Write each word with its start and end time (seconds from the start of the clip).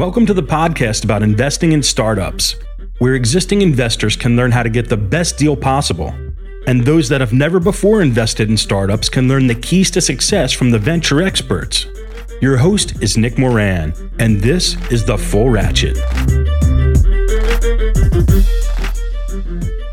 Welcome 0.00 0.24
to 0.24 0.32
the 0.32 0.42
podcast 0.42 1.04
about 1.04 1.22
investing 1.22 1.72
in 1.72 1.82
startups, 1.82 2.56
where 3.00 3.14
existing 3.14 3.60
investors 3.60 4.16
can 4.16 4.34
learn 4.34 4.50
how 4.50 4.62
to 4.62 4.70
get 4.70 4.88
the 4.88 4.96
best 4.96 5.36
deal 5.36 5.54
possible. 5.54 6.14
And 6.66 6.82
those 6.86 7.06
that 7.10 7.20
have 7.20 7.34
never 7.34 7.60
before 7.60 8.00
invested 8.00 8.48
in 8.48 8.56
startups 8.56 9.10
can 9.10 9.28
learn 9.28 9.46
the 9.46 9.54
keys 9.54 9.90
to 9.90 10.00
success 10.00 10.54
from 10.54 10.70
the 10.70 10.78
venture 10.78 11.20
experts. 11.20 11.84
Your 12.40 12.56
host 12.56 13.02
is 13.02 13.18
Nick 13.18 13.36
Moran, 13.36 13.92
and 14.18 14.40
this 14.40 14.74
is 14.90 15.04
The 15.04 15.18
Full 15.18 15.50
Ratchet. 15.50 15.98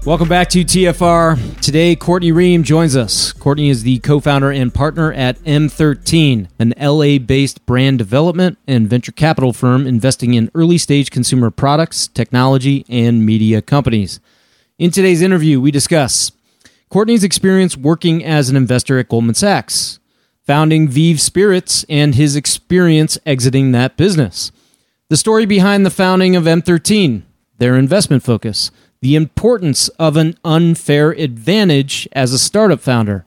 Welcome 0.08 0.30
back 0.30 0.48
to 0.52 0.64
TFR. 0.64 1.60
Today, 1.60 1.94
Courtney 1.94 2.32
Reum 2.32 2.64
joins 2.64 2.96
us. 2.96 3.34
Courtney 3.34 3.68
is 3.68 3.84
the 3.84 4.00
co 4.00 4.22
founder 4.22 4.50
and 4.50 4.74
partner 4.74 5.12
at 5.12 5.38
M13, 5.40 6.48
an 6.58 6.74
LA 6.80 7.18
based 7.18 7.66
brand 7.66 7.98
development 7.98 8.58
and 8.66 8.88
venture 8.88 9.12
capital 9.12 9.52
firm 9.52 9.86
investing 9.86 10.34
in 10.34 10.50
early 10.56 10.78
stage 10.78 11.12
consumer 11.12 11.52
products, 11.52 12.08
technology, 12.08 12.86
and 12.88 13.26
media 13.26 13.62
companies. 13.62 14.22
In 14.80 14.92
today's 14.92 15.22
interview, 15.22 15.60
we 15.60 15.72
discuss 15.72 16.32
Courtney's 16.88 17.26
experience 17.26 17.76
working 17.76 18.24
as 18.24 18.50
an 18.50 18.56
investor 18.56 19.00
at 19.00 19.10
Goldman 19.10 19.36
Sachs, 19.36 20.00
founding 20.46 20.88
VEEV 20.88 21.20
Spirits, 21.20 21.84
and 21.90 22.16
his 22.16 22.38
experience 22.38 23.18
exiting 23.26 23.74
that 23.74 23.98
business, 23.98 24.54
the 25.10 25.18
story 25.18 25.46
behind 25.46 25.86
the 25.86 25.90
founding 25.90 26.38
of 26.38 26.46
M13, 26.46 27.24
their 27.58 27.76
investment 27.76 28.24
focus 28.24 28.72
the 29.02 29.16
importance 29.16 29.90
of 30.00 30.18
an 30.18 30.38
unfair 30.44 31.12
advantage 31.12 32.08
as 32.14 32.34
a 32.34 32.40
startup 32.40 32.80
founder, 32.80 33.26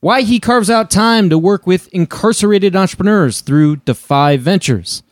why 0.00 0.22
he 0.22 0.40
carves 0.40 0.70
out 0.70 0.90
time 0.90 1.30
to 1.30 1.38
work 1.38 1.66
with 1.66 1.88
incarcerated 1.88 2.74
entrepreneurs 2.74 3.40
through 3.40 3.76
Defy 3.76 4.36
Ventures, 4.36 5.02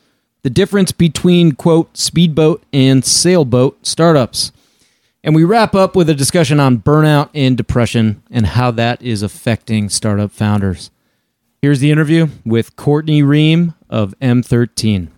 the 0.43 0.49
difference 0.49 0.91
between, 0.91 1.53
quote, 1.53 1.95
speedboat 1.95 2.63
and 2.73 3.05
sailboat 3.05 3.85
startups. 3.85 4.51
And 5.23 5.35
we 5.35 5.43
wrap 5.43 5.75
up 5.75 5.95
with 5.95 6.09
a 6.09 6.15
discussion 6.15 6.59
on 6.59 6.79
burnout 6.79 7.29
and 7.33 7.55
depression 7.55 8.23
and 8.31 8.47
how 8.47 8.71
that 8.71 9.01
is 9.01 9.21
affecting 9.21 9.87
startup 9.89 10.31
founders. 10.31 10.89
Here's 11.61 11.79
the 11.79 11.91
interview 11.91 12.27
with 12.43 12.75
Courtney 12.75 13.21
Reum 13.21 13.75
of 13.87 14.15
M13. 14.19 15.09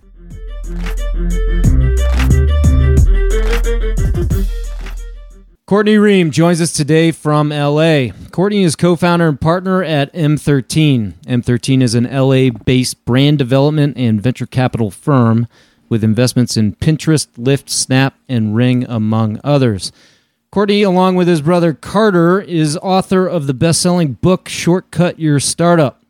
Courtney 5.66 5.95
Reum 5.95 6.30
joins 6.30 6.59
us 6.59 6.73
today 6.73 7.11
from 7.11 7.47
LA. 7.47 8.08
Courtney 8.31 8.64
is 8.64 8.75
co 8.75 8.97
founder 8.97 9.30
and 9.30 9.39
partner 9.39 9.81
at 9.81 10.11
M13. 10.11 11.14
M13 11.25 11.81
is 11.81 11.95
an 11.95 12.03
LA 12.03 12.50
based 12.50 13.05
brand 13.05 13.38
development 13.38 13.95
and 13.95 14.22
venture 14.22 14.45
capital 14.45 14.92
firm 14.92 15.47
with 15.88 16.03
investments 16.03 16.58
in 16.58 16.75
Pinterest, 16.75 17.28
Lyft, 17.38 17.70
Snap, 17.70 18.14
and 18.28 18.53
Ring, 18.53 18.83
among 18.89 19.39
others. 19.42 19.94
Courtney, 20.52 20.81
along 20.83 21.16
with 21.16 21.30
his 21.30 21.39
brother 21.39 21.72
Carter, 21.73 22.42
is 22.42 22.75
author 22.81 23.25
of 23.25 23.48
the 23.48 23.53
best 23.53 23.81
selling 23.81 24.14
book 24.14 24.50
Shortcut 24.50 25.17
Your 25.17 25.39
Startup. 25.39 26.03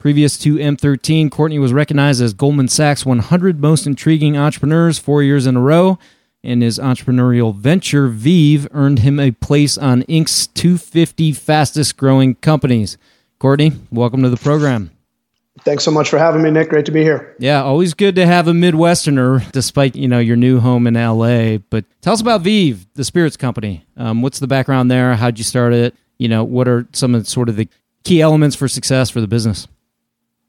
Previous 0.00 0.36
to 0.38 0.56
M13, 0.56 1.30
Courtney 1.30 1.60
was 1.60 1.72
recognized 1.72 2.20
as 2.20 2.34
Goldman 2.34 2.66
Sachs 2.66 3.06
100 3.06 3.60
Most 3.60 3.86
Intriguing 3.86 4.36
Entrepreneurs 4.36 4.98
four 4.98 5.22
years 5.22 5.46
in 5.46 5.54
a 5.54 5.60
row 5.60 5.96
and 6.46 6.62
his 6.62 6.78
entrepreneurial 6.78 7.54
venture, 7.54 8.08
VEEV, 8.08 8.68
earned 8.70 9.00
him 9.00 9.18
a 9.18 9.32
place 9.32 9.76
on 9.76 10.04
Inc.'s 10.04 10.46
250 10.46 11.32
fastest 11.32 11.96
growing 11.96 12.36
companies. 12.36 12.96
Courtney, 13.38 13.72
welcome 13.90 14.22
to 14.22 14.30
the 14.30 14.36
program. 14.36 14.92
Thanks 15.60 15.84
so 15.84 15.90
much 15.90 16.08
for 16.08 16.18
having 16.18 16.42
me, 16.42 16.50
Nick. 16.50 16.68
Great 16.68 16.86
to 16.86 16.92
be 16.92 17.02
here. 17.02 17.34
Yeah, 17.38 17.62
always 17.62 17.94
good 17.94 18.14
to 18.16 18.26
have 18.26 18.46
a 18.46 18.52
Midwesterner, 18.52 19.50
despite 19.52 19.96
you 19.96 20.06
know 20.06 20.18
your 20.18 20.36
new 20.36 20.60
home 20.60 20.86
in 20.86 20.94
LA. 20.94 21.58
But 21.58 21.84
tell 22.02 22.12
us 22.12 22.20
about 22.20 22.42
VEEV, 22.42 22.86
the 22.94 23.04
spirits 23.04 23.36
company. 23.36 23.84
Um, 23.96 24.22
what's 24.22 24.38
the 24.38 24.46
background 24.46 24.90
there? 24.90 25.16
How'd 25.16 25.38
you 25.38 25.44
start 25.44 25.72
it? 25.72 25.94
You 26.18 26.28
know, 26.28 26.44
what 26.44 26.68
are 26.68 26.86
some 26.92 27.14
of 27.14 27.26
sort 27.26 27.48
of 27.48 27.56
the 27.56 27.68
key 28.04 28.20
elements 28.20 28.54
for 28.54 28.68
success 28.68 29.10
for 29.10 29.20
the 29.20 29.26
business? 29.26 29.66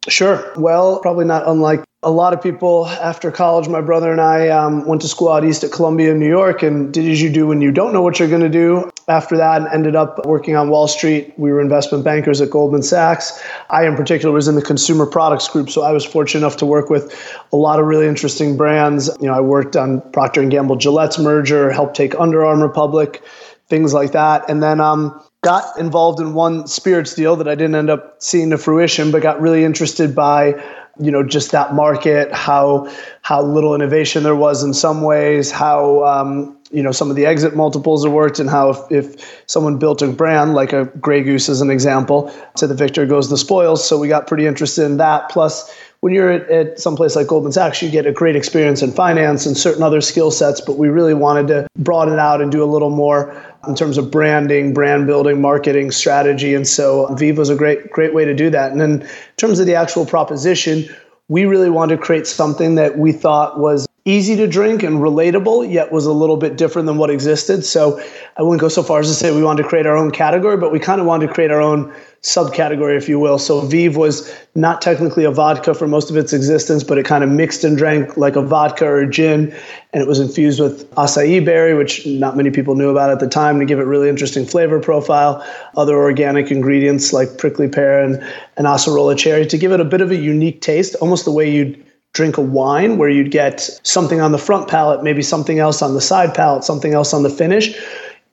Sure. 0.07 0.53
Well, 0.55 0.99
probably 0.99 1.25
not 1.25 1.47
unlike 1.47 1.83
a 2.03 2.11
lot 2.11 2.33
of 2.33 2.41
people 2.41 2.87
after 2.87 3.31
college. 3.31 3.67
My 3.67 3.81
brother 3.81 4.11
and 4.11 4.21
I 4.21 4.49
um, 4.49 4.85
went 4.85 5.01
to 5.01 5.07
school 5.07 5.29
out 5.29 5.43
east 5.43 5.63
at 5.63 5.71
Columbia, 5.71 6.13
New 6.13 6.27
York, 6.27 6.63
and 6.63 6.93
did 6.93 7.09
as 7.09 7.21
you 7.21 7.29
do 7.29 7.47
when 7.47 7.59
you 7.59 7.71
don't 7.71 7.91
know 7.91 8.01
what 8.01 8.19
you're 8.19 8.29
going 8.29 8.41
to 8.41 8.49
do. 8.49 8.89
After 9.09 9.37
that, 9.37 9.61
and 9.61 9.71
ended 9.71 9.95
up 9.95 10.25
working 10.25 10.57
on 10.57 10.69
Wall 10.69 10.87
Street. 10.87 11.33
We 11.37 11.53
were 11.53 11.61
investment 11.61 12.03
bankers 12.03 12.41
at 12.41 12.49
Goldman 12.49 12.83
Sachs. 12.83 13.41
I, 13.69 13.87
in 13.87 13.95
particular, 13.95 14.33
was 14.33 14.49
in 14.49 14.55
the 14.55 14.61
consumer 14.61 15.05
products 15.05 15.47
group, 15.47 15.69
so 15.69 15.81
I 15.83 15.93
was 15.93 16.03
fortunate 16.03 16.41
enough 16.41 16.57
to 16.57 16.65
work 16.65 16.89
with 16.89 17.17
a 17.53 17.55
lot 17.55 17.79
of 17.79 17.85
really 17.85 18.05
interesting 18.05 18.57
brands. 18.57 19.09
You 19.21 19.27
know, 19.27 19.33
I 19.33 19.39
worked 19.39 19.77
on 19.77 20.01
Procter 20.11 20.41
and 20.41 20.51
Gamble 20.51 20.75
Gillette's 20.75 21.17
merger, 21.19 21.71
helped 21.71 21.95
take 21.95 22.19
Under 22.19 22.45
Armour 22.45 22.67
public, 22.67 23.23
things 23.69 23.93
like 23.93 24.11
that, 24.13 24.49
and 24.49 24.61
then. 24.61 24.79
Um, 24.79 25.21
got 25.43 25.77
involved 25.79 26.19
in 26.19 26.33
one 26.33 26.67
spirits 26.67 27.13
deal 27.13 27.37
that 27.37 27.47
I 27.47 27.55
didn't 27.55 27.75
end 27.75 27.89
up 27.89 28.21
seeing 28.21 28.49
to 28.49 28.57
fruition, 28.57 29.11
but 29.11 29.21
got 29.21 29.39
really 29.39 29.63
interested 29.63 30.13
by 30.13 30.61
you 30.99 31.11
know 31.11 31.23
just 31.23 31.51
that 31.51 31.73
market, 31.73 32.31
how 32.33 32.91
how 33.21 33.41
little 33.41 33.75
innovation 33.75 34.23
there 34.23 34.35
was 34.35 34.63
in 34.63 34.73
some 34.73 35.01
ways, 35.01 35.51
how 35.51 36.03
um, 36.05 36.57
you 36.71 36.81
know 36.81 36.91
some 36.91 37.09
of 37.09 37.15
the 37.15 37.25
exit 37.25 37.55
multiples 37.55 38.03
have 38.03 38.13
worked, 38.13 38.39
and 38.39 38.49
how 38.49 38.71
if, 38.71 38.91
if 38.91 39.43
someone 39.45 39.77
built 39.77 40.01
a 40.01 40.07
brand 40.07 40.53
like 40.53 40.73
a 40.73 40.85
Grey 40.99 41.23
Goose 41.23 41.49
as 41.49 41.61
an 41.61 41.69
example, 41.69 42.33
to 42.55 42.67
the 42.67 42.75
victor 42.75 43.05
goes 43.05 43.29
the 43.29 43.37
spoils. 43.37 43.87
So 43.87 43.97
we 43.97 44.07
got 44.07 44.27
pretty 44.27 44.45
interested 44.45 44.85
in 44.85 44.97
that. 44.97 45.29
Plus 45.29 45.73
when 46.01 46.13
you're 46.13 46.31
at, 46.31 46.49
at 46.49 46.79
some 46.79 46.95
place 46.95 47.15
like 47.15 47.27
Goldman 47.27 47.51
Sachs, 47.51 47.81
you 47.81 47.89
get 47.89 48.05
a 48.05 48.11
great 48.11 48.35
experience 48.35 48.81
in 48.81 48.91
finance 48.91 49.45
and 49.45 49.57
certain 49.57 49.83
other 49.83 50.01
skill 50.01 50.29
sets, 50.31 50.61
but 50.61 50.77
we 50.77 50.89
really 50.89 51.13
wanted 51.13 51.47
to 51.47 51.67
broaden 51.77 52.13
it 52.13 52.19
out 52.19 52.41
and 52.41 52.51
do 52.51 52.63
a 52.63 52.65
little 52.65 52.91
more 52.91 53.35
in 53.67 53.75
terms 53.75 53.97
of 53.97 54.11
branding, 54.11 54.73
brand 54.73 55.07
building, 55.07 55.41
marketing, 55.41 55.91
strategy. 55.91 56.53
And 56.53 56.67
so 56.67 57.07
VEEV 57.07 57.37
was 57.37 57.49
a 57.49 57.55
great, 57.55 57.91
great 57.91 58.13
way 58.13 58.25
to 58.25 58.33
do 58.33 58.49
that. 58.49 58.71
And 58.71 58.79
then 58.79 59.01
in 59.01 59.09
terms 59.37 59.59
of 59.59 59.65
the 59.65 59.75
actual 59.75 60.05
proposition, 60.05 60.85
we 61.27 61.45
really 61.45 61.69
wanted 61.69 61.97
to 61.97 62.01
create 62.01 62.27
something 62.27 62.75
that 62.75 62.97
we 62.97 63.11
thought 63.11 63.59
was 63.59 63.87
easy 64.05 64.37
to 64.37 64.47
drink 64.47 64.83
and 64.83 64.99
relatable, 64.99 65.69
yet 65.69 65.91
was 65.91 66.05
a 66.05 66.13
little 66.13 66.37
bit 66.37 66.55
different 66.55 66.85
than 66.85 66.97
what 66.97 67.09
existed. 67.09 67.65
So 67.65 68.01
I 68.37 68.41
wouldn't 68.41 68.61
go 68.61 68.69
so 68.69 68.81
far 68.81 69.01
as 69.01 69.07
to 69.09 69.13
say 69.13 69.35
we 69.35 69.43
wanted 69.43 69.63
to 69.63 69.69
create 69.69 69.85
our 69.85 69.97
own 69.97 70.11
category, 70.11 70.55
but 70.55 70.71
we 70.71 70.79
kind 70.79 71.01
of 71.01 71.07
wanted 71.07 71.27
to 71.27 71.33
create 71.33 71.51
our 71.51 71.61
own 71.61 71.93
subcategory, 72.23 72.97
if 72.97 73.07
you 73.07 73.19
will. 73.19 73.37
So 73.37 73.61
VEEV 73.61 73.95
was 73.95 74.33
not 74.55 74.81
technically 74.81 75.23
a 75.23 75.31
vodka 75.31 75.73
for 75.73 75.87
most 75.87 76.09
of 76.09 76.17
its 76.17 76.33
existence, 76.33 76.83
but 76.83 76.97
it 76.97 77.05
kind 77.05 77.23
of 77.23 77.29
mixed 77.29 77.63
and 77.63 77.77
drank 77.77 78.17
like 78.17 78.35
a 78.35 78.41
vodka 78.41 78.85
or 78.85 78.99
a 78.99 79.09
gin, 79.09 79.53
and 79.93 80.01
it 80.01 80.07
was 80.07 80.19
infused 80.19 80.59
with 80.59 80.89
acai 80.95 81.43
berry, 81.45 81.73
which 81.73 82.05
not 82.05 82.35
many 82.35 82.49
people 82.49 82.75
knew 82.75 82.89
about 82.89 83.11
at 83.11 83.19
the 83.19 83.27
time, 83.27 83.59
to 83.59 83.65
give 83.65 83.79
it 83.79 83.83
really 83.83 84.09
interesting 84.09 84.45
flavor 84.45 84.79
profile. 84.79 85.45
Other 85.75 85.95
organic 85.95 86.51
ingredients 86.51 87.13
like 87.13 87.37
prickly 87.37 87.67
pear 87.67 88.03
and, 88.03 88.15
and 88.57 88.67
acerola 88.67 89.17
cherry 89.17 89.45
to 89.45 89.57
give 89.57 89.71
it 89.71 89.79
a 89.79 89.85
bit 89.85 90.01
of 90.01 90.11
a 90.11 90.15
unique 90.15 90.61
taste, 90.61 90.95
almost 90.95 91.25
the 91.25 91.31
way 91.31 91.49
you'd 91.49 91.83
drink 92.13 92.37
a 92.37 92.41
wine, 92.41 92.97
where 92.97 93.09
you'd 93.09 93.31
get 93.31 93.61
something 93.83 94.21
on 94.21 94.31
the 94.31 94.39
front 94.39 94.67
palate, 94.67 95.03
maybe 95.03 95.21
something 95.21 95.59
else 95.59 95.83
on 95.83 95.93
the 95.93 96.01
side 96.01 96.33
palate, 96.33 96.63
something 96.63 96.93
else 96.93 97.13
on 97.13 97.21
the 97.21 97.29
finish 97.29 97.77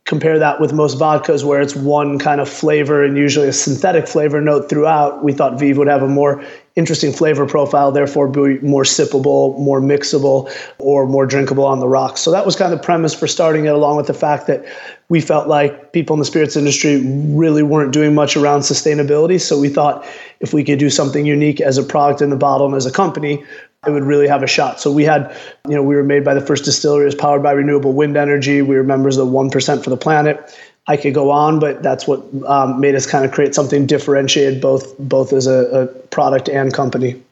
compare 0.05 0.39
that 0.39 0.61
with 0.61 0.73
most 0.73 0.99
vodkas 0.99 1.45
where 1.45 1.63
it's 1.63 1.75
one 1.75 2.19
kind 2.19 2.41
of 2.41 2.49
flavor 2.49 3.03
and 3.03 3.17
usually 3.17 3.49
a 3.49 3.53
synthetic 3.53 4.07
flavor 4.07 4.39
note 4.39 4.69
throughout. 4.69 5.25
We 5.25 5.33
thought 5.33 5.55
VEEV 5.55 5.79
would 5.79 5.89
have 5.89 6.03
a 6.03 6.09
more 6.09 6.45
interesting 6.77 7.13
flavor 7.13 7.47
profile 7.47 7.93
therefore 7.93 8.27
be 8.27 8.59
more 8.59 8.83
sippable 8.83 9.57
more 9.61 9.81
mixable 9.81 10.53
or 10.79 11.07
more 11.07 11.25
drinkable 11.25 11.65
on 11.65 11.79
the 11.81 11.89
rocks. 11.89 12.21
So 12.21 12.31
that 12.33 12.45
was 12.45 12.57
kind 12.57 12.73
of 12.73 12.79
the 12.79 12.85
premise 12.85 13.15
for 13.15 13.27
starting 13.27 13.65
it 13.65 13.75
along 13.75 13.97
with 13.97 14.09
the 14.09 14.15
fact 14.15 14.47
that 14.49 14.65
we 15.09 15.21
felt 15.21 15.49
like 15.49 15.93
people 15.93 16.15
in 16.15 16.19
the 16.19 16.27
spirits 16.27 16.57
industry 16.57 17.01
really 17.29 17.63
weren't 17.63 17.93
doing 17.93 18.15
much 18.15 18.37
around 18.37 18.61
sustainability. 18.61 19.41
So 19.41 19.59
we 19.59 19.69
thought 19.69 20.05
if 20.41 20.53
we 20.53 20.65
could 20.65 20.79
do 20.79 20.91
something 20.91 21.25
unique 21.25 21.61
as 21.61 21.79
a 21.79 21.83
product 21.83 22.21
in 22.21 22.31
the 22.31 22.37
bottle 22.37 22.67
and 22.67 22.75
as 22.75 22.87
a 22.87 22.93
company 22.93 23.45
it 23.87 23.91
would 23.91 24.05
really 24.05 24.29
have 24.29 24.43
a 24.43 24.47
shot. 24.47 24.81
So 24.81 24.91
we 24.91 25.05
had, 25.05 25.37
you 25.69 25.75
know, 25.75 25.83
we 25.83 25.95
were 25.95 26.05
made 26.05 26.25
by 26.25 26.35
the 26.35 26.41
first 26.41 26.65
distillery, 26.65 27.05
was 27.05 27.15
powered 27.15 27.43
by 27.43 27.53
renewable 27.53 27.93
wind 27.93 28.17
energy. 28.17 28.63
We 28.63 28.77
were 28.77 28.85
members 28.85 29.17
of 29.17 29.27
the 29.27 29.33
one 29.33 29.51
percent 29.51 29.85
for 29.85 29.91
the 29.91 29.97
planet. 29.97 30.57
I 30.87 30.97
could 30.97 31.15
go 31.15 31.31
on, 31.31 31.61
but 31.61 31.83
that's 31.83 32.07
what 32.07 32.23
um, 32.47 32.79
made 32.79 32.95
us 32.95 33.07
kind 33.07 33.25
of 33.25 33.33
create 33.33 33.55
something 33.55 33.87
differentiated, 33.87 34.61
both 34.61 34.99
both 34.99 35.33
as 35.33 35.47
a, 35.47 35.65
a 35.71 35.87
product 36.09 36.49
and 36.49 36.73
company. 36.75 37.23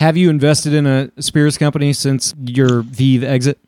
Have 0.00 0.16
you 0.16 0.30
invested 0.30 0.74
in 0.74 0.86
a 0.86 1.10
spirits 1.20 1.58
company 1.58 1.92
since 1.92 2.34
your 2.38 2.82
VEEV 2.82 3.24
exit? 3.24 3.58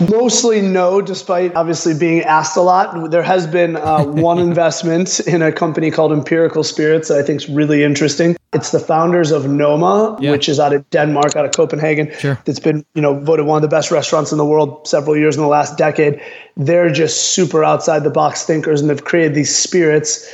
Mostly 0.00 0.60
no, 0.60 1.00
despite 1.00 1.54
obviously 1.54 1.94
being 1.96 2.22
asked 2.22 2.56
a 2.56 2.60
lot. 2.60 3.12
There 3.12 3.22
has 3.22 3.46
been 3.46 3.76
uh, 3.76 4.02
one 4.04 4.38
investment 4.40 5.20
in 5.20 5.40
a 5.40 5.52
company 5.52 5.92
called 5.92 6.12
Empirical 6.12 6.64
Spirits 6.64 7.08
that 7.08 7.18
I 7.18 7.22
think 7.22 7.42
is 7.42 7.48
really 7.48 7.84
interesting. 7.84 8.36
It's 8.52 8.70
the 8.70 8.80
founders 8.80 9.30
of 9.30 9.48
Noma, 9.48 10.16
yeah. 10.20 10.32
which 10.32 10.48
is 10.48 10.58
out 10.58 10.72
of 10.72 10.88
Denmark, 10.90 11.36
out 11.36 11.44
of 11.44 11.52
Copenhagen. 11.52 12.12
Sure. 12.18 12.40
It's 12.46 12.58
been, 12.58 12.84
you 12.94 13.02
know, 13.02 13.20
voted 13.20 13.46
one 13.46 13.56
of 13.56 13.62
the 13.62 13.74
best 13.74 13.92
restaurants 13.92 14.32
in 14.32 14.38
the 14.38 14.44
world 14.44 14.86
several 14.86 15.16
years 15.16 15.36
in 15.36 15.42
the 15.42 15.48
last 15.48 15.78
decade. 15.78 16.20
They're 16.56 16.90
just 16.90 17.34
super 17.34 17.62
outside 17.62 18.02
the 18.02 18.10
box 18.10 18.44
thinkers 18.44 18.80
and 18.80 18.90
they've 18.90 19.04
created 19.04 19.34
these 19.34 19.54
spirits 19.54 20.28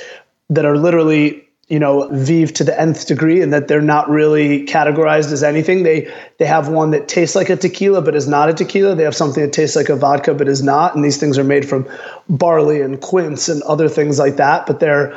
that 0.48 0.64
are 0.64 0.78
literally 0.78 1.46
you 1.70 1.78
know 1.78 2.08
VEEV 2.08 2.52
to 2.56 2.64
the 2.64 2.78
nth 2.78 3.06
degree 3.06 3.40
and 3.40 3.52
that 3.52 3.68
they're 3.68 3.80
not 3.80 4.10
really 4.10 4.66
categorized 4.66 5.32
as 5.32 5.42
anything. 5.42 5.84
They 5.84 6.12
they 6.38 6.44
have 6.44 6.68
one 6.68 6.90
that 6.90 7.08
tastes 7.08 7.36
like 7.36 7.48
a 7.48 7.56
tequila 7.56 8.02
but 8.02 8.14
is 8.14 8.28
not 8.28 8.50
a 8.50 8.52
tequila. 8.52 8.96
They 8.96 9.04
have 9.04 9.16
something 9.16 9.42
that 9.42 9.52
tastes 9.52 9.76
like 9.76 9.88
a 9.88 9.96
vodka 9.96 10.34
but 10.34 10.48
is 10.48 10.62
not. 10.62 10.94
And 10.94 11.04
these 11.04 11.16
things 11.16 11.38
are 11.38 11.44
made 11.44 11.66
from 11.66 11.88
barley 12.28 12.82
and 12.82 13.00
quince 13.00 13.48
and 13.48 13.62
other 13.62 13.88
things 13.88 14.18
like 14.18 14.36
that 14.36 14.66
but 14.66 14.80
they're 14.80 15.16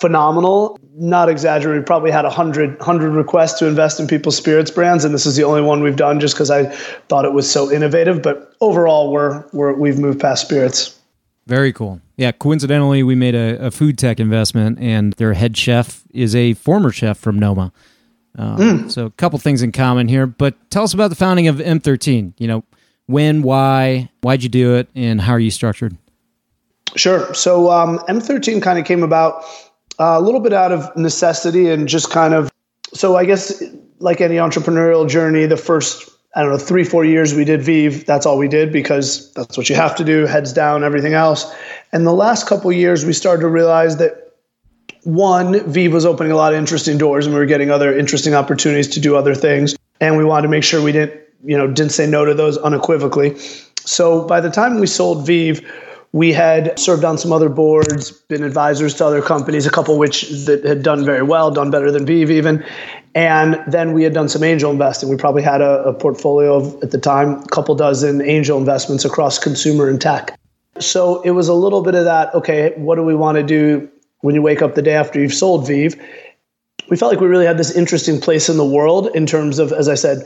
phenomenal. 0.00 0.78
Not 0.94 1.28
exaggerating 1.28 1.84
probably 1.84 2.10
had 2.10 2.24
100 2.24 2.78
100 2.78 3.10
requests 3.10 3.58
to 3.58 3.66
invest 3.66 4.00
in 4.00 4.06
people's 4.06 4.38
spirits 4.38 4.70
brands 4.70 5.04
and 5.04 5.14
this 5.14 5.26
is 5.26 5.36
the 5.36 5.44
only 5.44 5.60
one 5.60 5.82
we've 5.82 5.96
done 5.96 6.18
just 6.18 6.34
because 6.34 6.50
i 6.50 6.64
thought 7.08 7.24
it 7.24 7.32
was 7.32 7.50
so 7.50 7.70
innovative 7.70 8.22
but 8.22 8.54
overall 8.60 9.12
we're, 9.12 9.44
we're 9.52 9.72
we've 9.72 9.98
moved 9.98 10.20
past 10.20 10.44
spirits 10.44 10.99
very 11.50 11.72
cool. 11.72 12.00
Yeah, 12.16 12.32
coincidentally, 12.32 13.02
we 13.02 13.14
made 13.14 13.34
a, 13.34 13.66
a, 13.66 13.70
food 13.70 13.98
tech 13.98 14.20
investment, 14.20 14.78
and 14.78 15.12
their 15.14 15.34
head 15.34 15.56
chef 15.56 16.04
is 16.14 16.34
a 16.34 16.54
former 16.54 16.92
chef 16.92 17.18
from 17.18 17.38
Noma. 17.38 17.72
Um, 18.38 18.56
mm. 18.56 18.90
So, 18.90 19.06
a 19.06 19.10
couple 19.10 19.38
things 19.40 19.60
in 19.60 19.72
common 19.72 20.06
here. 20.06 20.26
But 20.26 20.54
tell 20.70 20.84
us 20.84 20.94
about 20.94 21.08
the 21.08 21.16
founding 21.16 21.48
of 21.48 21.56
M13. 21.56 22.34
You 22.38 22.46
know, 22.46 22.64
when, 23.06 23.42
why, 23.42 24.10
why'd 24.20 24.44
you 24.44 24.48
do 24.48 24.76
it, 24.76 24.88
and 24.94 25.20
how 25.20 25.32
are 25.32 25.40
you 25.40 25.50
structured? 25.50 25.96
Sure. 26.94 27.34
So, 27.34 27.70
um, 27.70 27.98
M13 28.08 28.62
kind 28.62 28.78
of 28.78 28.84
came 28.84 29.02
about 29.02 29.42
uh, 29.98 30.16
a 30.16 30.20
little 30.20 30.40
bit 30.40 30.52
out 30.52 30.70
of 30.70 30.96
necessity 30.96 31.68
and 31.68 31.88
just 31.88 32.10
kind 32.10 32.32
of. 32.32 32.50
So, 32.94 33.16
I 33.16 33.24
guess 33.24 33.62
like 33.98 34.20
any 34.20 34.36
entrepreneurial 34.36 35.08
journey, 35.08 35.46
the 35.46 35.56
first 35.56 36.09
I 36.34 36.42
don't 36.42 36.52
know, 36.52 36.58
three, 36.58 36.84
four 36.84 37.04
years 37.04 37.34
we 37.34 37.44
did 37.44 37.60
VEEV. 37.60 38.06
That's 38.06 38.24
all 38.24 38.38
we 38.38 38.46
did 38.46 38.72
because 38.72 39.32
that's 39.32 39.56
what 39.56 39.68
you 39.68 39.74
have 39.74 39.96
to 39.96 40.04
do, 40.04 40.26
heads 40.26 40.52
down, 40.52 40.84
everything 40.84 41.12
else. 41.12 41.52
And 41.92 42.06
the 42.06 42.12
last 42.12 42.46
couple 42.46 42.70
years, 42.70 43.04
we 43.04 43.12
started 43.12 43.42
to 43.42 43.48
realize 43.48 43.96
that 43.96 44.34
one, 45.02 45.54
VEEV 45.54 45.92
was 45.92 46.06
opening 46.06 46.30
a 46.30 46.36
lot 46.36 46.52
of 46.52 46.58
interesting 46.58 46.98
doors 46.98 47.26
and 47.26 47.34
we 47.34 47.40
were 47.40 47.46
getting 47.46 47.70
other 47.70 47.96
interesting 47.96 48.34
opportunities 48.34 48.86
to 48.88 49.00
do 49.00 49.16
other 49.16 49.34
things. 49.34 49.74
And 50.00 50.16
we 50.16 50.24
wanted 50.24 50.42
to 50.42 50.48
make 50.48 50.62
sure 50.62 50.80
we 50.82 50.92
didn't, 50.92 51.20
you 51.44 51.58
know, 51.58 51.66
didn't 51.66 51.92
say 51.92 52.06
no 52.06 52.24
to 52.24 52.34
those 52.34 52.58
unequivocally. 52.58 53.36
So 53.84 54.24
by 54.26 54.40
the 54.40 54.50
time 54.50 54.78
we 54.78 54.86
sold 54.86 55.26
VEEV, 55.26 55.66
we 56.12 56.32
had 56.32 56.76
served 56.78 57.04
on 57.04 57.18
some 57.18 57.32
other 57.32 57.48
boards, 57.48 58.10
been 58.10 58.42
advisors 58.42 58.94
to 58.94 59.06
other 59.06 59.22
companies, 59.22 59.64
a 59.64 59.70
couple 59.70 59.96
which 59.96 60.28
that 60.46 60.64
had 60.64 60.82
done 60.82 61.04
very 61.04 61.22
well, 61.22 61.50
done 61.52 61.70
better 61.70 61.92
than 61.92 62.04
VEEV 62.04 62.30
even. 62.30 62.64
And 63.14 63.62
then 63.68 63.92
we 63.92 64.02
had 64.02 64.12
done 64.12 64.28
some 64.28 64.42
angel 64.42 64.72
investing. 64.72 65.08
We 65.08 65.16
probably 65.16 65.42
had 65.42 65.60
a, 65.60 65.84
a 65.84 65.94
portfolio 65.94 66.56
of, 66.56 66.82
at 66.82 66.90
the 66.90 66.98
time, 66.98 67.40
a 67.40 67.46
couple 67.46 67.74
dozen 67.76 68.22
angel 68.22 68.58
investments 68.58 69.04
across 69.04 69.38
consumer 69.38 69.88
and 69.88 70.00
tech. 70.00 70.38
So 70.80 71.20
it 71.22 71.30
was 71.30 71.48
a 71.48 71.54
little 71.54 71.82
bit 71.82 71.94
of 71.94 72.04
that, 72.04 72.34
okay, 72.34 72.72
what 72.76 72.96
do 72.96 73.02
we 73.02 73.14
want 73.14 73.36
to 73.36 73.42
do 73.42 73.88
when 74.20 74.34
you 74.34 74.42
wake 74.42 74.62
up 74.62 74.74
the 74.74 74.82
day 74.82 74.94
after 74.94 75.20
you've 75.20 75.34
sold 75.34 75.64
VEEV? 75.66 76.00
We 76.88 76.96
felt 76.96 77.12
like 77.12 77.20
we 77.20 77.28
really 77.28 77.46
had 77.46 77.58
this 77.58 77.70
interesting 77.70 78.20
place 78.20 78.48
in 78.48 78.56
the 78.56 78.64
world 78.64 79.10
in 79.14 79.26
terms 79.26 79.60
of, 79.60 79.72
as 79.72 79.88
I 79.88 79.94
said, 79.94 80.24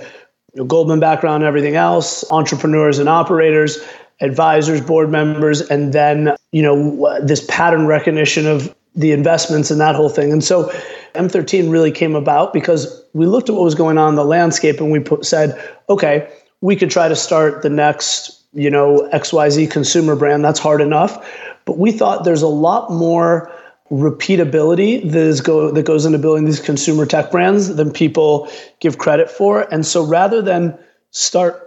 you 0.54 0.62
know, 0.62 0.64
Goldman 0.64 1.00
background 1.00 1.42
and 1.42 1.48
everything 1.48 1.74
else, 1.74 2.24
entrepreneurs 2.30 2.98
and 2.98 3.08
operators, 3.08 3.78
advisors, 4.20 4.80
board 4.80 5.10
members, 5.10 5.60
and 5.60 5.92
then, 5.92 6.34
you 6.52 6.62
know, 6.62 7.18
this 7.20 7.44
pattern 7.48 7.86
recognition 7.86 8.46
of 8.46 8.74
the 8.94 9.12
investments 9.12 9.70
and 9.70 9.80
that 9.80 9.94
whole 9.94 10.08
thing. 10.08 10.32
And 10.32 10.42
so 10.42 10.70
M13 11.14 11.70
really 11.70 11.90
came 11.90 12.14
about 12.14 12.52
because 12.52 13.04
we 13.12 13.26
looked 13.26 13.48
at 13.48 13.54
what 13.54 13.64
was 13.64 13.74
going 13.74 13.98
on 13.98 14.10
in 14.10 14.14
the 14.14 14.24
landscape 14.24 14.80
and 14.80 14.90
we 14.90 15.00
put, 15.00 15.24
said, 15.24 15.60
okay, 15.88 16.30
we 16.60 16.76
could 16.76 16.90
try 16.90 17.08
to 17.08 17.16
start 17.16 17.62
the 17.62 17.70
next, 17.70 18.42
you 18.52 18.70
know, 18.70 19.08
XYZ 19.12 19.70
consumer 19.70 20.14
brand. 20.16 20.44
That's 20.44 20.60
hard 20.60 20.80
enough. 20.80 21.28
But 21.64 21.78
we 21.78 21.92
thought 21.92 22.24
there's 22.24 22.42
a 22.42 22.48
lot 22.48 22.90
more 22.90 23.50
repeatability 23.90 25.10
that 25.10 25.20
is 25.20 25.40
go 25.40 25.70
that 25.70 25.84
goes 25.84 26.06
into 26.06 26.18
building 26.18 26.46
these 26.46 26.58
consumer 26.58 27.04
tech 27.04 27.30
brands 27.30 27.74
than 27.76 27.92
people 27.92 28.48
give 28.80 28.98
credit 28.98 29.30
for. 29.30 29.72
And 29.72 29.84
so 29.84 30.04
rather 30.04 30.40
than 30.40 30.76
start 31.10 31.63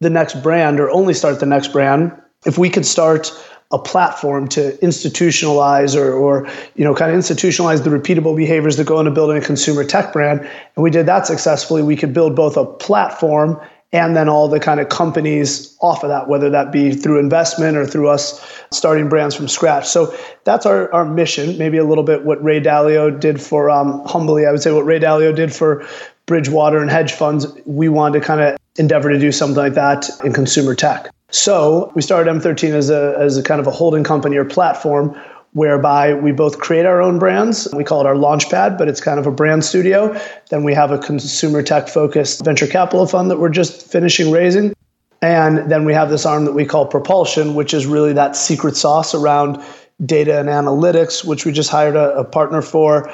the 0.00 0.10
next 0.10 0.42
brand 0.42 0.80
or 0.80 0.90
only 0.90 1.14
start 1.14 1.40
the 1.40 1.46
next 1.46 1.68
brand, 1.68 2.12
if 2.44 2.58
we 2.58 2.70
could 2.70 2.86
start 2.86 3.32
a 3.72 3.78
platform 3.78 4.46
to 4.46 4.72
institutionalize 4.82 5.96
or, 5.96 6.12
or 6.12 6.48
you 6.76 6.84
know 6.84 6.94
kind 6.94 7.10
of 7.10 7.18
institutionalize 7.18 7.82
the 7.82 7.90
repeatable 7.90 8.36
behaviors 8.36 8.76
that 8.76 8.86
go 8.86 9.00
into 9.00 9.10
building 9.10 9.36
a 9.36 9.40
consumer 9.40 9.82
tech 9.82 10.12
brand 10.12 10.40
and 10.40 10.82
we 10.84 10.88
did 10.88 11.06
that 11.06 11.26
successfully 11.26 11.82
we 11.82 11.96
could 11.96 12.14
build 12.14 12.36
both 12.36 12.56
a 12.56 12.64
platform 12.64 13.60
and 13.92 14.16
then 14.16 14.28
all 14.28 14.46
the 14.46 14.60
kind 14.60 14.78
of 14.78 14.88
companies 14.88 15.76
off 15.80 16.04
of 16.04 16.10
that 16.10 16.28
whether 16.28 16.48
that 16.48 16.70
be 16.70 16.92
through 16.92 17.18
investment 17.18 17.76
or 17.76 17.84
through 17.84 18.08
us 18.08 18.40
starting 18.70 19.08
brands 19.08 19.34
from 19.34 19.48
scratch. 19.48 19.86
So 19.86 20.16
that's 20.44 20.64
our, 20.64 20.92
our 20.94 21.04
mission 21.04 21.58
maybe 21.58 21.76
a 21.76 21.84
little 21.84 22.04
bit 22.04 22.24
what 22.24 22.42
ray 22.44 22.60
dalio 22.60 23.18
did 23.18 23.42
for 23.42 23.68
um, 23.68 24.00
humbly 24.06 24.46
i 24.46 24.52
would 24.52 24.62
say 24.62 24.70
what 24.70 24.86
ray 24.86 25.00
dalio 25.00 25.34
did 25.34 25.52
for 25.52 25.84
bridgewater 26.26 26.78
and 26.78 26.90
hedge 26.90 27.12
funds. 27.12 27.46
We 27.64 27.88
wanted 27.88 28.20
to 28.20 28.26
kind 28.26 28.40
of 28.40 28.56
endeavor 28.78 29.10
to 29.10 29.18
do 29.18 29.32
something 29.32 29.56
like 29.56 29.74
that 29.74 30.08
in 30.24 30.32
consumer 30.32 30.74
tech 30.74 31.10
so 31.30 31.92
we 31.94 32.02
started 32.02 32.30
M13 32.30 32.70
as 32.70 32.90
a, 32.90 33.14
as 33.18 33.36
a 33.36 33.42
kind 33.42 33.60
of 33.60 33.66
a 33.66 33.70
holding 33.70 34.04
company 34.04 34.36
or 34.36 34.44
platform 34.44 35.18
whereby 35.52 36.14
we 36.14 36.32
both 36.32 36.58
create 36.58 36.84
our 36.84 37.00
own 37.00 37.18
brands. 37.18 37.66
We 37.72 37.82
call 37.82 38.00
it 38.00 38.06
our 38.06 38.14
Launchpad, 38.14 38.76
but 38.76 38.88
it's 38.88 39.00
kind 39.00 39.18
of 39.18 39.26
a 39.26 39.30
brand 39.30 39.64
studio. 39.64 40.18
Then 40.50 40.64
we 40.64 40.74
have 40.74 40.90
a 40.90 40.98
consumer 40.98 41.62
tech 41.62 41.88
focused 41.88 42.44
venture 42.44 42.66
capital 42.66 43.06
fund 43.06 43.30
that 43.30 43.38
we're 43.38 43.48
just 43.48 43.90
finishing 43.90 44.30
raising. 44.30 44.74
And 45.22 45.70
then 45.70 45.84
we 45.86 45.94
have 45.94 46.10
this 46.10 46.26
arm 46.26 46.44
that 46.44 46.52
we 46.52 46.66
call 46.66 46.86
Propulsion, 46.86 47.54
which 47.54 47.72
is 47.72 47.86
really 47.86 48.12
that 48.12 48.36
secret 48.36 48.76
sauce 48.76 49.14
around 49.14 49.62
data 50.04 50.38
and 50.38 50.48
analytics, 50.48 51.24
which 51.24 51.46
we 51.46 51.52
just 51.52 51.70
hired 51.70 51.96
a, 51.96 52.18
a 52.18 52.24
partner 52.24 52.60
for 52.60 53.10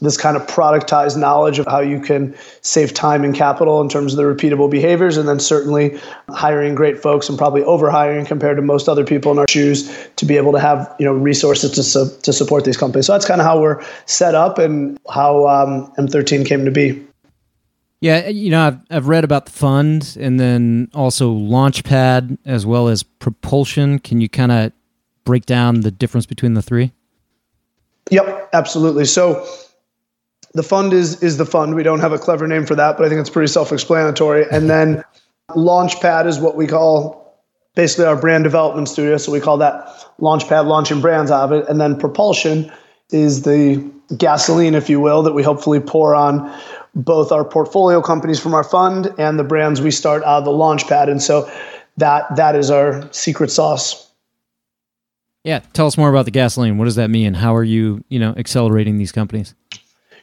this 0.00 0.16
kind 0.16 0.36
of 0.36 0.46
productized 0.46 1.16
knowledge 1.16 1.58
of 1.58 1.66
how 1.66 1.80
you 1.80 2.00
can 2.00 2.34
save 2.62 2.94
time 2.94 3.24
and 3.24 3.34
capital 3.34 3.80
in 3.80 3.88
terms 3.88 4.12
of 4.12 4.16
the 4.16 4.22
repeatable 4.22 4.70
behaviors. 4.70 5.16
And 5.16 5.28
then 5.28 5.40
certainly 5.40 6.00
hiring 6.30 6.74
great 6.74 7.00
folks 7.00 7.28
and 7.28 7.36
probably 7.36 7.62
overhiring 7.62 8.26
compared 8.26 8.56
to 8.56 8.62
most 8.62 8.88
other 8.88 9.04
people 9.04 9.32
in 9.32 9.38
our 9.38 9.46
shoes 9.48 10.08
to 10.16 10.24
be 10.24 10.36
able 10.36 10.52
to 10.52 10.60
have 10.60 10.94
you 10.98 11.04
know 11.04 11.12
resources 11.12 11.70
to, 11.72 11.82
su- 11.82 12.16
to 12.22 12.32
support 12.32 12.64
these 12.64 12.76
companies. 12.76 13.06
So 13.06 13.12
that's 13.12 13.26
kind 13.26 13.40
of 13.40 13.46
how 13.46 13.60
we're 13.60 13.82
set 14.06 14.34
up 14.34 14.58
and 14.58 14.98
how 15.10 15.46
um, 15.46 15.92
m13 15.98 16.46
came 16.46 16.64
to 16.64 16.70
be. 16.70 17.06
Yeah 18.00 18.28
you 18.28 18.50
know 18.50 18.66
I've, 18.66 18.78
I've 18.90 19.08
read 19.08 19.24
about 19.24 19.44
the 19.44 19.52
fund 19.52 20.16
and 20.18 20.40
then 20.40 20.88
also 20.94 21.34
launchpad 21.34 22.38
as 22.46 22.64
well 22.64 22.88
as 22.88 23.02
propulsion. 23.02 23.98
Can 23.98 24.22
you 24.22 24.28
kind 24.28 24.52
of 24.52 24.72
break 25.24 25.44
down 25.44 25.82
the 25.82 25.90
difference 25.90 26.26
between 26.26 26.54
the 26.54 26.62
three? 26.62 26.92
Yep, 28.10 28.50
absolutely. 28.52 29.04
So 29.04 29.46
the 30.54 30.62
fund 30.62 30.92
is 30.92 31.22
is 31.22 31.36
the 31.36 31.46
fund. 31.46 31.74
We 31.74 31.82
don't 31.82 32.00
have 32.00 32.12
a 32.12 32.18
clever 32.18 32.46
name 32.46 32.66
for 32.66 32.74
that, 32.74 32.96
but 32.96 33.06
I 33.06 33.08
think 33.08 33.20
it's 33.20 33.30
pretty 33.30 33.52
self-explanatory. 33.52 34.46
And 34.50 34.68
then 34.68 35.04
Launchpad 35.50 36.26
is 36.26 36.38
what 36.38 36.56
we 36.56 36.66
call 36.66 37.20
basically 37.74 38.04
our 38.06 38.16
brand 38.16 38.44
development 38.44 38.88
studio. 38.88 39.16
So 39.16 39.32
we 39.32 39.40
call 39.40 39.58
that 39.58 39.86
Launchpad, 40.20 40.66
launching 40.66 41.00
brands 41.00 41.30
out 41.30 41.44
of 41.44 41.52
it. 41.52 41.68
And 41.68 41.80
then 41.80 41.98
Propulsion 41.98 42.70
is 43.10 43.42
the 43.42 43.76
gasoline, 44.16 44.74
if 44.74 44.90
you 44.90 45.00
will, 45.00 45.22
that 45.22 45.32
we 45.32 45.42
hopefully 45.42 45.80
pour 45.80 46.14
on 46.14 46.52
both 46.94 47.30
our 47.30 47.44
portfolio 47.44 48.02
companies 48.02 48.40
from 48.40 48.54
our 48.54 48.64
fund 48.64 49.12
and 49.18 49.38
the 49.38 49.44
brands 49.44 49.80
we 49.80 49.92
start 49.92 50.24
out 50.24 50.38
of 50.38 50.44
the 50.44 50.50
Launchpad. 50.50 51.08
And 51.08 51.22
so 51.22 51.50
that 51.96 52.34
that 52.36 52.56
is 52.56 52.70
our 52.70 53.08
secret 53.12 53.50
sauce. 53.50 54.08
Yeah, 55.44 55.60
tell 55.72 55.86
us 55.86 55.96
more 55.96 56.10
about 56.10 56.26
the 56.26 56.30
gasoline. 56.30 56.76
What 56.76 56.84
does 56.84 56.96
that 56.96 57.08
mean? 57.08 57.34
How 57.34 57.54
are 57.54 57.64
you, 57.64 58.04
you 58.08 58.18
know, 58.18 58.34
accelerating 58.36 58.98
these 58.98 59.12
companies? 59.12 59.54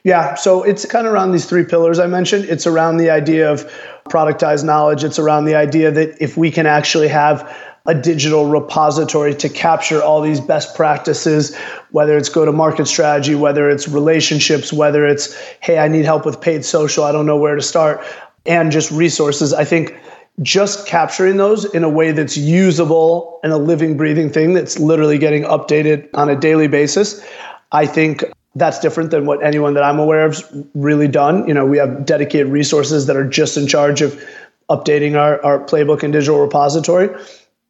Yeah, 0.04 0.34
so 0.34 0.62
it's 0.62 0.84
kind 0.86 1.06
of 1.06 1.12
around 1.12 1.32
these 1.32 1.46
three 1.46 1.64
pillars 1.64 1.98
I 1.98 2.06
mentioned. 2.06 2.44
It's 2.44 2.66
around 2.66 2.98
the 2.98 3.10
idea 3.10 3.50
of 3.50 3.70
productized 4.08 4.64
knowledge. 4.64 5.04
It's 5.04 5.18
around 5.18 5.44
the 5.44 5.54
idea 5.54 5.90
that 5.90 6.20
if 6.22 6.36
we 6.36 6.50
can 6.50 6.66
actually 6.66 7.08
have 7.08 7.54
a 7.86 7.94
digital 7.94 8.46
repository 8.46 9.34
to 9.34 9.48
capture 9.48 10.02
all 10.02 10.20
these 10.20 10.40
best 10.40 10.76
practices, 10.76 11.56
whether 11.90 12.18
it's 12.18 12.28
go 12.28 12.44
to 12.44 12.52
market 12.52 12.86
strategy, 12.86 13.34
whether 13.34 13.70
it's 13.70 13.88
relationships, 13.88 14.72
whether 14.72 15.06
it's, 15.06 15.34
hey, 15.60 15.78
I 15.78 15.88
need 15.88 16.04
help 16.04 16.26
with 16.26 16.40
paid 16.40 16.64
social, 16.64 17.04
I 17.04 17.12
don't 17.12 17.24
know 17.24 17.38
where 17.38 17.56
to 17.56 17.62
start, 17.62 18.04
and 18.44 18.70
just 18.70 18.90
resources. 18.90 19.54
I 19.54 19.64
think 19.64 19.96
just 20.42 20.86
capturing 20.86 21.38
those 21.38 21.64
in 21.64 21.82
a 21.82 21.88
way 21.88 22.12
that's 22.12 22.36
usable 22.36 23.40
and 23.42 23.52
a 23.52 23.56
living, 23.56 23.96
breathing 23.96 24.30
thing 24.30 24.52
that's 24.52 24.78
literally 24.78 25.18
getting 25.18 25.44
updated 25.44 26.08
on 26.14 26.28
a 26.28 26.36
daily 26.36 26.68
basis, 26.68 27.24
I 27.72 27.86
think 27.86 28.22
that's 28.58 28.78
different 28.78 29.10
than 29.10 29.26
what 29.26 29.44
anyone 29.44 29.74
that 29.74 29.82
I'm 29.82 29.98
aware 29.98 30.26
of 30.26 30.42
really 30.74 31.08
done. 31.08 31.46
You 31.46 31.54
know, 31.54 31.66
we 31.66 31.78
have 31.78 32.04
dedicated 32.04 32.48
resources 32.48 33.06
that 33.06 33.16
are 33.16 33.26
just 33.26 33.56
in 33.56 33.66
charge 33.66 34.02
of 34.02 34.22
updating 34.70 35.16
our, 35.16 35.42
our 35.44 35.58
playbook 35.58 36.02
and 36.02 36.12
digital 36.12 36.40
repository. 36.40 37.08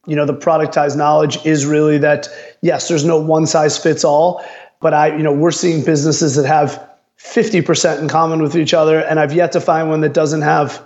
you 0.07 0.17
know, 0.17 0.25
the 0.25 0.35
productized 0.35 0.97
knowledge 0.97 1.45
is 1.45 1.67
really 1.67 1.99
that 1.99 2.29
yes, 2.63 2.89
there's 2.89 3.05
no 3.05 3.21
one 3.21 3.47
size 3.47 3.77
fits 3.77 4.05
all, 4.05 4.43
but 4.81 4.95
I, 4.95 5.15
you 5.17 5.23
know, 5.23 5.33
we're 5.33 5.51
seeing 5.51 5.85
businesses 5.85 6.35
that 6.37 6.47
have 6.47 6.89
50% 7.19 8.01
in 8.01 8.09
common 8.09 8.41
with 8.41 8.57
each 8.57 8.73
other, 8.73 9.01
and 9.01 9.21
I've 9.21 9.35
yet 9.35 9.53
to 9.53 9.61
find 9.61 9.89
one 9.89 10.01
that 10.01 10.15
doesn't 10.15 10.43
have, 10.43 10.85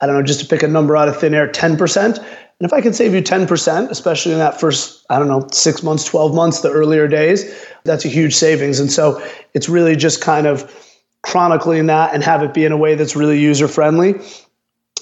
I 0.00 0.06
don't 0.06 0.16
know, 0.16 0.22
just 0.22 0.40
to 0.40 0.46
pick 0.46 0.62
a 0.62 0.68
number 0.68 0.96
out 0.96 1.08
of 1.08 1.18
thin 1.18 1.34
air, 1.34 1.48
10%. 1.48 2.24
And 2.58 2.66
if 2.66 2.72
I 2.72 2.80
can 2.80 2.94
save 2.94 3.12
you 3.12 3.20
10%, 3.20 3.90
especially 3.90 4.32
in 4.32 4.38
that 4.38 4.58
first, 4.58 5.04
I 5.10 5.18
don't 5.18 5.28
know, 5.28 5.46
six 5.52 5.82
months, 5.82 6.04
12 6.04 6.34
months, 6.34 6.60
the 6.60 6.70
earlier 6.70 7.06
days, 7.06 7.44
that's 7.84 8.04
a 8.04 8.08
huge 8.08 8.34
savings. 8.34 8.80
And 8.80 8.90
so 8.90 9.22
it's 9.52 9.68
really 9.68 9.94
just 9.94 10.22
kind 10.22 10.46
of 10.46 10.72
chronicling 11.22 11.86
that 11.86 12.14
and 12.14 12.22
have 12.22 12.42
it 12.42 12.54
be 12.54 12.64
in 12.64 12.72
a 12.72 12.76
way 12.76 12.94
that's 12.94 13.14
really 13.14 13.38
user 13.38 13.68
friendly. 13.68 14.14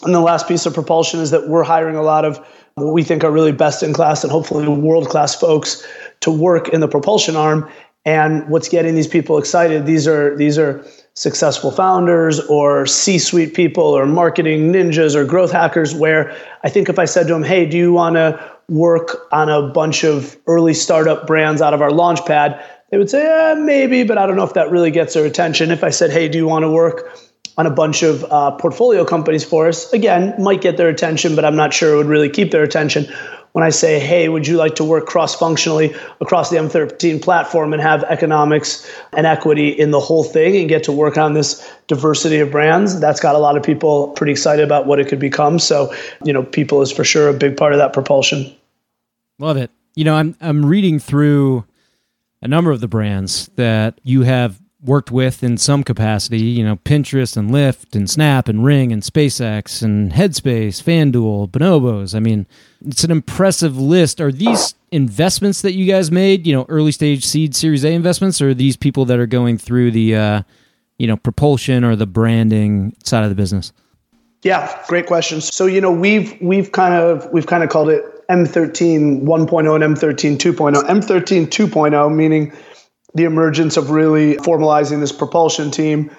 And 0.03 0.15
the 0.15 0.21
last 0.21 0.49
piece 0.49 0.67
of 0.67 0.75
propulsion 0.75 1.21
is 1.21 1.31
that 1.31 1.49
we're 1.49 1.63
hiring 1.63 1.97
a 1.97 2.03
lot 2.03 2.25
of 2.25 2.45
what 2.75 2.93
we 2.93 3.05
think 3.05 3.23
are 3.23 3.31
really 3.31 3.53
best 3.53 3.83
in 3.83 3.93
class 3.93 4.25
and 4.25 4.33
hopefully 4.33 4.67
world 4.67 5.09
class 5.09 5.35
folks 5.35 5.87
to 6.21 6.31
work 6.31 6.69
in 6.71 6.81
the 6.81 6.89
propulsion 6.89 7.37
arm. 7.37 7.71
And 8.05 8.49
what's 8.49 8.69
getting 8.69 8.97
these 8.97 9.07
people 9.07 9.39
excited? 9.39 9.87
These 9.87 10.09
are 10.09 10.37
these 10.37 10.59
are 10.59 10.85
successful 11.15 11.71
founders 11.71 12.41
or 12.41 12.87
C-suite 12.87 13.55
people 13.55 13.85
or 13.85 14.05
marketing 14.05 14.73
ninjas 14.73 15.15
or 15.15 15.25
growth 15.25 15.53
hackers. 15.53 15.95
Where 15.95 16.37
I 16.65 16.69
think 16.69 16.89
if 16.89 16.99
I 16.99 17.05
said 17.05 17.29
to 17.29 17.33
them, 17.33 17.45
"Hey, 17.45 17.67
do 17.67 17.77
you 17.77 17.93
want 17.93 18.17
to 18.17 18.39
work 18.69 19.29
on 19.31 19.49
a 19.49 19.63
bunch 19.63 20.05
of 20.05 20.37
early 20.47 20.75
startup 20.75 21.27
brands 21.27 21.63
out 21.63 21.75
of 21.75 21.83
our 21.83 21.91
launch 21.91 22.25
pad?" 22.27 22.61
They 22.91 22.99
would 22.99 23.11
say, 23.11 23.25
eh, 23.27 23.55
"Maybe," 23.55 24.05
but 24.05 24.19
I 24.19 24.27
don't 24.27 24.37
know 24.37 24.45
if 24.45 24.55
that 24.55 24.71
really 24.71 24.91
gets 24.91 25.15
their 25.15 25.25
attention. 25.25 25.71
If 25.71 25.85
I 25.85 25.91
said, 25.91 26.11
"Hey, 26.11 26.29
do 26.29 26.39
you 26.39 26.47
want 26.47 26.65
to 26.65 26.71
work?" 26.71 27.09
on 27.57 27.67
a 27.67 27.71
bunch 27.71 28.03
of 28.03 28.25
uh, 28.31 28.51
portfolio 28.53 29.05
companies 29.05 29.45
for 29.45 29.69
us. 29.69 29.93
Again, 29.93 30.35
might 30.39 30.61
get 30.61 30.77
their 30.77 30.89
attention, 30.89 31.37
but 31.37 31.45
I'm 31.45 31.55
not 31.55 31.73
sure 31.73 31.95
it 31.95 31.97
would 31.97 32.07
really 32.07 32.29
keep 32.29 32.51
their 32.51 32.65
attention. 32.65 33.07
When 33.55 33.63
I 33.63 33.71
say, 33.71 34.01
hey, 34.01 34.29
would 34.29 34.49
you 34.49 34.57
like 34.57 34.75
to 34.75 34.85
work 34.85 35.07
cross 35.07 35.37
functionally 35.37 35.95
across 36.21 36.51
the 36.51 36.57
M13 36.57 37.23
platform 37.23 37.73
and 37.73 37.81
have 37.81 38.03
economics 38.03 38.85
and 39.13 39.29
equity 39.29 39.69
in 39.69 39.93
the 39.93 40.01
whole 40.01 40.25
thing 40.25 40.57
and 40.57 40.69
get 40.69 40.83
to 40.85 40.93
work 40.93 41.17
on 41.17 41.35
this 41.35 41.65
diversity 41.87 42.41
of 42.41 42.51
brands? 42.51 42.99
That's 42.99 43.21
got 43.21 43.37
a 43.37 43.39
lot 43.39 43.57
of 43.57 43.63
people 43.63 44.09
pretty 44.09 44.33
excited 44.33 44.65
about 44.65 44.89
what 44.89 44.99
it 44.99 45.07
could 45.07 45.21
become. 45.21 45.61
So, 45.61 45.95
you 46.25 46.33
know, 46.33 46.43
people 46.43 46.83
is 46.83 46.91
for 46.91 47.05
sure 47.05 47.29
a 47.29 47.33
big 47.33 47.57
part 47.57 47.73
of 47.73 47.79
that 47.79 47.93
propulsion. 47.93 48.53
Love 49.39 49.57
it. 49.57 49.71
You 49.95 50.03
know, 50.03 50.17
I'm 50.17 50.37
I'm 50.41 50.67
reading 50.67 50.99
through 50.99 51.65
a 52.43 52.49
number 52.49 52.73
of 52.73 52.81
the 52.81 52.89
brands 52.89 53.49
that 53.55 54.01
you 54.03 54.23
have 54.23 54.61
worked 54.85 55.11
with 55.11 55.43
in 55.43 55.57
some 55.57 55.83
capacity, 55.83 56.39
you 56.41 56.63
know, 56.63 56.77
Pinterest 56.77 57.37
and 57.37 57.51
Lyft 57.51 57.97
and 57.97 58.09
Snap 58.09 58.49
and 58.49 58.65
Ring 58.65 58.93
and 58.93 59.03
SpaceX 59.03 59.83
and 59.83 60.13
Headspace, 60.13 60.83
FanDuel, 60.83 61.51
Bonobos. 61.51 62.15
I 62.15 62.21
mean, 62.21 62.47
it's 62.85 63.03
an 63.03 63.11
impressive 63.11 63.79
list. 63.79 64.21
Are 64.21 64.31
these 64.31 64.75
investments 64.93 65.63
that 65.63 65.73
you 65.73 65.87
guys 65.87 66.11
made, 66.11 66.47
you 66.47 66.55
know, 66.55 66.67
early 66.69 66.93
stage 66.93 67.25
seed 67.25 67.57
series 67.57 67.85
A 67.85 67.93
investments, 67.93 68.43
or 68.43 68.51
are 68.51 68.55
these 68.55 68.77
people 68.77 69.07
that 69.07 69.19
are 69.19 69.27
going 69.27 69.57
through 69.57 69.91
the, 69.91 70.15
uh, 70.15 70.43
you 70.99 71.07
know, 71.07 71.17
propulsion 71.17 71.83
or 71.83 71.97
the 71.97 72.07
branding 72.07 72.95
side 73.03 73.25
of 73.25 73.31
the 73.31 73.37
business? 73.37 73.73
Yeah, 74.43 74.79
great 74.89 75.07
question. 75.07 75.41
So, 75.41 75.65
you 75.65 75.81
know, 75.81 75.91
we've 75.91 76.37
we've 76.43 76.73
kind 76.73 76.93
of 76.93 77.27
we've 77.33 77.47
kind 77.47 77.65
of 77.65 77.71
called 77.71 77.89
it 77.89 78.05
M13 78.29 79.23
1.0 79.23 79.75
and 79.75 79.97
M13 79.97 80.37
2.0. 80.37 80.83
M13 80.83 81.47
2.0 81.47 82.15
meaning 82.15 82.53
the 83.15 83.25
emergence 83.25 83.77
of 83.77 83.91
really 83.91 84.37
formalizing 84.37 85.01
this 85.01 85.13
propulsion 85.13 85.71
team. 85.71 86.11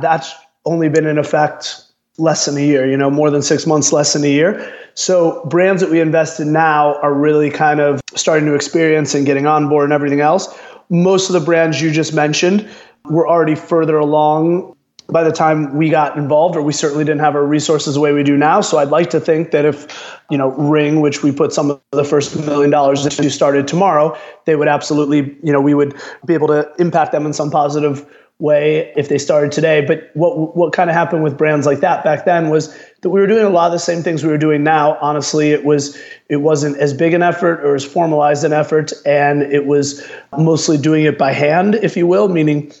That's 0.00 0.34
only 0.64 0.88
been 0.88 1.06
in 1.06 1.18
effect 1.18 1.84
less 2.18 2.44
than 2.44 2.56
a 2.56 2.60
year, 2.60 2.88
you 2.88 2.96
know, 2.96 3.10
more 3.10 3.30
than 3.30 3.42
six 3.42 3.66
months, 3.66 3.92
less 3.92 4.12
than 4.12 4.24
a 4.24 4.28
year. 4.28 4.74
So 4.94 5.44
brands 5.46 5.80
that 5.80 5.90
we 5.90 6.00
invest 6.00 6.40
in 6.40 6.52
now 6.52 6.96
are 7.00 7.14
really 7.14 7.50
kind 7.50 7.80
of 7.80 8.00
starting 8.14 8.46
to 8.46 8.54
experience 8.54 9.14
and 9.14 9.24
getting 9.24 9.46
on 9.46 9.68
board 9.68 9.84
and 9.84 9.92
everything 9.92 10.20
else. 10.20 10.54
Most 10.90 11.30
of 11.30 11.32
the 11.32 11.40
brands 11.40 11.80
you 11.80 11.90
just 11.90 12.12
mentioned 12.12 12.68
were 13.06 13.26
already 13.26 13.54
further 13.54 13.96
along 13.96 14.76
by 15.12 15.22
the 15.22 15.32
time 15.32 15.76
we 15.76 15.90
got 15.90 16.16
involved, 16.16 16.56
or 16.56 16.62
we 16.62 16.72
certainly 16.72 17.04
didn't 17.04 17.20
have 17.20 17.34
our 17.34 17.44
resources 17.44 17.94
the 17.94 18.00
way 18.00 18.12
we 18.12 18.22
do 18.22 18.36
now. 18.36 18.60
So 18.60 18.78
I'd 18.78 18.88
like 18.88 19.10
to 19.10 19.20
think 19.20 19.50
that 19.50 19.64
if, 19.64 19.86
you 20.30 20.38
know, 20.38 20.48
Ring, 20.52 21.00
which 21.00 21.22
we 21.22 21.30
put 21.30 21.52
some 21.52 21.70
of 21.70 21.80
the 21.92 22.04
first 22.04 22.36
million 22.36 22.70
dollars 22.70 23.04
into 23.04 23.30
started 23.30 23.68
tomorrow, 23.68 24.16
they 24.46 24.56
would 24.56 24.68
absolutely, 24.68 25.36
you 25.42 25.52
know, 25.52 25.60
we 25.60 25.74
would 25.74 25.94
be 26.24 26.34
able 26.34 26.48
to 26.48 26.70
impact 26.78 27.12
them 27.12 27.26
in 27.26 27.32
some 27.32 27.50
positive 27.50 28.06
way 28.38 28.92
if 28.96 29.08
they 29.08 29.18
started 29.18 29.52
today. 29.52 29.80
But 29.86 30.10
what 30.14 30.56
what 30.56 30.72
kind 30.72 30.90
of 30.90 30.96
happened 30.96 31.22
with 31.22 31.38
brands 31.38 31.64
like 31.64 31.80
that 31.80 32.02
back 32.02 32.24
then 32.24 32.50
was 32.50 32.76
that 33.02 33.10
we 33.10 33.20
were 33.20 33.26
doing 33.26 33.44
a 33.44 33.50
lot 33.50 33.66
of 33.66 33.72
the 33.72 33.78
same 33.78 34.02
things 34.02 34.24
we 34.24 34.30
were 34.30 34.38
doing 34.38 34.64
now. 34.64 34.98
Honestly, 35.00 35.52
it 35.52 35.64
was 35.64 35.96
it 36.28 36.38
wasn't 36.38 36.76
as 36.78 36.92
big 36.92 37.14
an 37.14 37.22
effort 37.22 37.64
or 37.64 37.74
as 37.74 37.84
formalized 37.84 38.44
an 38.44 38.52
effort, 38.52 38.92
and 39.06 39.42
it 39.42 39.66
was 39.66 40.04
mostly 40.36 40.76
doing 40.76 41.04
it 41.04 41.16
by 41.16 41.32
hand, 41.32 41.76
if 41.76 41.96
you 41.96 42.06
will, 42.06 42.28
meaning 42.28 42.72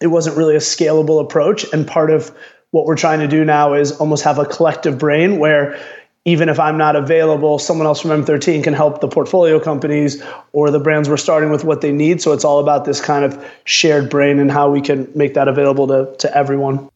it 0.00 0.08
wasn't 0.08 0.36
really 0.36 0.54
a 0.54 0.60
scalable 0.60 1.20
approach. 1.20 1.64
And 1.72 1.86
part 1.86 2.10
of 2.10 2.36
what 2.70 2.86
we're 2.86 2.96
trying 2.96 3.20
to 3.20 3.28
do 3.28 3.44
now 3.44 3.74
is 3.74 3.92
almost 3.92 4.24
have 4.24 4.38
a 4.38 4.44
collective 4.44 4.98
brain 4.98 5.38
where 5.38 5.78
even 6.26 6.48
if 6.48 6.58
I'm 6.58 6.78
not 6.78 6.96
available, 6.96 7.58
someone 7.58 7.86
else 7.86 8.00
from 8.00 8.10
M13 8.10 8.64
can 8.64 8.72
help 8.72 9.00
the 9.00 9.08
portfolio 9.08 9.60
companies 9.60 10.22
or 10.52 10.70
the 10.70 10.80
brands 10.80 11.08
we're 11.08 11.18
starting 11.18 11.50
with 11.50 11.64
what 11.64 11.82
they 11.82 11.92
need. 11.92 12.22
So 12.22 12.32
it's 12.32 12.44
all 12.44 12.60
about 12.60 12.86
this 12.86 13.00
kind 13.00 13.24
of 13.24 13.44
shared 13.64 14.08
brain 14.08 14.38
and 14.38 14.50
how 14.50 14.70
we 14.70 14.80
can 14.80 15.10
make 15.14 15.34
that 15.34 15.48
available 15.48 15.86
to, 15.88 16.16
to 16.18 16.36
everyone. 16.36 16.88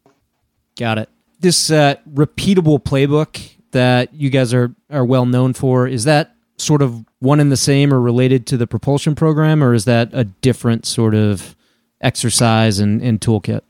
Got 0.79 0.99
it. 0.99 1.09
This 1.41 1.71
uh, 1.71 1.97
repeatable 2.13 2.83
playbook 2.83 3.39
that 3.73 4.15
you 4.15 4.31
guys 4.31 4.55
are, 4.55 4.75
are 4.91 5.05
well 5.05 5.27
known 5.27 5.53
for, 5.53 5.87
is 5.87 6.05
that 6.05 6.35
sort 6.57 6.81
of 6.81 7.05
one 7.21 7.39
and 7.39 7.53
the 7.53 7.57
same 7.57 7.93
or 7.93 8.01
related 8.01 8.47
to 8.47 8.57
the 8.57 8.67
propulsion 8.67 9.15
program, 9.15 9.63
or 9.63 9.75
is 9.75 9.85
that 9.85 10.09
a 10.13 10.25
different 10.25 10.87
sort 10.87 11.15
of 11.15 11.55
exercise 12.01 12.79
and, 12.79 13.03
and 13.03 13.21
toolkit? 13.21 13.61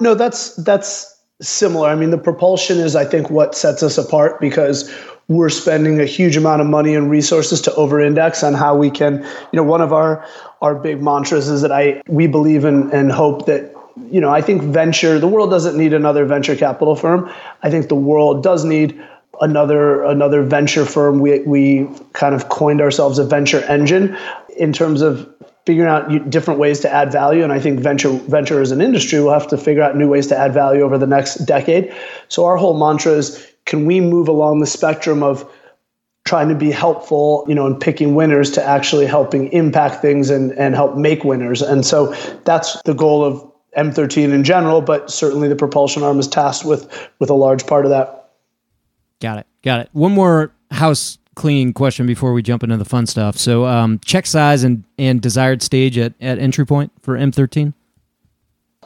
No, 0.00 0.14
that's 0.14 0.54
that's 0.56 1.16
similar. 1.40 1.88
I 1.88 1.94
mean, 1.94 2.10
the 2.10 2.18
propulsion 2.18 2.78
is, 2.78 2.96
I 2.96 3.04
think, 3.04 3.30
what 3.30 3.54
sets 3.54 3.82
us 3.82 3.98
apart 3.98 4.40
because 4.40 4.92
we're 5.28 5.48
spending 5.48 6.00
a 6.00 6.04
huge 6.04 6.36
amount 6.36 6.60
of 6.60 6.66
money 6.66 6.94
and 6.94 7.08
resources 7.10 7.60
to 7.62 7.74
over-index 7.74 8.42
on 8.42 8.54
how 8.54 8.74
we 8.74 8.90
can. 8.90 9.22
You 9.52 9.56
know, 9.56 9.62
one 9.62 9.80
of 9.80 9.92
our 9.92 10.26
our 10.60 10.74
big 10.74 11.02
mantras 11.02 11.48
is 11.48 11.62
that 11.62 11.72
I 11.72 12.02
we 12.08 12.26
believe 12.26 12.64
in 12.64 12.90
and 12.92 13.12
hope 13.12 13.46
that 13.46 13.74
you 14.10 14.20
know 14.20 14.30
I 14.30 14.40
think 14.40 14.62
venture 14.62 15.18
the 15.18 15.28
world 15.28 15.50
doesn't 15.50 15.76
need 15.76 15.92
another 15.92 16.24
venture 16.24 16.56
capital 16.56 16.96
firm. 16.96 17.30
I 17.62 17.70
think 17.70 17.88
the 17.88 17.94
world 17.94 18.42
does 18.42 18.64
need 18.64 19.00
another 19.40 20.02
another 20.04 20.42
venture 20.42 20.84
firm. 20.84 21.20
We 21.20 21.40
we 21.40 21.88
kind 22.12 22.34
of 22.34 22.48
coined 22.48 22.80
ourselves 22.80 23.18
a 23.18 23.24
venture 23.24 23.60
engine 23.64 24.16
in 24.56 24.72
terms 24.72 25.00
of 25.00 25.28
figuring 25.66 25.90
out 25.90 26.30
different 26.30 26.58
ways 26.58 26.80
to 26.80 26.92
add 26.92 27.12
value. 27.12 27.42
And 27.42 27.52
I 27.52 27.60
think 27.60 27.80
venture 27.80 28.10
venture 28.10 28.60
as 28.60 28.70
an 28.70 28.80
industry 28.80 29.20
will 29.20 29.32
have 29.32 29.48
to 29.48 29.58
figure 29.58 29.82
out 29.82 29.96
new 29.96 30.08
ways 30.08 30.26
to 30.28 30.36
add 30.36 30.52
value 30.52 30.82
over 30.82 30.98
the 30.98 31.06
next 31.06 31.46
decade. 31.46 31.94
So 32.28 32.44
our 32.44 32.56
whole 32.56 32.78
mantra 32.78 33.12
is 33.12 33.46
can 33.66 33.86
we 33.86 34.00
move 34.00 34.28
along 34.28 34.60
the 34.60 34.66
spectrum 34.66 35.22
of 35.22 35.48
trying 36.24 36.48
to 36.48 36.54
be 36.54 36.70
helpful, 36.70 37.44
you 37.48 37.54
know, 37.54 37.66
and 37.66 37.80
picking 37.80 38.14
winners 38.14 38.50
to 38.52 38.64
actually 38.64 39.06
helping 39.06 39.50
impact 39.52 40.02
things 40.02 40.30
and, 40.30 40.52
and 40.52 40.74
help 40.74 40.96
make 40.96 41.24
winners. 41.24 41.62
And 41.62 41.84
so 41.84 42.14
that's 42.44 42.80
the 42.82 42.94
goal 42.94 43.24
of 43.24 43.44
M13 43.76 44.32
in 44.32 44.44
general, 44.44 44.80
but 44.80 45.10
certainly 45.10 45.48
the 45.48 45.56
propulsion 45.56 46.02
arm 46.02 46.18
is 46.18 46.28
tasked 46.28 46.64
with 46.64 47.08
with 47.18 47.30
a 47.30 47.34
large 47.34 47.66
part 47.66 47.84
of 47.84 47.90
that. 47.90 48.32
Got 49.20 49.38
it. 49.38 49.46
Got 49.62 49.80
it. 49.80 49.88
One 49.92 50.12
more 50.12 50.52
house 50.70 51.18
clean 51.36 51.72
question 51.72 52.06
before 52.06 52.32
we 52.32 52.42
jump 52.42 52.62
into 52.62 52.76
the 52.76 52.84
fun 52.84 53.06
stuff. 53.06 53.36
So, 53.36 53.66
um, 53.66 53.98
check 54.04 54.26
size 54.26 54.64
and, 54.64 54.84
and 54.98 55.20
desired 55.20 55.62
stage 55.62 55.96
at, 55.98 56.14
at 56.20 56.38
entry 56.38 56.66
point 56.66 56.92
for 57.02 57.16
M13? 57.16 57.72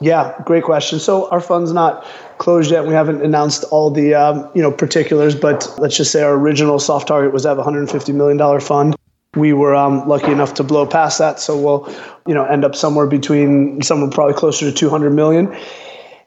Yeah, 0.01 0.35
great 0.43 0.63
question. 0.63 0.99
So 0.99 1.29
our 1.29 1.39
fund's 1.39 1.71
not 1.71 2.05
closed 2.37 2.69
yet. 2.69 2.85
We 2.85 2.93
haven't 2.93 3.21
announced 3.21 3.63
all 3.65 3.89
the 3.89 4.13
um, 4.13 4.49
you 4.53 4.61
know 4.61 4.71
particulars, 4.71 5.35
but 5.35 5.73
let's 5.79 5.95
just 5.95 6.11
say 6.11 6.21
our 6.21 6.33
original 6.33 6.79
soft 6.79 7.07
target 7.07 7.31
was 7.31 7.43
to 7.43 7.49
have 7.49 7.57
a 7.57 7.61
150 7.61 8.11
million 8.11 8.37
dollar 8.37 8.59
fund. 8.59 8.95
We 9.35 9.53
were 9.53 9.73
um, 9.73 10.07
lucky 10.07 10.31
enough 10.31 10.53
to 10.55 10.63
blow 10.63 10.85
past 10.85 11.19
that, 11.19 11.39
so 11.39 11.57
we'll 11.57 11.95
you 12.27 12.33
know 12.33 12.43
end 12.43 12.65
up 12.65 12.75
somewhere 12.75 13.07
between 13.07 13.81
somewhere 13.81 14.09
probably 14.09 14.33
closer 14.33 14.69
to 14.69 14.75
200 14.75 15.11
million. 15.11 15.55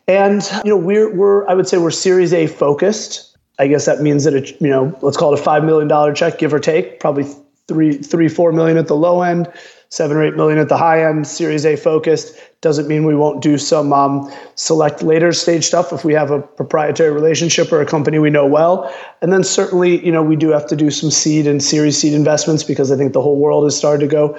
And 0.06 0.42
you 0.64 0.70
know 0.70 0.78
we're 0.78 1.14
we're 1.14 1.46
I 1.46 1.52
would 1.52 1.68
say 1.68 1.76
we're 1.76 1.90
Series 1.90 2.32
A 2.32 2.46
focused. 2.46 3.27
I 3.58 3.66
guess 3.66 3.86
that 3.86 4.00
means 4.00 4.24
that 4.24 4.34
it, 4.34 4.60
you 4.60 4.68
know, 4.68 4.96
let's 5.02 5.16
call 5.16 5.34
it 5.34 5.40
a 5.40 5.42
five 5.42 5.64
million 5.64 5.88
dollar 5.88 6.12
check, 6.12 6.38
give 6.38 6.54
or 6.54 6.60
take, 6.60 7.00
probably 7.00 7.24
three, 7.66 7.92
three, 7.92 8.28
four 8.28 8.52
million 8.52 8.76
at 8.76 8.86
the 8.86 8.96
low 8.96 9.22
end, 9.22 9.52
seven 9.90 10.16
or 10.16 10.24
eight 10.24 10.36
million 10.36 10.58
at 10.58 10.68
the 10.68 10.76
high 10.76 11.04
end. 11.04 11.26
Series 11.26 11.66
A 11.66 11.76
focused 11.76 12.36
doesn't 12.60 12.88
mean 12.88 13.04
we 13.04 13.14
won't 13.14 13.40
do 13.42 13.56
some 13.56 13.92
um, 13.92 14.32
select 14.56 15.02
later 15.02 15.32
stage 15.32 15.64
stuff 15.64 15.92
if 15.92 16.04
we 16.04 16.12
have 16.12 16.30
a 16.30 16.40
proprietary 16.40 17.10
relationship 17.10 17.72
or 17.72 17.80
a 17.80 17.86
company 17.86 18.18
we 18.18 18.30
know 18.30 18.46
well. 18.46 18.92
And 19.22 19.32
then 19.32 19.44
certainly, 19.44 20.04
you 20.04 20.10
know, 20.10 20.22
we 20.22 20.34
do 20.34 20.48
have 20.50 20.66
to 20.68 20.76
do 20.76 20.90
some 20.90 21.10
seed 21.10 21.46
and 21.46 21.62
Series 21.62 21.98
seed 21.98 22.14
investments 22.14 22.64
because 22.64 22.90
I 22.90 22.96
think 22.96 23.12
the 23.12 23.22
whole 23.22 23.36
world 23.36 23.64
has 23.64 23.76
started 23.76 24.00
to 24.00 24.10
go 24.10 24.38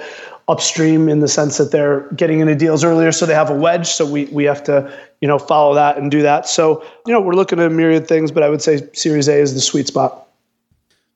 upstream 0.50 1.08
in 1.08 1.20
the 1.20 1.28
sense 1.28 1.56
that 1.58 1.70
they're 1.70 2.08
getting 2.12 2.40
into 2.40 2.54
deals 2.54 2.84
earlier, 2.84 3.12
so 3.12 3.24
they 3.24 3.34
have 3.34 3.50
a 3.50 3.54
wedge. 3.54 3.86
So 3.86 4.04
we 4.04 4.24
we 4.26 4.44
have 4.44 4.62
to 4.64 4.92
you 5.20 5.28
know 5.28 5.38
follow 5.38 5.74
that 5.74 5.96
and 5.96 6.10
do 6.10 6.22
that. 6.22 6.46
So 6.48 6.84
you 7.06 7.12
know 7.12 7.20
we're 7.20 7.34
looking 7.34 7.60
at 7.60 7.66
a 7.66 7.70
myriad 7.70 8.08
things, 8.08 8.30
but 8.30 8.42
I 8.42 8.48
would 8.48 8.62
say 8.62 8.88
Series 8.92 9.28
A 9.28 9.34
is 9.34 9.54
the 9.54 9.60
sweet 9.60 9.86
spot. 9.86 10.26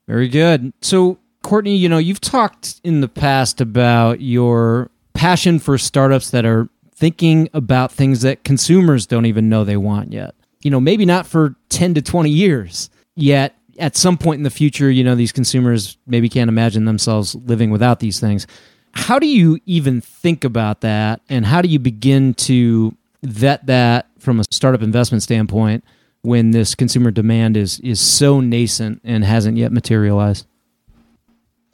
Very 0.07 0.29
good. 0.29 0.73
So, 0.83 1.19
Courtney, 1.43 1.77
you 1.77 1.89
know, 1.89 1.99
you've 1.99 2.21
talked 2.21 2.81
in 2.85 3.01
the 3.01 3.09
past 3.09 3.61
about 3.61 4.21
your 4.21 4.91
passion 5.15 5.59
for 5.59 5.79
startups 5.79 6.31
that 6.31 6.45
are 6.45 6.69
thinking 6.95 7.49
about 7.55 7.93
things 7.93 8.23
that 8.23 8.45
consumers 8.45 9.07
don't 9.07 9.27
even 9.27 9.49
know 9.49 9.65
they 9.65 9.77
want 9.77 10.13
yet. 10.13 10.35
You 10.63 10.71
know, 10.71 10.81
maybe 10.81 11.05
not 11.05 11.27
for 11.27 11.55
10 11.71 11.95
to 11.95 12.03
20 12.03 12.31
years 12.31 12.91
yet. 13.17 13.57
At 13.79 13.97
some 13.97 14.17
point 14.17 14.39
in 14.39 14.45
the 14.45 14.51
future, 14.51 14.91
you 14.91 15.03
know, 15.03 15.17
these 15.17 15.33
consumers 15.33 15.99
maybe 16.07 16.29
can't 16.29 16.49
imagine 16.49 16.85
themselves 16.85 17.35
living 17.35 17.71
without 17.71 17.99
these 17.99 18.21
things. 18.21 18.47
How 18.95 19.19
do 19.19 19.27
you 19.27 19.59
even 19.67 20.01
think 20.01 20.45
about 20.45 20.81
that? 20.81 21.21
And 21.29 21.45
how 21.45 21.61
do 21.61 21.69
you 21.69 21.79
begin 21.79 22.35
to 22.35 22.97
vet 23.23 23.67
that 23.67 24.07
from 24.19 24.41
a 24.41 24.45
startup 24.51 24.83
investment 24.83 25.23
standpoint 25.23 25.85
when 26.23 26.53
this 26.53 26.75
consumer 26.75 27.11
demand 27.11 27.57
is, 27.57 27.81
is 27.81 28.01
so 28.01 28.41
nascent 28.41 29.01
and 29.05 29.25
hasn't 29.25 29.59
yet 29.59 29.73
materialized? 29.73 30.47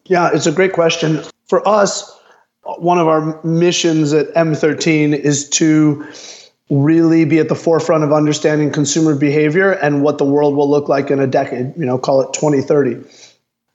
Yeah, 0.06 0.30
it's 0.32 0.46
a 0.46 0.52
great 0.52 0.72
question. 0.72 1.20
For 1.46 1.66
us, 1.68 2.18
one 2.78 2.98
of 2.98 3.06
our 3.06 3.40
missions 3.44 4.12
at 4.12 4.32
M13 4.34 5.14
is 5.14 5.48
to 5.50 6.04
really 6.70 7.24
be 7.24 7.38
at 7.38 7.48
the 7.48 7.54
forefront 7.54 8.04
of 8.04 8.12
understanding 8.12 8.70
consumer 8.70 9.14
behavior 9.14 9.72
and 9.72 10.02
what 10.02 10.18
the 10.18 10.24
world 10.24 10.54
will 10.56 10.70
look 10.70 10.88
like 10.88 11.10
in 11.10 11.20
a 11.20 11.26
decade, 11.26 11.76
you 11.76 11.84
know, 11.84 11.98
call 11.98 12.20
it 12.20 12.32
2030. 12.32 12.96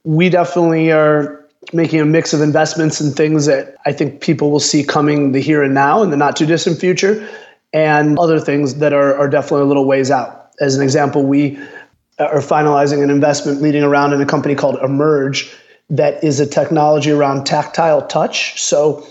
We 0.04 0.28
definitely 0.28 0.92
are 0.92 1.35
making 1.72 2.00
a 2.00 2.04
mix 2.04 2.32
of 2.32 2.40
investments 2.40 3.00
and 3.00 3.14
things 3.14 3.46
that 3.46 3.76
I 3.86 3.92
think 3.92 4.20
people 4.20 4.50
will 4.50 4.60
see 4.60 4.84
coming 4.84 5.32
the 5.32 5.40
here 5.40 5.62
and 5.62 5.74
now 5.74 6.02
in 6.02 6.10
the 6.10 6.16
not 6.16 6.36
too 6.36 6.46
distant 6.46 6.78
future, 6.78 7.28
and 7.72 8.18
other 8.18 8.38
things 8.38 8.76
that 8.76 8.92
are, 8.92 9.16
are 9.16 9.28
definitely 9.28 9.62
a 9.62 9.66
little 9.66 9.84
ways 9.84 10.10
out. 10.10 10.50
As 10.60 10.76
an 10.76 10.82
example, 10.82 11.24
we 11.24 11.58
are 12.18 12.40
finalizing 12.40 13.02
an 13.02 13.10
investment 13.10 13.60
leading 13.60 13.82
around 13.82 14.12
in 14.12 14.20
a 14.20 14.26
company 14.26 14.54
called 14.54 14.76
Emerge 14.82 15.52
that 15.90 16.22
is 16.24 16.40
a 16.40 16.46
technology 16.46 17.10
around 17.10 17.44
tactile 17.44 18.06
touch. 18.06 18.60
So 18.60 19.06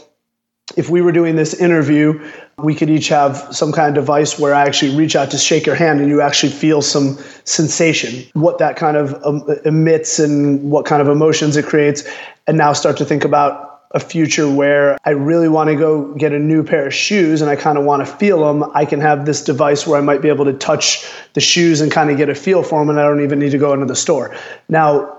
if 0.75 0.89
we 0.89 1.01
were 1.01 1.11
doing 1.11 1.35
this 1.35 1.53
interview, 1.53 2.19
we 2.57 2.73
could 2.73 2.89
each 2.89 3.09
have 3.09 3.47
some 3.51 3.71
kind 3.71 3.89
of 3.89 3.95
device 3.95 4.39
where 4.39 4.53
I 4.53 4.63
actually 4.63 4.95
reach 4.95 5.15
out 5.15 5.31
to 5.31 5.37
shake 5.37 5.65
your 5.65 5.75
hand 5.75 5.99
and 5.99 6.09
you 6.09 6.21
actually 6.21 6.51
feel 6.51 6.81
some 6.81 7.17
sensation, 7.43 8.29
what 8.33 8.59
that 8.59 8.77
kind 8.77 8.95
of 8.95 9.13
um, 9.23 9.43
emits 9.65 10.19
and 10.19 10.71
what 10.71 10.85
kind 10.85 11.01
of 11.01 11.07
emotions 11.07 11.57
it 11.57 11.65
creates. 11.65 12.03
And 12.47 12.57
now 12.57 12.73
start 12.73 12.97
to 12.97 13.05
think 13.05 13.25
about 13.25 13.81
a 13.91 13.99
future 13.99 14.49
where 14.49 14.97
I 15.05 15.11
really 15.11 15.47
want 15.47 15.69
to 15.69 15.75
go 15.75 16.13
get 16.15 16.33
a 16.33 16.39
new 16.39 16.63
pair 16.63 16.87
of 16.87 16.93
shoes 16.93 17.41
and 17.41 17.49
I 17.49 17.55
kind 17.55 17.77
of 17.77 17.85
want 17.85 18.05
to 18.05 18.13
feel 18.13 18.45
them, 18.45 18.69
I 18.73 18.83
can 18.83 18.99
have 18.99 19.25
this 19.25 19.41
device 19.43 19.87
where 19.87 19.97
I 19.97 20.01
might 20.01 20.21
be 20.21 20.27
able 20.27 20.45
to 20.45 20.53
touch 20.53 21.09
the 21.33 21.41
shoes 21.41 21.81
and 21.81 21.91
kind 21.91 22.09
of 22.09 22.17
get 22.17 22.29
a 22.29 22.35
feel 22.35 22.61
for 22.61 22.79
them 22.79 22.89
and 22.89 22.99
I 22.99 23.03
don't 23.03 23.23
even 23.23 23.39
need 23.39 23.51
to 23.51 23.57
go 23.57 23.73
into 23.73 23.85
the 23.85 23.95
store. 23.95 24.35
Now, 24.67 25.14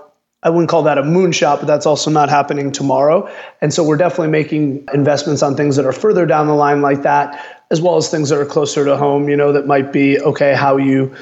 I 0.47 0.49
wouldn't 0.49 0.69
call 0.69 0.83
that 0.83 0.97
a 0.97 1.03
moonshot, 1.03 1.57
but 1.57 1.67
that's 1.67 1.85
also 1.85 2.09
not 2.09 2.29
happening 2.29 2.71
tomorrow. 2.71 3.29
And 3.59 3.73
so 3.73 3.83
we're 3.83 3.97
definitely 3.97 4.29
making 4.29 4.87
investments 4.93 5.43
on 5.43 5.57
things 5.57 5.75
that 5.75 5.85
are 5.85 5.91
further 5.91 6.25
down 6.25 6.47
the 6.47 6.53
line 6.53 6.81
like 6.81 7.01
that, 7.01 7.45
as 7.69 7.81
well 7.81 7.97
as 7.97 8.09
things 8.09 8.29
that 8.29 8.39
are 8.39 8.45
closer 8.45 8.85
to 8.85 8.95
home, 8.95 9.27
you 9.27 9.35
know, 9.35 9.51
that 9.51 9.67
might 9.67 9.91
be 9.91 10.17
okay, 10.21 10.55
how 10.55 10.77
you 10.77 11.13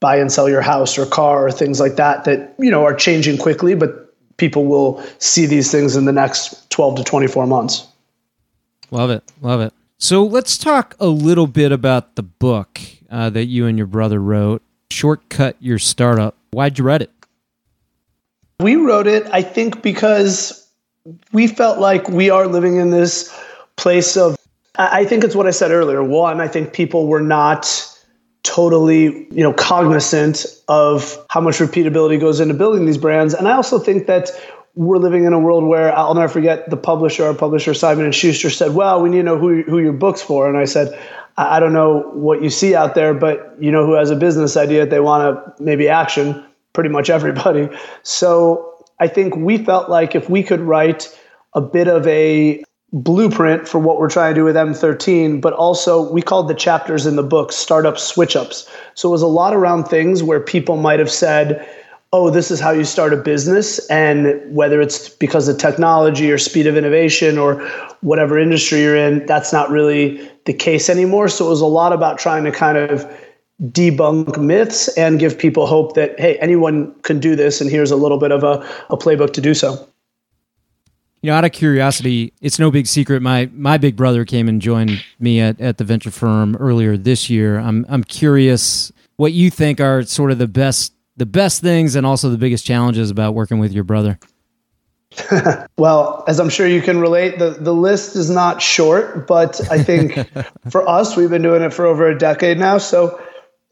buy 0.00 0.18
and 0.18 0.30
sell 0.30 0.50
your 0.50 0.60
house 0.60 0.98
or 0.98 1.06
car 1.06 1.46
or 1.46 1.50
things 1.50 1.80
like 1.80 1.96
that, 1.96 2.24
that, 2.26 2.54
you 2.58 2.70
know, 2.70 2.84
are 2.84 2.94
changing 2.94 3.38
quickly, 3.38 3.74
but 3.74 4.14
people 4.36 4.66
will 4.66 5.02
see 5.18 5.46
these 5.46 5.72
things 5.72 5.96
in 5.96 6.04
the 6.04 6.12
next 6.12 6.68
12 6.68 6.96
to 6.96 7.04
24 7.04 7.46
months. 7.46 7.86
Love 8.90 9.08
it. 9.08 9.24
Love 9.40 9.62
it. 9.62 9.72
So 9.96 10.26
let's 10.26 10.58
talk 10.58 10.94
a 11.00 11.06
little 11.06 11.46
bit 11.46 11.72
about 11.72 12.16
the 12.16 12.22
book 12.22 12.82
uh, 13.10 13.30
that 13.30 13.46
you 13.46 13.64
and 13.64 13.78
your 13.78 13.86
brother 13.86 14.20
wrote, 14.20 14.60
Shortcut 14.90 15.56
Your 15.58 15.78
Startup. 15.78 16.36
Why'd 16.50 16.78
you 16.78 16.84
write 16.84 17.00
it? 17.00 17.10
We 18.60 18.76
wrote 18.76 19.06
it, 19.06 19.26
I 19.32 19.42
think, 19.42 19.82
because 19.82 20.68
we 21.32 21.46
felt 21.46 21.78
like 21.78 22.08
we 22.08 22.30
are 22.30 22.46
living 22.46 22.76
in 22.76 22.90
this 22.90 23.34
place 23.76 24.16
of, 24.16 24.36
I 24.76 25.04
think 25.04 25.24
it's 25.24 25.34
what 25.34 25.46
I 25.46 25.50
said 25.50 25.70
earlier. 25.70 26.02
One, 26.02 26.40
I 26.40 26.48
think 26.48 26.72
people 26.72 27.06
were 27.06 27.20
not 27.20 27.66
totally 28.44 29.26
you 29.30 29.42
know 29.42 29.52
cognizant 29.54 30.44
of 30.68 31.18
how 31.30 31.40
much 31.40 31.56
repeatability 31.56 32.20
goes 32.20 32.40
into 32.40 32.54
building 32.54 32.84
these 32.86 32.98
brands. 32.98 33.34
And 33.34 33.48
i 33.48 33.52
also 33.52 33.78
think 33.78 34.06
that 34.06 34.30
we're 34.74 34.98
living 34.98 35.24
in 35.24 35.32
a 35.32 35.38
world 35.38 35.64
where 35.64 35.96
i'll 35.96 36.14
never 36.14 36.28
forget 36.28 36.68
the 36.68 36.76
publisher 36.76 37.24
our 37.24 37.34
publisher 37.34 37.72
simon 37.72 38.04
and 38.04 38.14
schuster 38.14 38.50
said 38.50 38.74
well 38.74 39.00
we 39.02 39.08
need 39.08 39.18
to 39.18 39.22
know 39.22 39.38
who, 39.38 39.62
who 39.62 39.78
your 39.78 39.94
book's 39.94 40.20
for. 40.20 40.46
And 40.46 40.58
i 40.58 40.66
said 40.66 40.96
i 41.38 41.58
don't 41.58 41.72
know 41.72 42.02
what 42.12 42.42
you 42.42 42.50
see 42.50 42.74
out 42.74 42.94
there 42.94 43.14
but 43.14 43.56
you 43.58 43.72
know 43.72 43.86
who 43.86 43.94
has 43.94 44.10
a 44.10 44.16
business 44.16 44.58
idea 44.58 44.80
that 44.80 44.90
they 44.90 45.00
want 45.00 45.56
to 45.56 45.62
maybe 45.62 45.88
action 45.88 46.44
pretty 46.74 46.90
much 46.90 47.08
everybody. 47.08 47.68
So 48.02 48.84
I 49.00 49.08
think 49.08 49.34
we 49.36 49.56
felt 49.56 49.88
like 49.88 50.14
if 50.14 50.28
we 50.28 50.42
could 50.42 50.60
write 50.60 51.08
a 51.54 51.60
bit 51.62 51.88
of 51.88 52.06
a 52.06 52.62
blueprint 52.92 53.66
for 53.66 53.78
what 53.78 53.98
we're 53.98 54.10
trying 54.10 54.34
to 54.34 54.40
do 54.40 54.44
with 54.44 54.54
M13, 54.54 55.40
but 55.40 55.52
also 55.54 56.12
we 56.12 56.22
called 56.22 56.48
the 56.48 56.54
chapters 56.54 57.06
in 57.06 57.16
the 57.16 57.22
book 57.22 57.50
startup 57.50 57.98
switch 57.98 58.36
ups. 58.36 58.70
So 58.94 59.08
it 59.08 59.12
was 59.12 59.22
a 59.22 59.26
lot 59.26 59.54
around 59.54 59.84
things 59.84 60.22
where 60.22 60.38
people 60.38 60.76
might 60.76 61.00
have 61.00 61.10
said, 61.10 61.66
oh, 62.12 62.30
this 62.30 62.52
is 62.52 62.60
how 62.60 62.70
you 62.70 62.84
start 62.84 63.12
a 63.12 63.16
business. 63.16 63.84
And 63.88 64.40
whether 64.54 64.80
it's 64.80 65.08
because 65.08 65.48
of 65.48 65.58
technology 65.58 66.30
or 66.30 66.38
speed 66.38 66.68
of 66.68 66.76
innovation 66.76 67.36
or 67.38 67.60
whatever 68.02 68.38
industry 68.38 68.82
you're 68.82 68.96
in, 68.96 69.26
that's 69.26 69.52
not 69.52 69.70
really 69.70 70.30
the 70.44 70.54
case 70.54 70.88
anymore. 70.88 71.26
So 71.28 71.46
it 71.46 71.48
was 71.48 71.60
a 71.60 71.66
lot 71.66 71.92
about 71.92 72.18
trying 72.18 72.44
to 72.44 72.52
kind 72.52 72.78
of 72.78 73.04
debunk 73.62 74.40
myths 74.40 74.88
and 74.96 75.20
give 75.20 75.38
people 75.38 75.66
hope 75.66 75.94
that 75.94 76.18
hey 76.18 76.36
anyone 76.38 76.92
can 77.02 77.20
do 77.20 77.36
this 77.36 77.60
and 77.60 77.70
here's 77.70 77.90
a 77.90 77.96
little 77.96 78.18
bit 78.18 78.32
of 78.32 78.42
a, 78.42 78.66
a 78.90 78.96
playbook 78.96 79.32
to 79.32 79.40
do 79.40 79.54
so. 79.54 79.88
You 81.22 81.30
know 81.30 81.36
out 81.36 81.44
of 81.44 81.52
curiosity 81.52 82.32
it's 82.40 82.58
no 82.58 82.70
big 82.70 82.86
secret 82.86 83.22
my 83.22 83.48
my 83.52 83.78
big 83.78 83.96
brother 83.96 84.24
came 84.24 84.48
and 84.48 84.60
joined 84.60 85.04
me 85.20 85.40
at, 85.40 85.60
at 85.60 85.78
the 85.78 85.84
venture 85.84 86.10
firm 86.10 86.56
earlier 86.56 86.96
this 86.96 87.30
year. 87.30 87.58
I'm 87.58 87.86
i'm 87.88 88.02
curious 88.02 88.92
what 89.16 89.32
you 89.32 89.50
think 89.50 89.80
are 89.80 90.02
sort 90.02 90.32
of 90.32 90.38
the 90.38 90.48
best 90.48 90.92
the 91.16 91.26
best 91.26 91.62
things 91.62 91.94
and 91.94 92.04
also 92.04 92.30
the 92.30 92.38
biggest 92.38 92.66
challenges 92.66 93.10
about 93.10 93.34
working 93.34 93.60
with 93.60 93.72
your 93.72 93.84
brother. 93.84 94.18
Well, 95.76 96.24
as 96.28 96.38
I'm 96.38 96.48
sure 96.48 96.66
you 96.66 96.80
can 96.80 97.00
relate, 97.00 97.38
the, 97.38 97.50
the 97.50 97.74
list 97.74 98.14
is 98.16 98.30
not 98.30 98.62
short, 98.62 99.26
but 99.26 99.60
I 99.70 99.82
think 99.82 100.18
for 100.70 100.88
us, 100.88 101.16
we've 101.16 101.30
been 101.30 101.42
doing 101.42 101.62
it 101.62 101.74
for 101.74 101.84
over 101.84 102.08
a 102.08 102.16
decade 102.16 102.58
now. 102.58 102.78
So 102.78 103.20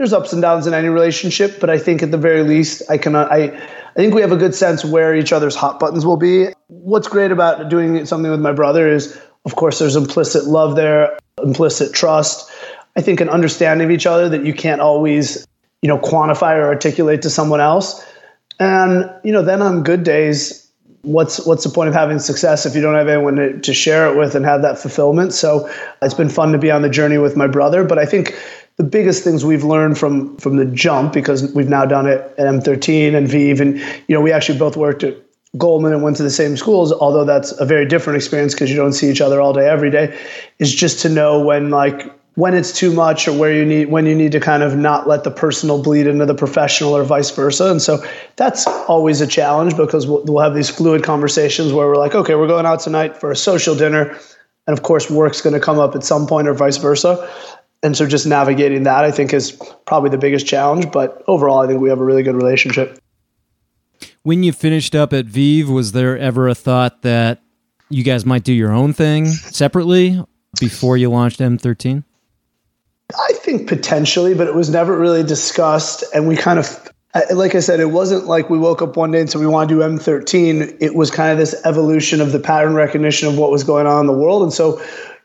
there's 0.02 0.12
ups 0.12 0.32
and 0.32 0.42
downs 0.42 0.66
in 0.66 0.74
any 0.74 0.88
relationship, 0.88 1.60
but 1.60 1.70
I 1.70 1.78
think 1.78 2.02
at 2.02 2.10
the 2.10 2.18
very 2.18 2.42
least, 2.42 2.82
I 2.90 2.98
can 2.98 3.14
I 3.14 3.56
I 3.94 3.94
think 3.94 4.14
we 4.14 4.20
have 4.20 4.32
a 4.32 4.36
good 4.36 4.52
sense 4.52 4.84
where 4.84 5.14
each 5.14 5.32
other's 5.32 5.54
hot 5.54 5.78
buttons 5.78 6.04
will 6.04 6.16
be. 6.16 6.48
What's 6.66 7.06
great 7.06 7.30
about 7.30 7.68
doing 7.68 8.04
something 8.04 8.28
with 8.28 8.40
my 8.40 8.50
brother 8.50 8.88
is, 8.88 9.16
of 9.44 9.54
course, 9.54 9.78
there's 9.78 9.94
implicit 9.94 10.46
love 10.46 10.74
there, 10.74 11.16
implicit 11.44 11.94
trust. 11.94 12.50
I 12.96 13.00
think 13.00 13.20
an 13.20 13.28
understanding 13.28 13.84
of 13.84 13.92
each 13.92 14.04
other 14.04 14.28
that 14.28 14.44
you 14.44 14.52
can't 14.52 14.80
always, 14.80 15.46
you 15.82 15.88
know, 15.88 15.98
quantify 15.98 16.56
or 16.56 16.64
articulate 16.64 17.22
to 17.22 17.30
someone 17.30 17.60
else. 17.60 18.04
And 18.58 19.08
you 19.22 19.30
know, 19.30 19.42
then 19.42 19.62
on 19.62 19.84
good 19.84 20.02
days, 20.02 20.68
what's 21.02 21.46
what's 21.46 21.62
the 21.62 21.70
point 21.70 21.88
of 21.88 21.94
having 21.94 22.18
success 22.18 22.66
if 22.66 22.74
you 22.74 22.80
don't 22.80 22.96
have 22.96 23.06
anyone 23.06 23.36
to, 23.36 23.60
to 23.60 23.72
share 23.72 24.12
it 24.12 24.18
with 24.18 24.34
and 24.34 24.44
have 24.44 24.62
that 24.62 24.80
fulfillment? 24.80 25.32
So 25.32 25.70
it's 26.00 26.14
been 26.14 26.28
fun 26.28 26.50
to 26.50 26.58
be 26.58 26.72
on 26.72 26.82
the 26.82 26.90
journey 26.90 27.18
with 27.18 27.36
my 27.36 27.46
brother, 27.46 27.84
but 27.84 28.00
I 28.00 28.04
think 28.04 28.34
the 28.76 28.84
biggest 28.84 29.22
things 29.22 29.44
we've 29.44 29.64
learned 29.64 29.98
from 29.98 30.36
from 30.38 30.56
the 30.56 30.64
jump 30.64 31.12
because 31.12 31.52
we've 31.54 31.68
now 31.68 31.84
done 31.84 32.06
it 32.06 32.20
at 32.38 32.46
M13 32.46 33.14
and 33.14 33.26
VEEV, 33.28 33.60
and 33.60 33.78
you 34.08 34.14
know 34.14 34.20
we 34.20 34.32
actually 34.32 34.58
both 34.58 34.76
worked 34.76 35.04
at 35.04 35.16
Goldman 35.58 35.92
and 35.92 36.02
went 36.02 36.16
to 36.16 36.22
the 36.22 36.30
same 36.30 36.56
schools, 36.56 36.92
although 36.92 37.24
that's 37.24 37.52
a 37.60 37.66
very 37.66 37.86
different 37.86 38.16
experience 38.16 38.54
because 38.54 38.70
you 38.70 38.76
don't 38.76 38.94
see 38.94 39.10
each 39.10 39.20
other 39.20 39.40
all 39.40 39.52
day 39.52 39.68
every 39.68 39.90
day. 39.90 40.18
Is 40.58 40.74
just 40.74 41.00
to 41.00 41.08
know 41.08 41.40
when 41.40 41.70
like 41.70 42.10
when 42.34 42.54
it's 42.54 42.72
too 42.72 42.90
much 42.90 43.28
or 43.28 43.38
where 43.38 43.52
you 43.52 43.64
need 43.64 43.90
when 43.90 44.06
you 44.06 44.14
need 44.14 44.32
to 44.32 44.40
kind 44.40 44.62
of 44.62 44.74
not 44.76 45.06
let 45.06 45.24
the 45.24 45.30
personal 45.30 45.82
bleed 45.82 46.06
into 46.06 46.24
the 46.24 46.34
professional 46.34 46.96
or 46.96 47.04
vice 47.04 47.30
versa. 47.30 47.70
And 47.70 47.82
so 47.82 48.02
that's 48.36 48.66
always 48.66 49.20
a 49.20 49.26
challenge 49.26 49.76
because 49.76 50.06
we'll, 50.06 50.24
we'll 50.24 50.42
have 50.42 50.54
these 50.54 50.70
fluid 50.70 51.04
conversations 51.04 51.74
where 51.74 51.86
we're 51.86 51.96
like 51.96 52.14
okay 52.14 52.34
we're 52.34 52.46
going 52.48 52.64
out 52.64 52.80
tonight 52.80 53.18
for 53.18 53.30
a 53.30 53.36
social 53.36 53.74
dinner. 53.74 54.16
And 54.66 54.78
of 54.78 54.82
course 54.82 55.10
work's 55.10 55.42
going 55.42 55.54
to 55.54 55.60
come 55.60 55.78
up 55.78 55.94
at 55.94 56.04
some 56.04 56.26
point 56.26 56.48
or 56.48 56.54
vice 56.54 56.78
versa 56.78 57.28
and 57.82 57.96
so 57.96 58.06
just 58.06 58.26
navigating 58.26 58.84
that, 58.84 59.04
I 59.04 59.10
think, 59.10 59.32
is 59.32 59.52
probably 59.86 60.10
the 60.10 60.18
biggest 60.18 60.46
challenge. 60.46 60.92
But 60.92 61.22
overall, 61.26 61.60
I 61.60 61.66
think 61.66 61.80
we 61.80 61.88
have 61.88 62.00
a 62.00 62.04
really 62.04 62.22
good 62.22 62.36
relationship. 62.36 62.98
When 64.22 64.42
you 64.42 64.52
finished 64.52 64.94
up 64.94 65.12
at 65.12 65.26
VEEV, 65.26 65.66
was 65.66 65.92
there 65.92 66.16
ever 66.16 66.48
a 66.48 66.54
thought 66.54 67.02
that 67.02 67.42
you 67.88 68.04
guys 68.04 68.24
might 68.24 68.44
do 68.44 68.52
your 68.52 68.72
own 68.72 68.92
thing 68.92 69.26
separately 69.26 70.24
before 70.60 70.96
you 70.96 71.10
launched 71.10 71.40
M13? 71.40 72.04
I 73.14 73.32
think 73.34 73.68
potentially, 73.68 74.34
but 74.34 74.46
it 74.46 74.54
was 74.54 74.70
never 74.70 74.96
really 74.96 75.22
discussed. 75.24 76.04
And 76.14 76.28
we 76.28 76.36
kind 76.36 76.58
of, 76.58 76.90
like 77.34 77.54
I 77.54 77.60
said, 77.60 77.80
it 77.80 77.90
wasn't 77.90 78.26
like 78.26 78.48
we 78.48 78.58
woke 78.58 78.80
up 78.80 78.96
one 78.96 79.10
day 79.10 79.20
and 79.20 79.28
said 79.28 79.40
we 79.40 79.46
want 79.46 79.68
to 79.68 79.74
do 79.74 79.80
M13. 79.80 80.78
It 80.80 80.94
was 80.94 81.10
kind 81.10 81.32
of 81.32 81.38
this 81.38 81.60
evolution 81.66 82.20
of 82.20 82.32
the 82.32 82.38
pattern 82.38 82.74
recognition 82.74 83.28
of 83.28 83.36
what 83.36 83.50
was 83.50 83.64
going 83.64 83.86
on 83.86 84.02
in 84.02 84.06
the 84.06 84.12
world. 84.12 84.42
And 84.42 84.52
so 84.52 84.80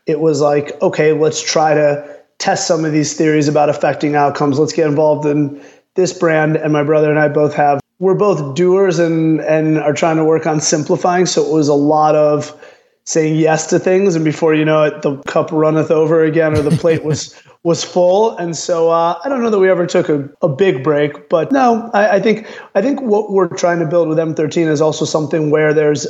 it 0.06 0.20
was 0.20 0.40
like, 0.40 0.80
okay, 0.82 1.12
let's 1.12 1.40
try 1.40 1.74
to 1.74 2.17
test 2.38 2.66
some 2.66 2.84
of 2.84 2.92
these 2.92 3.14
theories 3.14 3.48
about 3.48 3.68
affecting 3.68 4.14
outcomes. 4.14 4.58
Let's 4.58 4.72
get 4.72 4.86
involved 4.86 5.26
in 5.26 5.60
this 5.94 6.16
brand. 6.16 6.56
And 6.56 6.72
my 6.72 6.82
brother 6.82 7.10
and 7.10 7.18
I 7.18 7.28
both 7.28 7.54
have 7.54 7.80
we're 7.98 8.14
both 8.14 8.54
doers 8.54 8.98
and 8.98 9.40
and 9.40 9.78
are 9.78 9.92
trying 9.92 10.16
to 10.16 10.24
work 10.24 10.46
on 10.46 10.60
simplifying. 10.60 11.26
So 11.26 11.44
it 11.44 11.52
was 11.52 11.68
a 11.68 11.74
lot 11.74 12.14
of 12.14 12.56
saying 13.04 13.36
yes 13.36 13.66
to 13.68 13.78
things, 13.78 14.14
and 14.14 14.24
before 14.24 14.54
you 14.54 14.64
know 14.64 14.84
it, 14.84 15.02
the 15.02 15.16
cup 15.22 15.50
runneth 15.50 15.90
over 15.90 16.22
again, 16.22 16.54
or 16.54 16.62
the 16.62 16.76
plate 16.76 17.04
was 17.04 17.34
was 17.64 17.82
full. 17.82 18.36
And 18.36 18.56
so 18.56 18.90
uh, 18.90 19.18
I 19.24 19.28
don't 19.28 19.42
know 19.42 19.50
that 19.50 19.58
we 19.58 19.68
ever 19.68 19.86
took 19.86 20.08
a, 20.08 20.28
a 20.42 20.48
big 20.48 20.84
break, 20.84 21.28
but 21.28 21.50
no, 21.50 21.90
I, 21.92 22.16
I 22.16 22.20
think 22.20 22.46
I 22.74 22.82
think 22.82 23.00
what 23.00 23.32
we're 23.32 23.48
trying 23.48 23.80
to 23.80 23.86
build 23.86 24.08
with 24.08 24.18
M13 24.18 24.68
is 24.68 24.80
also 24.80 25.04
something 25.04 25.50
where 25.50 25.74
there's 25.74 26.06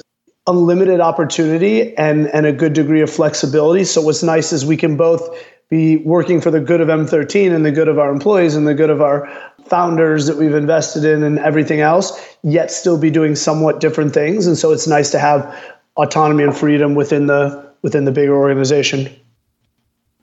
unlimited 0.46 1.00
opportunity 1.00 1.96
and 1.96 2.28
and 2.28 2.44
a 2.44 2.52
good 2.52 2.74
degree 2.74 3.00
of 3.00 3.10
flexibility. 3.10 3.84
So 3.84 4.02
what's 4.02 4.22
nice 4.22 4.52
is 4.52 4.66
we 4.66 4.76
can 4.76 4.96
both 4.96 5.26
be 5.68 5.98
working 5.98 6.40
for 6.40 6.50
the 6.50 6.60
good 6.60 6.80
of 6.80 6.88
M13 6.88 7.54
and 7.54 7.64
the 7.64 7.70
good 7.70 7.88
of 7.88 7.98
our 7.98 8.10
employees 8.10 8.54
and 8.54 8.66
the 8.66 8.74
good 8.74 8.90
of 8.90 9.02
our 9.02 9.28
founders 9.66 10.26
that 10.26 10.36
we've 10.36 10.54
invested 10.54 11.04
in 11.04 11.22
and 11.22 11.38
everything 11.38 11.80
else, 11.80 12.18
yet 12.42 12.70
still 12.70 12.98
be 12.98 13.10
doing 13.10 13.36
somewhat 13.36 13.80
different 13.80 14.14
things. 14.14 14.46
And 14.46 14.56
so 14.56 14.72
it's 14.72 14.86
nice 14.86 15.10
to 15.10 15.18
have 15.18 15.54
autonomy 15.96 16.44
and 16.44 16.56
freedom 16.56 16.94
within 16.94 17.26
the 17.26 17.68
within 17.82 18.04
the 18.04 18.12
bigger 18.12 18.36
organization. 18.36 19.14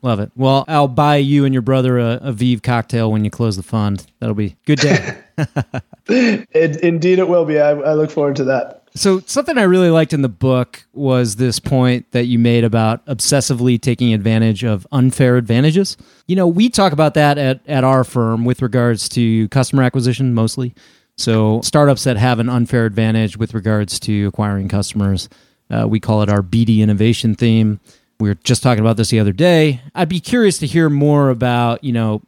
Love 0.01 0.19
it. 0.19 0.31
Well, 0.35 0.65
I'll 0.67 0.87
buy 0.87 1.15
you 1.17 1.45
and 1.45 1.53
your 1.53 1.61
brother 1.61 1.97
a, 1.97 2.19
a 2.21 2.33
VEEV 2.33 2.61
cocktail 2.61 3.11
when 3.11 3.23
you 3.23 3.31
close 3.31 3.55
the 3.55 3.63
fund. 3.63 4.05
That'll 4.19 4.35
be 4.35 4.55
good 4.65 4.79
day. 4.79 5.17
it, 6.07 6.81
indeed, 6.81 7.17
it 7.17 7.27
will 7.27 7.45
be. 7.45 7.59
I, 7.59 7.71
I 7.71 7.93
look 7.93 8.11
forward 8.11 8.35
to 8.35 8.43
that. 8.43 8.84
So, 8.97 9.19
something 9.25 9.57
I 9.57 9.63
really 9.63 9.89
liked 9.89 10.13
in 10.13 10.21
the 10.21 10.29
book 10.29 10.85
was 10.93 11.35
this 11.35 11.59
point 11.59 12.09
that 12.13 12.27
you 12.27 12.39
made 12.39 12.63
about 12.63 13.05
obsessively 13.07 13.79
taking 13.79 14.13
advantage 14.13 14.63
of 14.63 14.87
unfair 14.89 15.35
advantages. 15.35 15.97
You 16.27 16.37
know, 16.37 16.47
we 16.47 16.69
talk 16.69 16.93
about 16.93 17.13
that 17.15 17.37
at, 17.37 17.59
at 17.67 17.83
our 17.83 18.05
firm 18.05 18.45
with 18.45 18.61
regards 18.61 19.09
to 19.09 19.49
customer 19.49 19.83
acquisition 19.83 20.33
mostly. 20.33 20.73
So, 21.17 21.59
startups 21.61 22.05
that 22.05 22.15
have 22.15 22.39
an 22.39 22.47
unfair 22.47 22.85
advantage 22.85 23.35
with 23.35 23.53
regards 23.53 23.99
to 24.01 24.27
acquiring 24.27 24.69
customers, 24.69 25.27
uh, 25.69 25.85
we 25.89 25.99
call 25.99 26.21
it 26.21 26.29
our 26.29 26.41
BD 26.41 26.79
innovation 26.79 27.35
theme. 27.35 27.81
We 28.21 28.29
were 28.29 28.35
just 28.35 28.63
talking 28.63 28.79
about 28.79 28.95
this 28.95 29.09
the 29.09 29.19
other 29.19 29.33
day. 29.33 29.81
I'd 29.93 30.07
be 30.07 30.21
curious 30.21 30.57
to 30.59 30.67
hear 30.67 30.89
more 30.89 31.29
about, 31.31 31.83
you 31.83 31.91
know, 31.91 32.21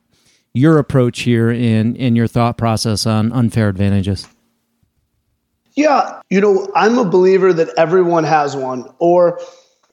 your 0.53 0.79
approach 0.79 1.21
here 1.21 1.49
in 1.49 1.95
in 1.95 2.17
your 2.17 2.27
thought 2.27 2.57
process 2.57 3.05
on 3.05 3.31
unfair 3.31 3.69
advantages. 3.69 4.27
Yeah, 5.77 6.21
you 6.31 6.41
know, 6.41 6.69
I'm 6.75 6.97
a 6.97 7.05
believer 7.05 7.53
that 7.53 7.69
everyone 7.77 8.23
has 8.23 8.55
one, 8.55 8.89
or 8.97 9.39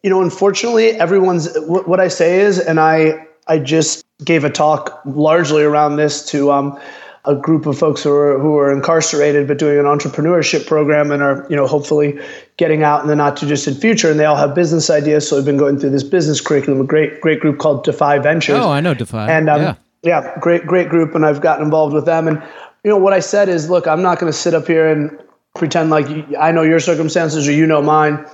you 0.03 0.09
know, 0.09 0.23
unfortunately, 0.23 0.93
everyone's. 0.93 1.55
What 1.67 2.01
I 2.01 2.09
say 2.09 2.41
is, 2.41 2.59
and 2.59 2.81
I 2.81 3.27
I 3.47 3.59
just 3.59 4.03
gave 4.25 4.45
a 4.45 4.51
talk 4.51 4.99
largely 5.05 5.63
around 5.63 5.97
this 5.97 6.25
to 6.31 6.51
um, 6.51 6.81
a 7.27 7.35
group 7.35 7.67
of 7.67 7.79
folks 7.79 8.03
who 8.03 8.13
are 8.13 8.39
who 8.39 8.57
are 8.57 8.73
incarcerated 8.73 9.47
but 9.47 9.59
doing 9.59 9.79
an 9.79 9.85
entrepreneurship 9.85 10.67
program 10.67 11.11
and 11.11 11.23
are 11.23 11.47
you 11.51 11.57
know 11.57 11.67
hopefully 11.67 12.19
getting 12.57 12.83
out 12.83 13.03
in 13.03 13.09
the 13.09 13.17
not 13.17 13.37
too 13.37 13.47
distant 13.47 13.79
future 13.79 14.11
and 14.11 14.21
they 14.21 14.25
all 14.25 14.37
have 14.37 14.55
business 14.55 14.91
ideas 14.91 15.29
so 15.29 15.39
I've 15.39 15.45
been 15.45 15.57
going 15.57 15.79
through 15.79 15.91
this 15.91 16.03
business 16.03 16.41
curriculum 16.41 16.81
a 16.81 16.85
great 16.85 17.21
great 17.21 17.41
group 17.41 17.59
called 17.59 17.85
Defy 17.85 18.19
Ventures 18.19 18.59
oh 18.59 18.71
I 18.71 18.81
know 18.81 18.95
Defy 18.95 19.31
and 19.31 19.49
um, 19.49 19.61
yeah. 19.61 19.75
yeah 20.03 20.39
great 20.41 20.67
great 20.67 20.89
group 20.89 21.15
and 21.15 21.25
I've 21.25 21.41
gotten 21.41 21.65
involved 21.65 21.95
with 21.95 22.05
them 22.05 22.29
and 22.29 22.43
you 22.85 22.91
know 22.91 22.99
what 22.99 23.15
I 23.15 23.21
said 23.21 23.49
is 23.49 23.71
look 23.71 23.87
I'm 23.87 24.03
not 24.03 24.19
going 24.19 24.31
to 24.31 24.39
sit 24.39 24.53
up 24.53 24.67
here 24.67 24.87
and 24.87 25.19
pretend 25.55 25.91
like 25.91 26.07
I 26.39 26.53
know 26.53 26.63
your 26.63 26.81
circumstances 26.81 27.49
or 27.49 27.53
you 27.53 27.67
know 27.67 27.81
mine. 27.81 28.25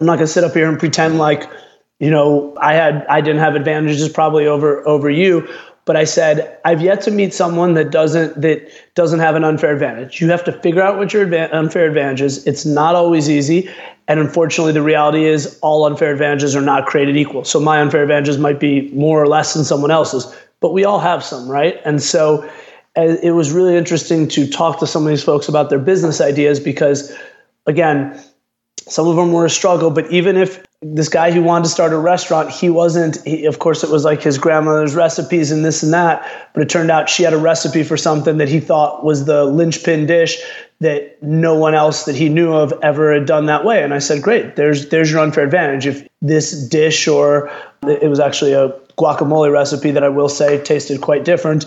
I'm 0.00 0.06
not 0.06 0.16
going 0.16 0.26
to 0.26 0.32
sit 0.32 0.44
up 0.44 0.54
here 0.54 0.68
and 0.68 0.78
pretend 0.78 1.18
like, 1.18 1.48
you 1.98 2.10
know, 2.10 2.56
I 2.60 2.74
had 2.74 3.06
I 3.08 3.20
didn't 3.20 3.40
have 3.40 3.54
advantages 3.54 4.08
probably 4.08 4.46
over 4.46 4.86
over 4.86 5.10
you. 5.10 5.48
But 5.84 5.96
I 5.96 6.04
said 6.04 6.60
I've 6.64 6.80
yet 6.80 7.00
to 7.02 7.10
meet 7.10 7.34
someone 7.34 7.74
that 7.74 7.90
doesn't 7.90 8.40
that 8.40 8.70
doesn't 8.94 9.18
have 9.18 9.34
an 9.34 9.42
unfair 9.42 9.72
advantage. 9.72 10.20
You 10.20 10.30
have 10.30 10.44
to 10.44 10.52
figure 10.52 10.80
out 10.80 10.96
what 10.96 11.12
your 11.12 11.26
adva- 11.26 11.52
unfair 11.52 11.90
is. 12.22 12.46
It's 12.46 12.64
not 12.64 12.94
always 12.94 13.28
easy, 13.28 13.68
and 14.06 14.20
unfortunately, 14.20 14.72
the 14.72 14.82
reality 14.82 15.24
is 15.24 15.58
all 15.60 15.84
unfair 15.84 16.12
advantages 16.12 16.54
are 16.54 16.62
not 16.62 16.86
created 16.86 17.16
equal. 17.16 17.44
So 17.44 17.58
my 17.58 17.80
unfair 17.80 18.02
advantages 18.02 18.38
might 18.38 18.60
be 18.60 18.90
more 18.92 19.20
or 19.20 19.26
less 19.26 19.54
than 19.54 19.64
someone 19.64 19.90
else's, 19.90 20.32
but 20.60 20.72
we 20.72 20.84
all 20.84 21.00
have 21.00 21.24
some, 21.24 21.48
right? 21.48 21.80
And 21.84 22.00
so 22.00 22.48
Uh, 22.96 23.16
it 23.22 23.30
was 23.30 23.52
really 23.52 23.76
interesting 23.76 24.28
to 24.28 24.46
talk 24.46 24.78
to 24.80 24.86
some 24.86 25.02
of 25.04 25.08
these 25.08 25.24
folks 25.24 25.48
about 25.48 25.70
their 25.70 25.78
business 25.78 26.20
ideas 26.20 26.60
because, 26.60 27.16
again, 27.66 28.20
some 28.86 29.08
of 29.08 29.16
them 29.16 29.32
were 29.32 29.46
a 29.46 29.50
struggle. 29.50 29.90
But 29.90 30.10
even 30.10 30.36
if 30.36 30.62
this 30.82 31.08
guy 31.08 31.30
who 31.30 31.42
wanted 31.42 31.64
to 31.64 31.70
start 31.70 31.92
a 31.92 31.98
restaurant, 31.98 32.50
he 32.50 32.68
wasn't, 32.68 33.22
he, 33.24 33.46
of 33.46 33.60
course, 33.60 33.82
it 33.82 33.90
was 33.90 34.04
like 34.04 34.22
his 34.22 34.36
grandmother's 34.36 34.94
recipes 34.94 35.50
and 35.50 35.64
this 35.64 35.82
and 35.82 35.92
that. 35.94 36.50
But 36.52 36.64
it 36.64 36.68
turned 36.68 36.90
out 36.90 37.08
she 37.08 37.22
had 37.22 37.32
a 37.32 37.38
recipe 37.38 37.82
for 37.82 37.96
something 37.96 38.36
that 38.38 38.48
he 38.48 38.60
thought 38.60 39.04
was 39.04 39.24
the 39.24 39.44
linchpin 39.44 40.06
dish 40.06 40.38
that 40.80 41.22
no 41.22 41.54
one 41.54 41.74
else 41.74 42.04
that 42.04 42.16
he 42.16 42.28
knew 42.28 42.52
of 42.52 42.74
ever 42.82 43.14
had 43.14 43.24
done 43.24 43.46
that 43.46 43.64
way. 43.64 43.82
And 43.82 43.94
I 43.94 44.00
said, 44.00 44.20
great, 44.20 44.56
there's, 44.56 44.88
there's 44.88 45.12
your 45.12 45.20
unfair 45.20 45.44
advantage. 45.44 45.86
If 45.86 46.08
this 46.20 46.68
dish, 46.68 47.06
or 47.06 47.50
it 47.86 48.10
was 48.10 48.18
actually 48.18 48.52
a 48.52 48.70
guacamole 48.98 49.52
recipe 49.52 49.92
that 49.92 50.02
I 50.02 50.08
will 50.08 50.28
say 50.28 50.62
tasted 50.62 51.00
quite 51.00 51.24
different, 51.24 51.66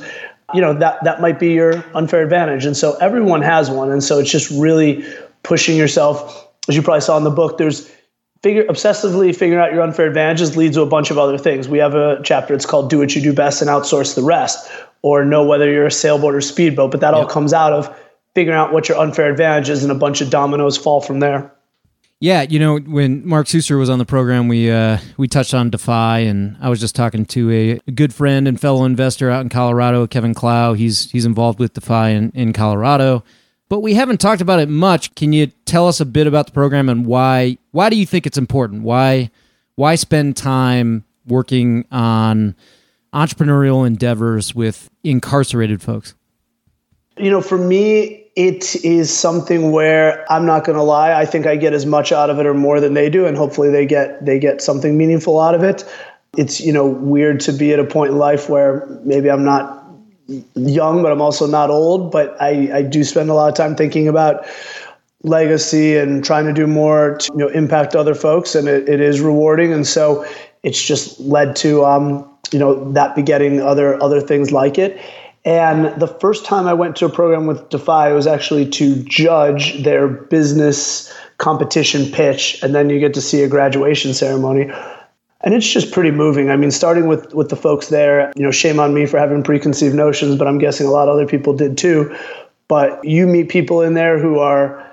you 0.53 0.61
know 0.61 0.73
that 0.73 1.03
that 1.03 1.21
might 1.21 1.39
be 1.39 1.53
your 1.53 1.83
unfair 1.93 2.23
advantage. 2.23 2.65
And 2.65 2.77
so 2.77 2.95
everyone 2.97 3.41
has 3.41 3.69
one. 3.69 3.91
And 3.91 4.03
so 4.03 4.19
it's 4.19 4.31
just 4.31 4.51
really 4.51 5.05
pushing 5.43 5.77
yourself. 5.77 6.47
As 6.67 6.75
you 6.75 6.81
probably 6.81 7.01
saw 7.01 7.17
in 7.17 7.23
the 7.23 7.31
book 7.31 7.57
there's 7.57 7.91
figure 8.43 8.63
obsessively 8.65 9.35
figuring 9.35 9.63
out 9.63 9.73
your 9.73 9.81
unfair 9.81 10.07
advantages 10.07 10.55
leads 10.55 10.75
to 10.75 10.81
a 10.81 10.85
bunch 10.85 11.09
of 11.09 11.17
other 11.17 11.37
things. 11.37 11.67
We 11.67 11.79
have 11.79 11.95
a 11.95 12.21
chapter 12.23 12.53
it's 12.53 12.65
called 12.65 12.89
do 12.89 12.99
what 12.99 13.15
you 13.15 13.21
do 13.21 13.33
best 13.33 13.61
and 13.61 13.69
outsource 13.69 14.15
the 14.15 14.23
rest 14.23 14.69
or 15.01 15.25
know 15.25 15.43
whether 15.43 15.71
you're 15.71 15.87
a 15.87 15.91
sailboat 15.91 16.35
or 16.35 16.41
speedboat. 16.41 16.91
But 16.91 17.01
that 17.01 17.13
yep. 17.13 17.23
all 17.23 17.27
comes 17.27 17.53
out 17.53 17.73
of 17.73 17.95
figuring 18.35 18.57
out 18.57 18.73
what 18.73 18.89
your 18.89 18.99
unfair 18.99 19.31
advantage 19.31 19.69
is 19.69 19.83
and 19.83 19.91
a 19.91 19.95
bunch 19.95 20.21
of 20.21 20.29
dominoes 20.29 20.77
fall 20.77 21.01
from 21.01 21.19
there 21.19 21.54
yeah, 22.19 22.43
you 22.43 22.59
know, 22.59 22.79
when 22.79 23.27
Mark 23.27 23.47
Suster 23.47 23.77
was 23.77 23.89
on 23.89 23.99
the 23.99 24.05
program, 24.05 24.47
we 24.47 24.71
uh, 24.71 24.99
we 25.17 25.27
touched 25.27 25.53
on 25.53 25.69
Defy, 25.69 26.19
and 26.19 26.55
I 26.61 26.69
was 26.69 26.79
just 26.79 26.95
talking 26.95 27.25
to 27.27 27.51
a, 27.51 27.79
a, 27.87 27.91
good 27.91 28.13
friend 28.13 28.47
and 28.47 28.59
fellow 28.59 28.85
investor 28.85 29.29
out 29.29 29.41
in 29.41 29.49
Colorado, 29.49 30.07
Kevin 30.07 30.33
Clow. 30.33 30.73
He's 30.73 31.11
he's 31.11 31.25
involved 31.25 31.59
with 31.59 31.73
Defy 31.73 32.09
in, 32.09 32.31
in 32.31 32.53
Colorado, 32.53 33.23
but 33.67 33.81
we 33.81 33.95
haven't 33.95 34.21
talked 34.21 34.41
about 34.41 34.59
it 34.59 34.69
much. 34.69 35.13
Can 35.15 35.33
you 35.33 35.47
tell 35.65 35.87
us 35.87 35.99
a 35.99 36.05
bit 36.05 36.25
about 36.25 36.45
the 36.47 36.53
program 36.53 36.87
and 36.87 37.05
why 37.05 37.57
why 37.71 37.89
do 37.89 37.97
you 37.97 38.05
think 38.05 38.25
it's 38.25 38.37
important? 38.37 38.83
Why 38.83 39.29
why 39.75 39.95
spend 39.95 40.37
time 40.37 41.03
working 41.27 41.85
on 41.91 42.55
entrepreneurial 43.13 43.85
endeavors 43.85 44.55
with 44.55 44.89
incarcerated 45.03 45.81
folks? 45.81 46.15
You 47.17 47.29
know, 47.29 47.41
for 47.41 47.57
me, 47.57 48.24
it 48.35 48.75
is 48.83 49.15
something 49.15 49.71
where 49.71 50.29
I'm 50.31 50.45
not 50.45 50.65
going 50.65 50.77
to 50.77 50.83
lie. 50.83 51.13
I 51.13 51.25
think 51.25 51.45
I 51.45 51.55
get 51.55 51.73
as 51.73 51.85
much 51.85 52.11
out 52.11 52.29
of 52.29 52.37
it 52.39 52.45
or 52.45 52.53
more 52.53 52.81
than 52.81 52.93
they 52.93 53.09
do, 53.09 53.25
and 53.25 53.37
hopefully 53.37 53.69
they 53.69 53.85
get 53.85 54.25
they 54.25 54.39
get 54.39 54.61
something 54.61 54.97
meaningful 54.97 55.39
out 55.39 55.55
of 55.55 55.63
it. 55.63 55.85
It's 56.37 56.59
you 56.59 56.73
know 56.73 56.85
weird 56.85 57.39
to 57.41 57.53
be 57.53 57.71
at 57.71 57.79
a 57.79 57.85
point 57.85 58.11
in 58.11 58.17
life 58.17 58.49
where 58.49 58.85
maybe 59.03 59.31
I'm 59.31 59.45
not 59.45 59.85
young, 60.55 61.01
but 61.01 61.11
I'm 61.11 61.21
also 61.21 61.47
not 61.47 61.69
old. 61.69 62.11
But 62.11 62.35
I, 62.41 62.77
I 62.77 62.81
do 62.81 63.03
spend 63.05 63.29
a 63.29 63.33
lot 63.33 63.47
of 63.47 63.55
time 63.55 63.75
thinking 63.75 64.07
about 64.07 64.45
legacy 65.23 65.97
and 65.97 66.23
trying 66.23 66.45
to 66.45 66.53
do 66.53 66.67
more 66.67 67.17
to 67.17 67.31
you 67.31 67.39
know 67.39 67.47
impact 67.47 67.95
other 67.95 68.15
folks, 68.15 68.53
and 68.53 68.67
it, 68.67 68.89
it 68.89 68.99
is 68.99 69.21
rewarding. 69.21 69.71
And 69.71 69.87
so 69.87 70.25
it's 70.61 70.81
just 70.85 71.21
led 71.21 71.55
to 71.57 71.85
um, 71.85 72.29
you 72.51 72.59
know 72.59 72.91
that 72.91 73.15
begetting 73.15 73.61
other 73.61 74.01
other 74.03 74.19
things 74.19 74.51
like 74.51 74.77
it. 74.77 74.99
And 75.45 76.01
the 76.01 76.07
first 76.07 76.43
time 76.43 76.67
I 76.67 76.73
went 76.73 76.95
to 76.97 77.05
a 77.05 77.09
program 77.09 77.45
with 77.45 77.69
Defy, 77.69 78.11
was 78.11 78.25
actually 78.25 78.67
to 78.71 79.03
judge 79.03 79.83
their 79.83 80.07
business 80.07 81.13
competition 81.37 82.11
pitch, 82.11 82.59
and 82.63 82.73
then 82.73 82.89
you 82.89 82.99
get 82.99 83.13
to 83.13 83.21
see 83.21 83.43
a 83.43 83.47
graduation 83.47 84.15
ceremony. 84.15 84.71
And 85.41 85.53
it's 85.53 85.71
just 85.71 85.91
pretty 85.91 86.09
moving. 86.09 86.49
I 86.49 86.55
mean, 86.55 86.71
starting 86.71 87.07
with 87.07 87.31
with 87.35 87.49
the 87.49 87.55
folks 87.55 87.89
there, 87.89 88.33
you 88.35 88.41
know, 88.41 88.49
shame 88.49 88.79
on 88.79 88.95
me 88.95 89.05
for 89.05 89.19
having 89.19 89.43
preconceived 89.43 89.93
notions, 89.93 90.35
but 90.35 90.47
I'm 90.47 90.57
guessing 90.57 90.87
a 90.87 90.91
lot 90.91 91.07
of 91.07 91.13
other 91.13 91.27
people 91.27 91.53
did 91.55 91.77
too. 91.77 92.15
But 92.67 93.05
you 93.05 93.27
meet 93.27 93.49
people 93.49 93.83
in 93.83 93.93
there 93.93 94.17
who 94.17 94.39
are 94.39 94.83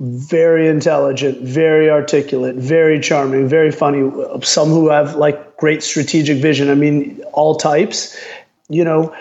very 0.00 0.68
intelligent, 0.68 1.40
very 1.42 1.90
articulate, 1.90 2.54
very 2.54 3.00
charming, 3.00 3.48
very 3.48 3.72
funny. 3.72 4.08
Some 4.42 4.68
who 4.68 4.88
have 4.90 5.16
like 5.16 5.56
great 5.56 5.82
strategic 5.82 6.40
vision. 6.40 6.70
I 6.70 6.76
mean, 6.76 7.20
all 7.32 7.56
types. 7.56 8.16
You 8.68 8.84
know, 8.84 9.14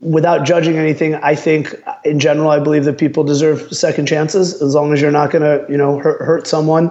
without 0.00 0.46
judging 0.46 0.76
anything, 0.76 1.16
I 1.16 1.34
think 1.34 1.74
in 2.04 2.20
general, 2.20 2.50
I 2.50 2.60
believe 2.60 2.84
that 2.84 2.98
people 2.98 3.24
deserve 3.24 3.72
second 3.74 4.06
chances 4.06 4.60
as 4.62 4.74
long 4.74 4.92
as 4.92 5.00
you're 5.00 5.10
not 5.10 5.30
going 5.30 5.42
to, 5.42 5.70
you 5.70 5.76
know, 5.76 5.98
hurt, 5.98 6.20
hurt 6.20 6.46
someone. 6.46 6.90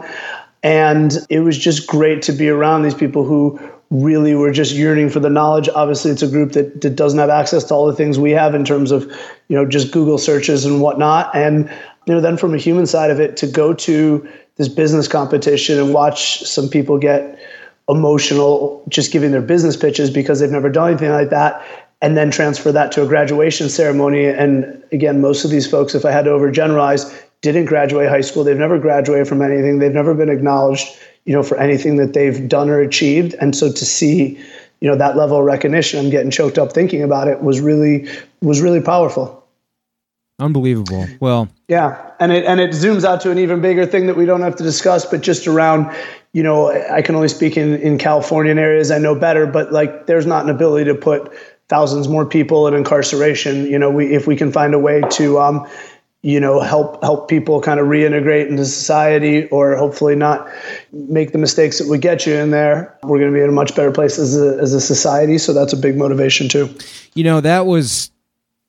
And 0.64 1.14
it 1.30 1.40
was 1.40 1.58
just 1.58 1.88
great 1.88 2.22
to 2.24 2.34
be 2.34 2.50
around 2.50 2.84
these 2.84 2.96
people 2.96 3.24
who 3.24 3.60
really 3.90 4.36
were 4.36 4.52
just 4.52 4.74
yearning 4.74 5.10
for 5.10 5.22
the 5.22 5.30
knowledge. 5.30 5.70
Obviously, 5.74 6.12
it's 6.12 6.22
a 6.22 6.28
group 6.28 6.52
that, 6.54 6.82
that 6.82 6.96
doesn't 6.96 7.20
have 7.20 7.30
access 7.30 7.64
to 7.66 7.74
all 7.74 7.86
the 7.86 7.96
things 7.96 8.20
we 8.20 8.32
have 8.32 8.54
in 8.54 8.66
terms 8.66 8.92
of, 8.92 9.04
you 9.48 9.56
know, 9.56 9.66
just 9.66 9.92
Google 9.94 10.18
searches 10.18 10.66
and 10.66 10.82
whatnot. 10.82 11.34
And, 11.34 11.70
you 12.06 12.14
know, 12.14 12.20
then 12.20 12.36
from 12.36 12.54
a 12.54 12.58
human 12.58 12.86
side 12.86 13.12
of 13.12 13.22
it, 13.22 13.38
to 13.38 13.48
go 13.48 13.74
to 13.74 14.28
this 14.56 14.68
business 14.68 15.08
competition 15.08 15.80
and 15.80 15.94
watch 15.94 16.42
some 16.44 16.68
people 16.68 16.98
get 16.98 17.40
emotional 17.88 18.84
just 18.90 19.14
giving 19.14 19.32
their 19.32 19.42
business 19.42 19.78
pitches 19.78 20.10
because 20.10 20.42
they've 20.42 20.52
never 20.52 20.70
done 20.70 20.90
anything 20.90 21.12
like 21.12 21.30
that 21.30 21.87
and 22.02 22.16
then 22.16 22.32
transfer 22.32 22.72
that 22.72 22.92
to 22.94 23.04
a 23.04 23.08
graduation 23.08 23.70
ceremony. 23.70 24.26
And 24.26 24.84
again, 24.92 25.22
most 25.22 25.44
of 25.44 25.52
these 25.52 25.70
folks, 25.70 25.96
if 25.96 26.06
I 26.06 26.12
had 26.12 26.26
to 26.26 26.32
overgeneralize, 26.32 27.14
didn't 27.42 27.66
graduate 27.66 28.10
high 28.10 28.22
school. 28.22 28.44
They've 28.44 28.58
never 28.58 28.80
graduated 28.80 29.28
from 29.28 29.42
anything. 29.42 29.80
They've 29.80 29.94
never 29.94 30.14
been 30.14 30.30
acknowledged, 30.30 30.88
you 31.26 31.34
know, 31.34 31.44
for 31.44 31.58
anything 31.58 31.98
that 31.98 32.14
they've 32.14 32.48
done 32.48 32.70
or 32.70 32.80
achieved. 32.80 33.36
And 33.40 33.56
so 33.56 33.72
to 33.72 33.86
see, 33.86 34.40
you 34.80 34.90
know, 34.90 34.96
that 34.96 35.18
level 35.18 35.38
of 35.38 35.46
recognition, 35.46 36.00
I'm 36.00 36.10
getting 36.12 36.32
choked 36.32 36.58
up 36.58 36.72
thinking 36.72 37.04
about 37.04 37.28
it 37.28 37.42
was 37.42 37.60
really 37.60 38.08
was 38.42 38.62
really 38.62 38.82
powerful. 38.82 39.44
Unbelievable. 40.40 41.08
Well, 41.20 41.50
yeah, 41.68 42.12
and 42.20 42.32
it 42.32 42.46
and 42.46 42.60
it 42.60 42.70
zooms 42.72 43.04
out 43.04 43.22
to 43.22 43.32
an 43.32 43.40
even 43.40 43.60
bigger 43.60 43.88
thing 43.88 44.06
that 44.06 44.16
we 44.16 44.26
don't 44.26 44.42
have 44.42 44.56
to 44.58 44.64
discuss, 44.64 45.04
but 45.04 45.22
just 45.22 45.48
around, 45.48 45.92
you 46.34 46.44
know, 46.44 46.70
I 46.92 47.02
can 47.02 47.16
only 47.16 47.28
speak 47.28 47.58
in 47.58 47.76
in 47.78 47.98
Californian 47.98 48.60
areas. 48.60 48.92
I 48.92 49.00
know 49.00 49.16
better, 49.16 49.48
but 49.48 49.72
like, 49.72 50.06
there's 50.06 50.28
not 50.28 50.44
an 50.44 50.52
ability 50.52 50.86
to 50.86 50.96
put 50.96 51.36
thousands 51.70 52.08
more 52.08 52.26
people 52.26 52.68
in 52.68 52.74
incarceration. 52.74 53.66
You 53.66 53.80
know, 53.80 53.90
we 53.90 54.14
if 54.14 54.28
we 54.28 54.36
can 54.36 54.52
find 54.52 54.74
a 54.74 54.80
way 54.80 55.02
to, 55.12 55.40
um, 55.40 55.68
you 56.22 56.40
know, 56.40 56.60
help 56.60 57.02
help 57.04 57.28
people 57.30 57.62
kind 57.62 57.80
of 57.80 57.88
reintegrate 57.88 58.48
into 58.48 58.66
society, 58.66 59.48
or 59.50 59.76
hopefully 59.76 60.16
not 60.16 60.50
make 60.92 61.32
the 61.32 61.38
mistakes 61.38 61.80
that 61.80 61.88
would 61.88 62.02
get 62.02 62.26
you 62.26 62.34
in 62.34 62.52
there, 62.52 62.98
we're 63.04 63.20
going 63.20 63.32
to 63.32 63.38
be 63.38 63.44
in 63.44 63.50
a 63.50 63.54
much 63.54 63.76
better 63.76 63.92
place 63.92 64.18
as 64.18 64.40
a 64.40 64.58
as 64.58 64.74
a 64.74 64.82
society. 64.82 65.38
So 65.38 65.54
that's 65.54 65.74
a 65.74 65.78
big 65.78 65.98
motivation 65.98 66.50
too. 66.50 66.74
You 67.14 67.24
know, 67.24 67.42
that 67.42 67.66
was 67.66 68.12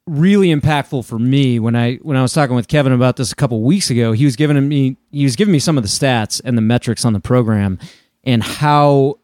really 0.06 0.48
impactful 0.48 1.04
for 1.04 1.18
me 1.18 1.58
when 1.58 1.76
I 1.76 1.96
when 1.96 2.16
I 2.16 2.22
was 2.22 2.32
talking 2.32 2.56
with 2.56 2.68
Kevin 2.68 2.92
about 2.92 3.16
this 3.16 3.32
a 3.32 3.37
couple 3.37 3.62
weeks 3.62 3.90
ago. 3.90 4.12
He 4.12 4.24
was 4.24 4.37
giving 4.37 4.68
me 4.68 4.96
he 5.11 5.24
was 5.24 5.37
giving 5.37 5.52
me 5.52 5.58
some 5.58 5.76
of 5.76 5.84
the 5.84 5.88
stats 5.88 6.40
and 6.44 6.56
the 6.56 6.62
metrics 6.62 7.04
on 7.04 7.12
the 7.12 7.20
program 7.20 7.78
and 8.24 8.42
how 8.42 9.18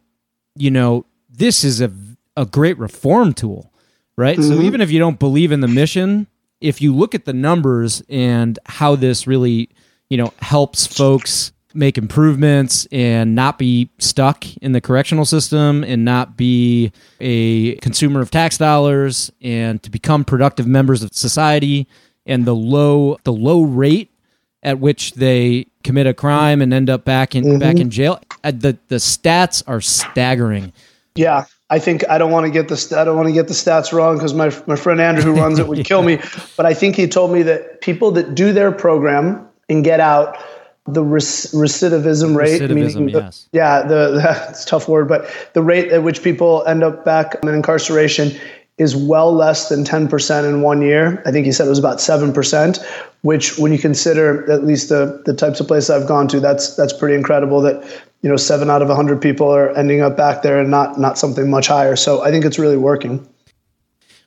you 0.56 0.70
know 0.70 1.06
this 1.30 1.64
is 1.64 1.80
a 1.80 1.90
a 2.36 2.46
great 2.46 2.78
reform 2.78 3.32
tool, 3.32 3.72
right? 4.16 4.38
Mm-hmm. 4.38 4.54
So 4.54 4.60
even 4.60 4.80
if 4.80 4.90
you 4.90 4.98
don't 4.98 5.18
believe 5.18 5.52
in 5.52 5.60
the 5.60 5.68
mission, 5.68 6.26
if 6.60 6.80
you 6.80 6.94
look 6.94 7.14
at 7.14 7.24
the 7.24 7.32
numbers 7.32 8.02
and 8.08 8.58
how 8.66 8.96
this 8.96 9.26
really, 9.26 9.70
you 10.08 10.16
know, 10.16 10.32
helps 10.40 10.86
folks 10.86 11.52
make 11.74 11.98
improvements 11.98 12.86
and 12.92 13.34
not 13.34 13.58
be 13.58 13.90
stuck 13.98 14.46
in 14.58 14.72
the 14.72 14.80
correctional 14.80 15.24
system 15.24 15.82
and 15.82 16.04
not 16.04 16.36
be 16.36 16.92
a 17.20 17.74
consumer 17.76 18.20
of 18.20 18.30
tax 18.30 18.56
dollars 18.56 19.32
and 19.42 19.82
to 19.82 19.90
become 19.90 20.24
productive 20.24 20.66
members 20.66 21.02
of 21.02 21.12
society 21.12 21.88
and 22.26 22.44
the 22.46 22.54
low 22.54 23.18
the 23.24 23.32
low 23.32 23.62
rate 23.62 24.10
at 24.62 24.78
which 24.78 25.14
they 25.14 25.66
commit 25.82 26.06
a 26.06 26.14
crime 26.14 26.62
and 26.62 26.72
end 26.72 26.88
up 26.88 27.04
back 27.04 27.34
in 27.34 27.44
mm-hmm. 27.44 27.58
back 27.58 27.76
in 27.76 27.90
jail 27.90 28.20
uh, 28.44 28.52
the 28.52 28.78
the 28.88 28.96
stats 28.96 29.62
are 29.66 29.80
staggering 29.80 30.72
yeah 31.16 31.44
I 31.74 31.80
think 31.80 32.08
I 32.08 32.18
don't 32.18 32.30
want 32.30 32.46
to 32.46 32.52
get 32.52 32.68
the 32.68 32.96
I 32.96 33.02
don't 33.02 33.16
want 33.16 33.26
to 33.26 33.32
get 33.32 33.48
the 33.48 33.54
stats 33.54 33.92
wrong 33.92 34.14
because 34.14 34.32
my 34.32 34.54
my 34.68 34.76
friend 34.76 35.00
Andrew 35.00 35.34
who 35.34 35.40
runs 35.40 35.58
it 35.58 35.66
would 35.66 35.84
kill 35.92 36.02
me. 36.02 36.20
But 36.56 36.66
I 36.66 36.72
think 36.72 36.94
he 36.94 37.08
told 37.08 37.32
me 37.32 37.42
that 37.42 37.80
people 37.80 38.12
that 38.12 38.36
do 38.36 38.52
their 38.52 38.70
program 38.70 39.48
and 39.68 39.82
get 39.82 39.98
out 39.98 40.38
the 40.86 41.02
recidivism 41.02 42.36
rate. 42.36 42.62
Recidivism, 42.62 43.12
the, 43.12 43.18
yes. 43.18 43.48
Yeah, 43.50 43.82
the, 43.82 43.88
the 43.88 44.46
it's 44.50 44.62
a 44.62 44.66
tough 44.68 44.86
word, 44.86 45.08
but 45.08 45.28
the 45.54 45.62
rate 45.62 45.90
at 45.90 46.04
which 46.04 46.22
people 46.22 46.64
end 46.64 46.84
up 46.84 47.04
back 47.04 47.34
in 47.42 47.48
incarceration 47.48 48.38
is 48.78 48.96
well 48.96 49.32
less 49.32 49.68
than 49.68 49.84
10% 49.84 50.48
in 50.48 50.62
one 50.62 50.82
year. 50.82 51.22
I 51.24 51.30
think 51.30 51.46
he 51.46 51.52
said 51.52 51.66
it 51.66 51.70
was 51.70 51.78
about 51.78 51.98
7%, 51.98 52.84
which 53.22 53.56
when 53.58 53.72
you 53.72 53.78
consider 53.78 54.50
at 54.50 54.64
least 54.64 54.88
the, 54.88 55.22
the 55.24 55.34
types 55.34 55.60
of 55.60 55.68
places 55.68 55.90
I've 55.90 56.08
gone 56.08 56.26
to, 56.28 56.40
that's 56.40 56.74
that's 56.74 56.92
pretty 56.92 57.14
incredible 57.14 57.60
that, 57.62 57.84
you 58.22 58.30
know, 58.30 58.36
7 58.36 58.68
out 58.68 58.82
of 58.82 58.88
100 58.88 59.22
people 59.22 59.48
are 59.48 59.70
ending 59.76 60.00
up 60.00 60.16
back 60.16 60.42
there 60.42 60.58
and 60.58 60.70
not 60.70 60.98
not 60.98 61.18
something 61.18 61.48
much 61.48 61.68
higher. 61.68 61.94
So 61.94 62.22
I 62.22 62.30
think 62.30 62.44
it's 62.44 62.58
really 62.58 62.76
working. 62.76 63.26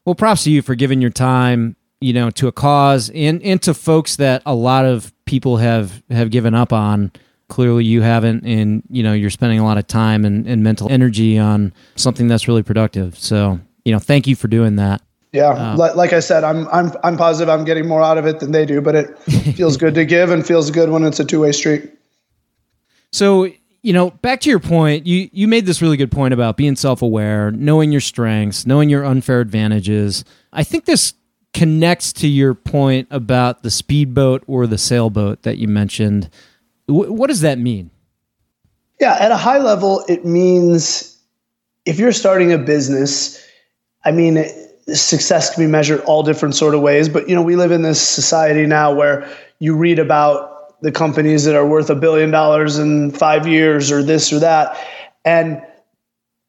Well, 0.06 0.16
props 0.16 0.46
to 0.46 0.52
you 0.52 0.62
for 0.62 0.76
giving 0.76 1.02
your 1.02 1.10
time 1.10 1.76
you 2.00 2.14
know, 2.14 2.30
to 2.30 2.48
a 2.48 2.52
cause 2.52 3.10
and, 3.10 3.42
and 3.42 3.62
to 3.64 3.74
folks 3.74 4.18
that 4.18 4.42
a 4.46 4.54
lot 4.54 4.86
of 4.86 5.14
people 5.26 5.58
have, 5.58 6.04
have 6.10 6.30
given 6.30 6.54
up 6.54 6.72
on. 6.72 7.12
Clearly, 7.50 7.86
you 7.86 8.02
haven't, 8.02 8.46
and 8.46 8.84
you 8.90 9.02
know 9.02 9.14
you're 9.14 9.30
spending 9.30 9.58
a 9.58 9.64
lot 9.64 9.78
of 9.78 9.88
time 9.88 10.26
and, 10.26 10.46
and 10.46 10.64
mental 10.64 10.92
energy 10.92 11.40
on 11.40 11.72
something 11.96 12.28
that's 12.28 12.46
really 12.46 12.62
productive. 12.62 13.18
So, 13.18 13.62
you 13.88 13.94
know, 13.94 14.00
thank 14.00 14.28
you 14.28 14.36
for 14.36 14.50
doing 14.50 14.76
that. 14.76 15.02
Yeah, 15.32 15.52
uh, 15.52 15.94
like 15.96 16.12
I 16.12 16.20
said, 16.20 16.44
I'm 16.44 16.68
I'm 16.68 16.92
I'm 17.06 17.16
positive 17.16 17.48
I'm 17.48 17.64
getting 17.64 17.88
more 17.88 18.02
out 18.02 18.18
of 18.18 18.26
it 18.26 18.42
than 18.42 18.52
they 18.52 18.66
do, 18.66 18.82
but 18.82 18.96
it 18.96 19.20
feels 19.56 19.78
good 19.78 19.96
to 19.96 20.04
give 20.04 20.30
and 20.30 20.46
feels 20.46 20.72
good 20.72 20.90
when 20.90 21.06
it's 21.06 21.22
a 21.22 21.26
two 21.26 21.40
way 21.40 21.54
street. 21.54 21.90
So, 23.14 23.50
you 23.82 23.94
know, 23.94 24.10
back 24.10 24.42
to 24.42 24.50
your 24.50 24.60
point, 24.60 25.08
you 25.08 25.30
you 25.32 25.48
made 25.48 25.66
this 25.66 25.82
really 25.82 25.96
good 25.96 26.12
point 26.12 26.34
about 26.34 26.58
being 26.58 26.76
self 26.76 27.02
aware, 27.02 27.50
knowing 27.52 27.94
your 27.94 28.02
strengths, 28.02 28.66
knowing 28.66 28.90
your 28.90 29.06
unfair 29.06 29.40
advantages. 29.40 30.26
I 30.52 30.66
think 30.66 30.84
this 30.84 31.14
connects 31.54 32.12
to 32.14 32.28
your 32.28 32.54
point 32.54 33.08
about 33.10 33.64
the 33.64 33.72
speedboat 33.72 34.44
or 34.48 34.68
the 34.68 34.78
sailboat 34.78 35.44
that 35.44 35.58
you 35.58 35.70
mentioned. 35.70 36.30
W- 36.90 37.14
what 37.14 37.28
does 37.28 37.40
that 37.40 37.58
mean? 37.58 37.90
Yeah, 39.00 39.16
at 39.18 39.32
a 39.32 39.38
high 39.38 39.60
level, 39.60 40.04
it 40.10 40.26
means 40.26 41.18
if 41.86 42.00
you're 42.00 42.12
starting 42.12 42.52
a 42.52 42.58
business, 42.58 43.47
I 44.08 44.12
mean, 44.12 44.44
success 44.94 45.54
can 45.54 45.66
be 45.66 45.68
measured 45.68 46.00
all 46.06 46.24
different 46.24 46.56
sort 46.56 46.74
of 46.74 46.80
ways. 46.80 47.10
But 47.10 47.28
you 47.28 47.36
know, 47.36 47.42
we 47.42 47.58
live 47.58 47.72
in 47.72 47.82
this 47.82 48.02
society 48.02 48.66
now 48.66 48.94
where 48.94 49.30
you 49.60 49.76
read 49.76 50.00
about 50.00 50.82
the 50.82 50.94
companies 50.94 51.44
that 51.44 51.56
are 51.56 51.66
worth 51.66 51.90
a 51.90 51.96
billion 51.96 52.32
dollars 52.32 52.80
in 52.80 53.12
five 53.12 53.46
years, 53.46 53.92
or 53.92 54.02
this 54.02 54.32
or 54.32 54.40
that, 54.40 54.78
and 55.26 55.62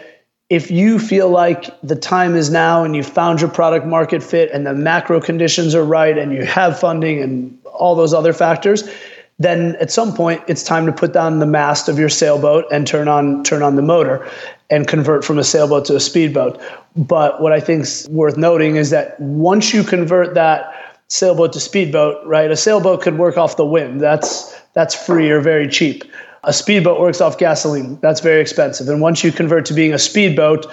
if 0.49 0.71
you 0.71 0.97
feel 0.97 1.29
like 1.29 1.69
the 1.81 1.95
time 1.95 2.35
is 2.35 2.49
now 2.49 2.83
and 2.83 2.95
you've 2.95 3.07
found 3.07 3.39
your 3.39 3.49
product 3.49 3.85
market 3.85 4.23
fit 4.23 4.49
and 4.51 4.65
the 4.65 4.73
macro 4.73 5.21
conditions 5.21 5.75
are 5.75 5.83
right 5.83 6.17
and 6.17 6.33
you 6.33 6.43
have 6.43 6.79
funding 6.79 7.21
and 7.21 7.57
all 7.65 7.95
those 7.95 8.15
other 8.15 8.33
factors, 8.33 8.89
then 9.37 9.75
at 9.77 9.91
some 9.91 10.13
point 10.13 10.41
it's 10.47 10.63
time 10.63 10.87
to 10.87 10.91
put 10.91 11.13
down 11.13 11.39
the 11.39 11.45
mast 11.45 11.87
of 11.87 11.99
your 11.99 12.09
sailboat 12.09 12.65
and 12.71 12.87
turn 12.87 13.07
on 13.07 13.43
turn 13.43 13.61
on 13.61 13.75
the 13.75 13.81
motor 13.81 14.27
and 14.71 14.87
convert 14.87 15.23
from 15.23 15.37
a 15.37 15.43
sailboat 15.43 15.85
to 15.85 15.95
a 15.95 15.99
speedboat. 15.99 16.59
But 16.95 17.41
what 17.41 17.53
I 17.53 17.59
think's 17.59 18.07
worth 18.09 18.35
noting 18.35 18.75
is 18.75 18.89
that 18.89 19.19
once 19.19 19.73
you 19.73 19.83
convert 19.83 20.33
that 20.33 20.73
sailboat 21.09 21.53
to 21.53 21.59
speedboat, 21.59 22.25
right? 22.25 22.51
A 22.51 22.57
sailboat 22.57 23.01
could 23.01 23.17
work 23.17 23.37
off 23.37 23.55
the 23.55 23.65
wind. 23.65 24.01
That's 24.01 24.59
that's 24.73 24.95
free 24.95 25.29
or 25.29 25.41
very 25.41 25.67
cheap. 25.67 26.03
A 26.43 26.53
speedboat 26.53 26.99
works 26.99 27.21
off 27.21 27.37
gasoline. 27.37 27.99
That's 28.01 28.21
very 28.21 28.41
expensive. 28.41 28.87
And 28.87 29.01
once 29.01 29.23
you 29.23 29.31
convert 29.31 29.65
to 29.65 29.73
being 29.73 29.93
a 29.93 29.99
speedboat, 29.99 30.65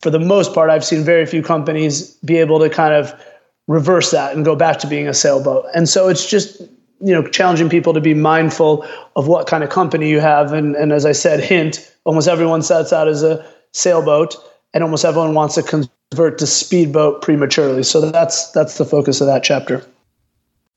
for 0.00 0.10
the 0.10 0.18
most 0.18 0.54
part, 0.54 0.70
I've 0.70 0.84
seen 0.84 1.04
very 1.04 1.26
few 1.26 1.42
companies 1.42 2.12
be 2.24 2.38
able 2.38 2.58
to 2.60 2.70
kind 2.70 2.94
of 2.94 3.12
reverse 3.66 4.10
that 4.10 4.34
and 4.34 4.44
go 4.44 4.56
back 4.56 4.78
to 4.78 4.86
being 4.86 5.08
a 5.08 5.14
sailboat. 5.14 5.66
And 5.74 5.88
so 5.88 6.08
it's 6.08 6.28
just 6.28 6.60
you 7.00 7.14
know 7.14 7.22
challenging 7.28 7.68
people 7.68 7.94
to 7.94 8.00
be 8.00 8.14
mindful 8.14 8.86
of 9.16 9.28
what 9.28 9.46
kind 9.46 9.62
of 9.62 9.70
company 9.70 10.08
you 10.08 10.20
have. 10.20 10.52
And, 10.52 10.74
and 10.76 10.92
as 10.92 11.04
I 11.04 11.12
said, 11.12 11.40
hint: 11.40 11.94
almost 12.04 12.28
everyone 12.28 12.62
sets 12.62 12.92
out 12.92 13.08
as 13.08 13.22
a 13.22 13.44
sailboat, 13.72 14.36
and 14.74 14.82
almost 14.82 15.04
everyone 15.04 15.34
wants 15.34 15.54
to 15.56 15.62
convert 15.62 16.38
to 16.38 16.46
speedboat 16.46 17.22
prematurely. 17.22 17.82
So 17.82 18.10
that's 18.10 18.50
that's 18.52 18.78
the 18.78 18.84
focus 18.84 19.20
of 19.20 19.26
that 19.26 19.42
chapter. 19.44 19.84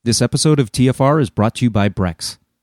This 0.03 0.21
episode 0.21 0.59
of 0.59 0.71
TFR 0.71 1.21
is 1.21 1.29
brought 1.29 1.55
to 1.55 1.65
you 1.65 1.69
by 1.69 1.87
Brex. 1.87 2.37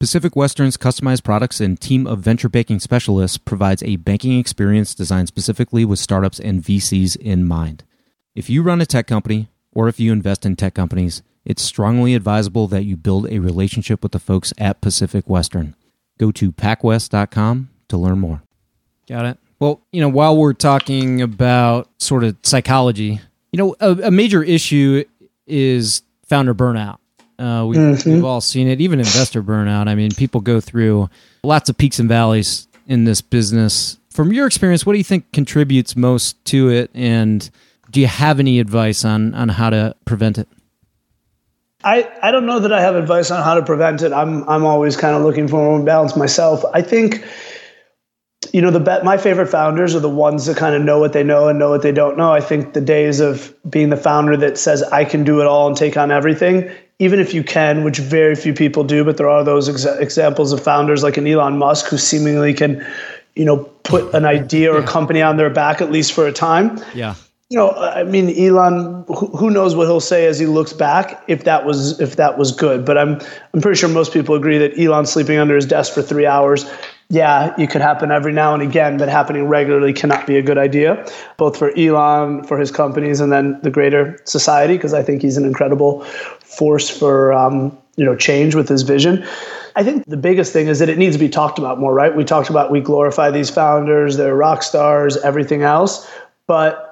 Pacific 0.00 0.36
Western's 0.36 0.76
customized 0.76 1.24
products 1.24 1.60
and 1.60 1.80
team 1.80 2.06
of 2.06 2.20
venture 2.20 2.48
banking 2.48 2.78
specialists 2.78 3.36
provides 3.36 3.82
a 3.82 3.96
banking 3.96 4.38
experience 4.38 4.94
designed 4.94 5.26
specifically 5.26 5.84
with 5.84 5.98
startups 5.98 6.38
and 6.38 6.62
VCs 6.62 7.16
in 7.16 7.44
mind. 7.44 7.82
If 8.32 8.48
you 8.48 8.62
run 8.62 8.80
a 8.80 8.86
tech 8.86 9.08
company 9.08 9.48
or 9.72 9.88
if 9.88 9.98
you 9.98 10.12
invest 10.12 10.46
in 10.46 10.54
tech 10.54 10.74
companies, 10.74 11.22
it's 11.44 11.62
strongly 11.62 12.14
advisable 12.14 12.68
that 12.68 12.84
you 12.84 12.96
build 12.96 13.26
a 13.28 13.40
relationship 13.40 14.04
with 14.04 14.12
the 14.12 14.20
folks 14.20 14.52
at 14.56 14.80
Pacific 14.80 15.28
Western. 15.28 15.74
Go 16.16 16.30
to 16.30 16.52
pacwest.com 16.52 17.68
to 17.88 17.96
learn 17.96 18.20
more. 18.20 18.42
Got 19.08 19.26
it. 19.26 19.38
Well, 19.58 19.80
you 19.90 20.00
know, 20.00 20.08
while 20.08 20.36
we're 20.36 20.52
talking 20.52 21.22
about 21.22 21.90
sort 21.98 22.22
of 22.22 22.36
psychology, 22.44 23.20
you 23.50 23.56
know, 23.56 23.74
a, 23.80 23.90
a 24.04 24.10
major 24.12 24.44
issue 24.44 25.02
is 25.48 26.02
founder 26.24 26.54
burnout. 26.54 26.98
Uh, 27.38 27.64
we, 27.68 27.76
mm-hmm. 27.76 28.12
We've 28.14 28.24
all 28.24 28.40
seen 28.40 28.66
it, 28.66 28.80
even 28.80 28.98
investor 28.98 29.42
burnout. 29.42 29.88
I 29.88 29.94
mean, 29.94 30.10
people 30.10 30.40
go 30.40 30.60
through 30.60 31.08
lots 31.44 31.70
of 31.70 31.78
peaks 31.78 31.98
and 31.98 32.08
valleys 32.08 32.66
in 32.86 33.04
this 33.04 33.20
business. 33.20 33.98
From 34.10 34.32
your 34.32 34.46
experience, 34.46 34.84
what 34.84 34.94
do 34.94 34.98
you 34.98 35.04
think 35.04 35.30
contributes 35.32 35.94
most 35.94 36.44
to 36.46 36.70
it? 36.70 36.90
And 36.94 37.48
do 37.90 38.00
you 38.00 38.08
have 38.08 38.40
any 38.40 38.58
advice 38.58 39.04
on, 39.04 39.34
on 39.34 39.50
how 39.50 39.70
to 39.70 39.94
prevent 40.04 40.38
it? 40.38 40.48
I, 41.84 42.10
I 42.22 42.32
don't 42.32 42.46
know 42.46 42.58
that 42.58 42.72
I 42.72 42.80
have 42.80 42.96
advice 42.96 43.30
on 43.30 43.42
how 43.44 43.54
to 43.54 43.64
prevent 43.64 44.02
it. 44.02 44.12
I'm 44.12 44.48
I'm 44.48 44.64
always 44.64 44.96
kind 44.96 45.14
of 45.14 45.22
looking 45.22 45.46
for 45.46 45.80
balance 45.84 46.16
myself. 46.16 46.64
I 46.74 46.82
think 46.82 47.24
you 48.52 48.60
know 48.60 48.72
the 48.72 48.80
bet 48.80 49.04
my 49.04 49.16
favorite 49.16 49.46
founders 49.46 49.94
are 49.94 50.00
the 50.00 50.08
ones 50.08 50.46
that 50.46 50.56
kind 50.56 50.74
of 50.74 50.82
know 50.82 50.98
what 50.98 51.12
they 51.12 51.22
know 51.22 51.46
and 51.46 51.56
know 51.56 51.70
what 51.70 51.82
they 51.82 51.92
don't 51.92 52.16
know. 52.16 52.32
I 52.32 52.40
think 52.40 52.72
the 52.72 52.80
days 52.80 53.20
of 53.20 53.54
being 53.70 53.90
the 53.90 53.96
founder 53.96 54.36
that 54.38 54.58
says 54.58 54.82
I 54.82 55.04
can 55.04 55.22
do 55.22 55.40
it 55.40 55.46
all 55.46 55.68
and 55.68 55.76
take 55.76 55.96
on 55.96 56.10
everything 56.10 56.68
even 56.98 57.20
if 57.20 57.32
you 57.32 57.44
can, 57.44 57.84
which 57.84 57.98
very 57.98 58.34
few 58.34 58.52
people 58.52 58.84
do, 58.84 59.04
but 59.04 59.16
there 59.16 59.28
are 59.28 59.44
those 59.44 59.68
exa- 59.68 60.00
examples 60.00 60.52
of 60.52 60.62
founders 60.62 61.02
like 61.02 61.16
an 61.16 61.26
Elon 61.26 61.56
Musk 61.58 61.86
who 61.86 61.96
seemingly 61.96 62.52
can, 62.52 62.84
you 63.36 63.44
know, 63.44 63.58
put 63.84 64.12
an 64.14 64.24
idea 64.24 64.72
or 64.72 64.78
a 64.78 64.86
company 64.86 65.22
on 65.22 65.36
their 65.36 65.50
back 65.50 65.80
at 65.80 65.92
least 65.92 66.12
for 66.12 66.26
a 66.26 66.32
time. 66.32 66.82
Yeah. 66.94 67.14
You 67.50 67.56
know, 67.56 67.70
I 67.70 68.02
mean, 68.04 68.28
Elon. 68.38 69.06
Who 69.08 69.48
knows 69.48 69.74
what 69.74 69.86
he'll 69.86 70.00
say 70.00 70.26
as 70.26 70.38
he 70.38 70.44
looks 70.44 70.74
back 70.74 71.24
if 71.28 71.44
that 71.44 71.64
was 71.64 71.98
if 71.98 72.16
that 72.16 72.36
was 72.36 72.52
good? 72.52 72.84
But 72.84 72.98
I'm 72.98 73.18
I'm 73.54 73.62
pretty 73.62 73.78
sure 73.78 73.88
most 73.88 74.12
people 74.12 74.34
agree 74.34 74.58
that 74.58 74.78
Elon 74.78 75.06
sleeping 75.06 75.38
under 75.38 75.56
his 75.56 75.64
desk 75.64 75.94
for 75.94 76.02
three 76.02 76.26
hours 76.26 76.70
yeah, 77.10 77.54
it 77.58 77.70
could 77.70 77.80
happen 77.80 78.10
every 78.10 78.32
now 78.32 78.52
and 78.52 78.62
again, 78.62 78.98
but 78.98 79.08
happening 79.08 79.44
regularly 79.48 79.94
cannot 79.94 80.26
be 80.26 80.36
a 80.36 80.42
good 80.42 80.58
idea, 80.58 81.10
both 81.38 81.56
for 81.56 81.70
Elon, 81.76 82.44
for 82.44 82.58
his 82.58 82.70
companies, 82.70 83.20
and 83.20 83.32
then 83.32 83.58
the 83.62 83.70
greater 83.70 84.20
society, 84.24 84.76
because 84.76 84.92
I 84.92 85.02
think 85.02 85.22
he's 85.22 85.38
an 85.38 85.46
incredible 85.46 86.04
force 86.44 86.90
for 86.90 87.32
um, 87.32 87.76
you 87.96 88.04
know 88.04 88.14
change 88.14 88.54
with 88.54 88.68
his 88.68 88.82
vision. 88.82 89.26
I 89.74 89.84
think 89.84 90.04
the 90.06 90.18
biggest 90.18 90.52
thing 90.52 90.66
is 90.66 90.80
that 90.80 90.90
it 90.90 90.98
needs 90.98 91.16
to 91.16 91.20
be 91.20 91.30
talked 91.30 91.58
about 91.58 91.78
more, 91.80 91.94
right? 91.94 92.14
We 92.14 92.24
talked 92.24 92.50
about 92.50 92.70
we 92.70 92.80
glorify 92.80 93.30
these 93.30 93.48
founders, 93.48 94.18
they're 94.18 94.36
rock 94.36 94.62
stars, 94.62 95.16
everything 95.18 95.62
else, 95.62 96.10
but 96.46 96.84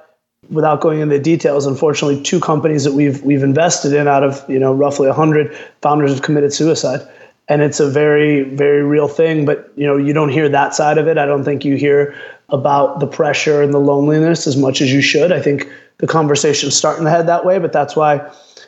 without 0.49 0.81
going 0.81 1.01
into 1.01 1.17
the 1.17 1.23
details, 1.23 1.67
unfortunately, 1.67 2.23
two 2.23 2.41
companies 2.41 2.85
that 2.85 2.95
we've 2.95 3.23
we've 3.23 3.43
invested 3.43 3.93
in 3.93 4.09
out 4.09 4.25
of 4.25 4.43
you 4.49 4.59
know 4.59 4.73
roughly 4.73 5.09
100 5.09 5.55
founders 5.83 6.11
have 6.11 6.23
committed 6.23 6.55
suicide 6.55 7.07
and 7.49 7.63
it's 7.63 7.81
a 7.81 7.89
very 7.89 8.43
very 8.43 8.83
real 8.83 9.09
thing 9.09 9.45
but 9.45 9.73
you 9.77 9.87
know 9.87 9.97
you 9.97 10.13
don't 10.13 10.31
hear 10.31 10.49
that 10.49 10.75
side 10.75 10.99
of 10.99 11.07
it. 11.07 11.19
I 11.19 11.27
don't 11.27 11.45
think 11.45 11.65
you 11.65 11.77
hear 11.77 12.15
about 12.49 13.01
the 13.01 13.07
pressure 13.07 13.63
and 13.63 13.75
the 13.75 13.81
loneliness 13.81 14.47
as 14.47 14.57
much 14.57 14.81
as 14.81 14.93
you 14.93 15.01
should. 15.01 15.33
I 15.33 15.41
think 15.41 15.69
the 15.99 16.07
conversation's 16.07 16.77
starting 16.77 17.05
to 17.05 17.11
head 17.11 17.27
that 17.27 17.45
way 17.45 17.59
but 17.59 17.73
that's 17.73 17.97
why 17.97 18.21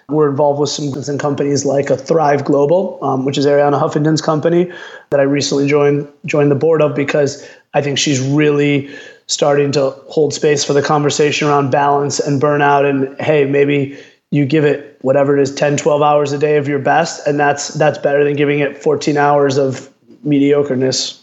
we're 0.09 0.31
involved 0.31 0.59
with 0.59 0.71
some, 0.71 1.19
companies 1.19 1.67
like 1.67 1.91
a 1.91 1.97
thrive 1.97 2.45
global 2.45 2.99
um, 3.03 3.25
which 3.25 3.37
is 3.37 3.47
arianna 3.47 3.79
huffington's 3.79 4.23
company 4.23 4.71
that 5.11 5.21
i 5.21 5.23
recently 5.23 5.67
joined 5.67 6.09
joined 6.25 6.51
the 6.51 6.55
board 6.57 6.81
of 6.81 6.95
because 6.95 7.47
i 7.75 7.83
think 7.83 7.99
she's 7.99 8.21
really 8.21 8.89
starting 9.27 9.71
to 9.73 9.91
hold 10.09 10.33
space 10.33 10.65
for 10.65 10.73
the 10.73 10.83
conversation 10.83 11.49
around 11.49 11.71
balance 11.71 12.19
and 12.19 12.41
burnout 12.41 12.89
and 12.89 13.21
hey 13.21 13.45
maybe 13.45 13.99
you 14.31 14.45
give 14.45 14.65
it 14.65 14.99
whatever 15.01 15.37
it 15.37 15.43
is 15.43 15.55
10 15.55 15.77
12 15.77 16.03
hours 16.03 16.33
a 16.33 16.39
day 16.39 16.57
of 16.57 16.69
your 16.69 16.79
best 16.79 17.27
and 17.27 17.39
that's 17.39 17.69
that's 17.69 17.99
better 17.99 18.25
than 18.25 18.37
giving 18.37 18.61
it 18.61 18.77
14 18.77 19.17
hours 19.17 19.57
of 19.57 19.93
mediocreness. 20.27 21.21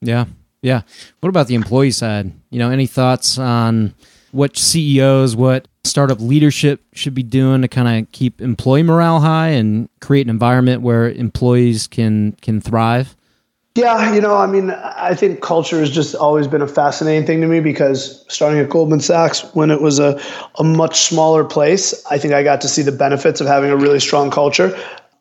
Yeah. 0.00 0.26
Yeah. 0.60 0.82
What 1.20 1.28
about 1.28 1.48
the 1.48 1.54
employee 1.54 1.90
side? 1.90 2.32
You 2.50 2.58
know 2.58 2.70
any 2.70 2.86
thoughts 2.86 3.38
on 3.38 3.94
what 4.30 4.56
ceos 4.56 5.36
what 5.36 5.68
startup 5.84 6.20
leadership 6.20 6.80
should 6.94 7.14
be 7.14 7.22
doing 7.22 7.62
to 7.62 7.68
kind 7.68 8.04
of 8.04 8.10
keep 8.12 8.40
employee 8.40 8.82
morale 8.82 9.20
high 9.20 9.48
and 9.48 9.88
create 10.00 10.26
an 10.26 10.30
environment 10.30 10.82
where 10.82 11.10
employees 11.10 11.86
can 11.86 12.32
can 12.40 12.60
thrive 12.60 13.16
yeah, 13.74 14.14
you 14.14 14.20
know, 14.20 14.36
I 14.36 14.46
mean, 14.46 14.70
I 14.70 15.14
think 15.14 15.40
culture 15.40 15.80
has 15.80 15.90
just 15.90 16.14
always 16.14 16.46
been 16.46 16.60
a 16.60 16.68
fascinating 16.68 17.26
thing 17.26 17.40
to 17.40 17.46
me 17.46 17.60
because 17.60 18.22
starting 18.28 18.60
at 18.60 18.68
Goldman 18.68 19.00
Sachs 19.00 19.42
when 19.54 19.70
it 19.70 19.80
was 19.80 19.98
a, 19.98 20.20
a 20.58 20.64
much 20.64 21.00
smaller 21.00 21.42
place, 21.42 22.04
I 22.10 22.18
think 22.18 22.34
I 22.34 22.42
got 22.42 22.60
to 22.62 22.68
see 22.68 22.82
the 22.82 22.92
benefits 22.92 23.40
of 23.40 23.46
having 23.46 23.70
a 23.70 23.76
really 23.76 23.98
strong 23.98 24.30
culture. 24.30 24.76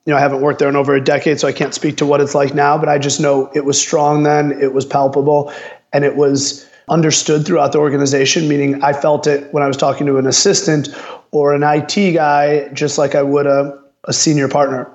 You 0.06 0.12
know, 0.12 0.18
I 0.18 0.20
haven't 0.20 0.42
worked 0.42 0.60
there 0.60 0.68
in 0.68 0.76
over 0.76 0.94
a 0.94 1.02
decade, 1.02 1.40
so 1.40 1.48
I 1.48 1.54
can't 1.54 1.74
speak 1.74 1.96
to 1.98 2.06
what 2.06 2.20
it's 2.20 2.36
like 2.36 2.54
now, 2.54 2.78
but 2.78 2.90
I 2.90 2.98
just 2.98 3.22
know 3.22 3.50
it 3.56 3.64
was 3.64 3.80
strong 3.80 4.24
then, 4.24 4.52
it 4.62 4.74
was 4.74 4.86
palpable, 4.86 5.54
and 5.94 6.04
it 6.04 6.18
was 6.18 6.68
understood 6.90 7.46
throughout 7.46 7.72
the 7.72 7.80
organization, 7.80 8.50
meaning 8.50 8.84
I 8.84 8.92
felt 8.92 9.28
it 9.28 9.54
when 9.54 9.64
I 9.64 9.68
was 9.68 9.78
talking 9.78 10.06
to 10.08 10.18
an 10.18 10.28
assistant 10.28 10.90
or 11.32 11.54
an 11.54 11.64
IT 11.64 12.16
guy, 12.16 12.68
just 12.74 12.98
like 12.98 13.16
I 13.16 13.22
would 13.22 13.48
a, 13.48 13.80
a 14.06 14.12
senior 14.12 14.50
partner 14.50 14.92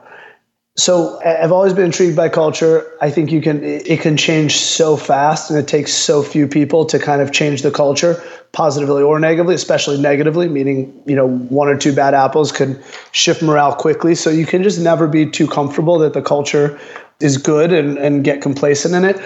so 0.79 1.18
I've 1.24 1.53
always 1.53 1.72
been 1.72 1.87
intrigued 1.87 2.16
by 2.16 2.29
culture. 2.29 2.87
I 3.01 3.11
think 3.11 3.33
you 3.33 3.41
can 3.41 3.64
it 3.64 4.01
can 4.01 4.18
change 4.18 4.57
so 4.57 4.97
fast 4.97 5.51
and 5.51 5.59
it 5.59 5.66
takes 5.66 5.93
so 5.93 6.22
few 6.22 6.47
people 6.47 6.85
to 6.87 6.99
kind 6.99 7.22
of 7.22 7.33
change 7.33 7.62
the 7.62 7.70
culture 7.70 8.22
positively 8.53 9.03
or 9.03 9.18
negatively, 9.18 9.55
especially 9.55 9.99
negatively, 9.99 10.49
meaning, 10.49 10.93
you 11.07 11.16
know, 11.16 11.29
one 11.29 11.68
or 11.68 11.79
two 11.79 11.95
bad 11.95 12.12
apples 12.12 12.53
could 12.53 12.83
shift 13.12 13.43
morale 13.43 13.74
quickly. 13.74 14.14
So 14.14 14.29
you 14.29 14.45
can 14.45 14.62
just 14.62 14.79
never 14.79 15.09
be 15.09 15.31
too 15.31 15.49
comfortable 15.49 15.99
that 16.01 16.12
the 16.12 16.22
culture 16.22 16.79
is 17.20 17.39
good 17.39 17.72
and, 17.72 17.97
and 17.97 18.22
get 18.22 18.43
complacent 18.43 18.95
in 18.95 19.05
it. 19.07 19.16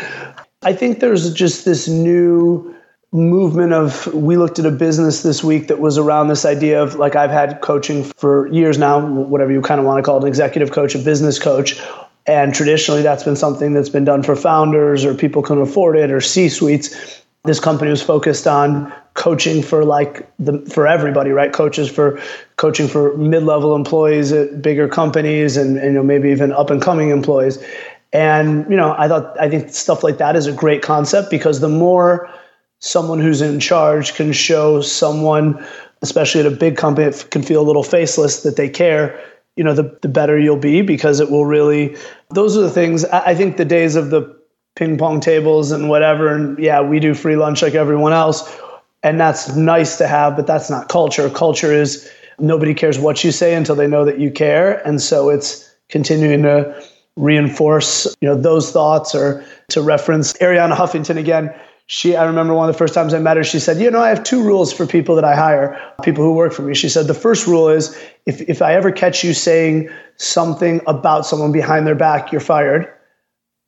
I 0.63 0.73
think 0.73 1.01
there's 1.01 1.33
just 1.35 1.65
this 1.65 1.89
new 1.89 2.77
movement 3.13 3.73
of 3.73 4.07
we 4.15 4.37
looked 4.37 4.59
at 4.59 4.67
a 4.67 4.71
business 4.71 5.23
this 5.23 5.43
week 5.43 5.67
that 5.69 5.81
was 5.81 5.99
around 5.99 6.29
this 6.29 6.45
idea 6.45 6.81
of 6.81 6.95
like 6.95 7.17
I've 7.17 7.31
had 7.31 7.61
coaching 7.61 8.05
for 8.05 8.47
years 8.49 8.79
now, 8.79 9.05
whatever 9.05 9.51
you 9.51 9.61
kind 9.63 9.81
of 9.81 9.87
want 9.87 9.99
to 9.99 10.03
call 10.03 10.19
it, 10.19 10.23
an 10.23 10.29
executive 10.29 10.71
coach, 10.71 10.95
a 10.95 10.99
business 10.99 11.39
coach. 11.39 11.81
And 12.27 12.55
traditionally 12.55 13.03
that's 13.03 13.25
been 13.25 13.35
something 13.35 13.73
that's 13.73 13.89
been 13.89 14.05
done 14.05 14.23
for 14.23 14.37
founders 14.37 15.05
or 15.05 15.15
people 15.15 15.43
can 15.43 15.61
afford 15.61 15.97
it 15.97 16.13
or 16.13 16.21
C 16.21 16.49
suites. 16.49 17.25
this 17.45 17.59
company 17.59 17.91
was 17.91 18.03
focused 18.03 18.47
on 18.47 18.93
coaching 19.15 19.63
for 19.63 19.85
like 19.85 20.31
the 20.39 20.61
for 20.73 20.87
everybody, 20.87 21.31
right? 21.31 21.53
Coaches 21.53 21.91
for 21.91 22.21
coaching 22.57 22.87
for 22.87 23.17
mid-level 23.17 23.75
employees 23.75 24.31
at 24.31 24.63
bigger 24.63 24.87
companies 24.87 25.57
and, 25.57 25.79
and 25.79 25.87
you 25.87 25.93
know 25.95 26.05
maybe 26.05 26.31
even 26.31 26.53
up 26.53 26.71
and 26.71 26.81
coming 26.81 27.11
employees. 27.11 27.59
And 28.13 28.71
you 28.71 28.77
know, 28.77 28.95
I 28.97 29.09
thought 29.09 29.41
I 29.41 29.49
think 29.49 29.71
stuff 29.71 30.05
like 30.05 30.19
that 30.19 30.37
is 30.37 30.47
a 30.47 30.53
great 30.53 30.83
concept 30.83 31.31
because 31.31 31.59
the 31.59 31.69
more 31.69 32.31
someone 32.81 33.21
who's 33.21 33.41
in 33.41 33.61
charge 33.61 34.15
can 34.15 34.33
show 34.33 34.81
someone, 34.81 35.65
especially 36.03 36.41
at 36.41 36.47
a 36.47 36.51
big 36.51 36.77
company, 36.77 37.13
can 37.31 37.43
feel 37.43 37.63
a 37.63 37.67
little 37.67 37.83
faceless 37.83 38.43
that 38.43 38.57
they 38.57 38.69
care. 38.69 39.23
You 39.57 39.65
know, 39.65 39.75
the 39.75 39.99
the 40.03 40.09
better 40.09 40.39
you'll 40.39 40.57
be 40.57 40.83
because 40.83 41.21
it 41.21 41.31
will 41.31 41.47
really. 41.47 41.97
Those 42.31 42.57
are 42.57 42.63
the 42.63 42.71
things. 42.71 43.05
I, 43.05 43.31
I 43.31 43.35
think 43.35 43.57
the 43.57 43.65
days 43.65 43.97
of 43.97 44.11
the 44.11 44.37
ping 44.77 44.97
pong 44.97 45.21
tables 45.21 45.71
and 45.71 45.89
whatever, 45.89 46.35
and 46.35 46.59
yeah, 46.59 46.81
we 46.81 47.01
do 47.01 47.15
free 47.15 47.37
lunch 47.37 47.63
like 47.63 47.75
everyone 47.75 48.13
else, 48.13 48.51
and 49.03 49.21
that's 49.21 49.55
nice 49.55 49.99
to 49.99 50.07
have, 50.07 50.37
but 50.37 50.47
that's 50.47 50.71
not 50.71 50.89
culture. 50.89 51.29
Culture 51.29 51.73
is 51.73 52.11
nobody 52.39 52.73
cares 52.73 52.99
what 52.99 53.23
you 53.23 53.33
say 53.33 53.55
until 53.55 53.75
they 53.75 53.87
know 53.87 54.05
that 54.05 54.19
you 54.19 54.31
care, 54.31 54.87
and 54.87 55.03
so 55.03 55.29
it's 55.29 55.69
continuing 55.89 56.43
to 56.43 56.83
reinforce 57.17 58.07
you 58.21 58.29
know 58.29 58.37
those 58.37 58.71
thoughts 58.73 59.15
or 59.15 59.45
to 59.69 59.83
reference 59.83 60.33
Arianna 60.35 60.75
Huffington 60.75 61.19
again 61.19 61.53
she 61.91 62.15
i 62.15 62.25
remember 62.25 62.55
one 62.55 62.69
of 62.69 62.73
the 62.73 62.79
first 62.79 62.95
times 62.95 63.13
i 63.13 63.19
met 63.19 63.37
her 63.37 63.43
she 63.43 63.59
said 63.59 63.81
you 63.81 63.91
know 63.91 64.01
i 64.01 64.09
have 64.09 64.23
two 64.23 64.41
rules 64.43 64.73
for 64.73 64.87
people 64.87 65.17
that 65.17 65.25
i 65.25 65.35
hire 65.35 65.77
people 66.05 66.23
who 66.23 66.33
work 66.33 66.53
for 66.53 66.63
me 66.63 66.73
she 66.73 66.89
said 66.89 67.09
the 67.09 67.15
first 67.15 67.49
rule 67.49 67.69
is 67.69 67.99
if, 68.27 68.41
if 68.43 68.63
i 68.63 68.73
ever 68.73 68.93
catch 68.93 69.25
you 69.25 69.35
saying 69.35 69.91
something 70.17 70.81
about 70.87 71.27
someone 71.27 71.51
behind 71.51 71.89
their 71.89 71.97
back 71.97 72.31
you're 72.31 72.41
fired 72.41 72.89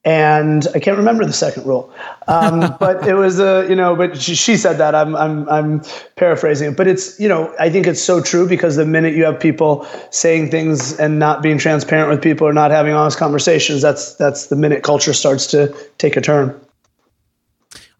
and 0.05 0.67
I 0.75 0.81
can't 0.81 0.97
remember 0.97 1.25
the 1.25 1.33
second 1.33 1.65
rule, 1.65 1.93
um, 2.27 2.75
but 2.81 3.07
it 3.07 3.15
was 3.15 3.39
a 3.39 3.65
you 3.69 3.77
know. 3.77 3.95
But 3.95 4.21
she, 4.21 4.35
she, 4.35 4.57
said 4.57 4.79
that 4.79 4.97
I'm 4.97 5.15
I'm 5.15 5.49
I'm 5.49 5.81
paraphrasing 6.17 6.73
it, 6.73 6.77
but 6.77 6.89
it's 6.89 7.21
you 7.21 7.29
know 7.29 7.55
I 7.61 7.71
think 7.71 7.87
it's 7.87 8.03
so 8.03 8.21
true 8.21 8.49
because 8.49 8.75
the 8.75 8.85
minute 8.85 9.15
you 9.15 9.25
have 9.25 9.39
people 9.39 9.87
saying 10.11 10.51
things 10.51 10.99
and 10.99 11.21
not 11.21 11.41
being 11.41 11.57
transparent 11.57 12.11
with 12.11 12.21
people 12.21 12.49
or 12.49 12.53
not 12.53 12.73
having 12.73 12.95
honest 12.95 13.17
conversations, 13.17 13.81
that's 13.81 14.17
that's 14.17 14.49
the 14.49 14.57
minute 14.57 14.83
culture 14.83 15.13
starts 15.13 15.47
to 15.53 15.73
take 15.99 16.17
a 16.17 16.21
turn. 16.21 16.61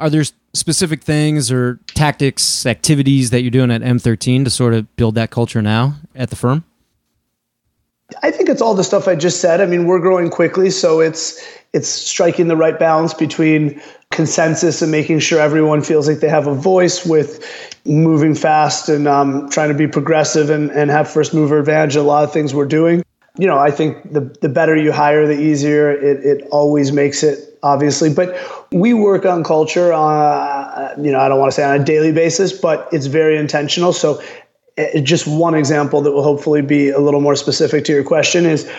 Are 0.01 0.11
there 0.11 0.25
specific 0.55 1.03
things 1.03 1.51
or 1.51 1.79
tactics, 1.89 2.67
activities 2.67 3.31
that 3.31 3.43
you're 3.43 3.51
doing 3.51 3.71
at 3.71 3.83
M13 3.83 4.45
to 4.45 4.51
sort 4.51 4.75
of 4.75 4.95
build 4.97 5.15
that 5.15 5.31
culture 5.31 5.63
now 5.63 5.97
at 6.15 6.31
the 6.31 6.37
firm? 6.37 6.65
I 8.23 8.31
think 8.31 8.49
it's 8.49 8.61
all 8.61 8.75
the 8.75 8.85
stuff 8.85 9.09
I 9.09 9.15
just 9.15 9.41
said. 9.41 9.61
I 9.61 9.67
mean, 9.67 9.87
we're 9.87 10.01
growing 10.01 10.29
quickly, 10.29 10.71
so 10.71 11.01
it's 11.01 11.43
it's 11.73 11.89
striking 11.89 12.49
the 12.49 12.57
right 12.57 12.79
balance 12.79 13.15
between 13.15 13.81
consensus 14.11 14.83
and 14.83 14.93
making 14.93 15.21
sure 15.21 15.41
everyone 15.41 15.81
feels 15.81 16.07
like 16.07 16.19
they 16.19 16.29
have 16.29 16.47
a 16.47 16.55
voice 16.55 17.07
with 17.07 17.43
moving 17.87 18.35
fast 18.35 18.91
and 18.91 19.09
um, 19.09 19.49
trying 19.49 19.71
to 19.71 19.75
be 19.75 19.87
progressive 19.87 20.51
and, 20.51 20.71
and 20.73 20.91
have 20.91 21.11
first 21.11 21.33
mover 21.33 21.59
advantage. 21.59 21.97
A 21.97 22.03
lot 22.03 22.25
of 22.25 22.33
things 22.33 22.53
we're 22.53 22.67
doing. 22.67 23.03
You 23.39 23.47
know, 23.47 23.59
I 23.59 23.71
think 23.71 24.13
the 24.13 24.21
the 24.43 24.49
better 24.49 24.77
you 24.77 24.93
hire, 24.93 25.27
the 25.27 25.41
easier 25.41 25.91
it, 25.91 26.25
it 26.25 26.49
always 26.51 26.93
makes 26.93 27.23
it, 27.23 27.52
obviously. 27.63 28.13
But 28.13 28.37
we 28.71 28.95
work 28.95 29.25
on 29.25 29.45
culture, 29.45 29.93
uh, 29.93 30.95
you 31.01 31.13
know, 31.13 31.21
I 31.21 31.29
don't 31.29 31.39
want 31.39 31.53
to 31.53 31.57
say 31.57 31.65
on 31.65 31.81
a 31.81 31.85
daily 31.85 32.13
basis, 32.13 32.53
but 32.53 32.89
it's 32.93 33.07
very 33.07 33.37
intentional. 33.37 33.93
So 33.93 34.23
uh, 34.79 35.01
just 35.01 35.27
one 35.27 35.55
example 35.55 36.01
that 36.03 36.13
will 36.13 36.23
hopefully 36.23 36.63
be 36.63 36.91
a 36.91 36.99
little 36.99 37.21
more 37.21 37.37
specific 37.37 37.85
to 37.87 37.93
your 37.93 38.05
question 38.05 38.47
is 38.47 38.71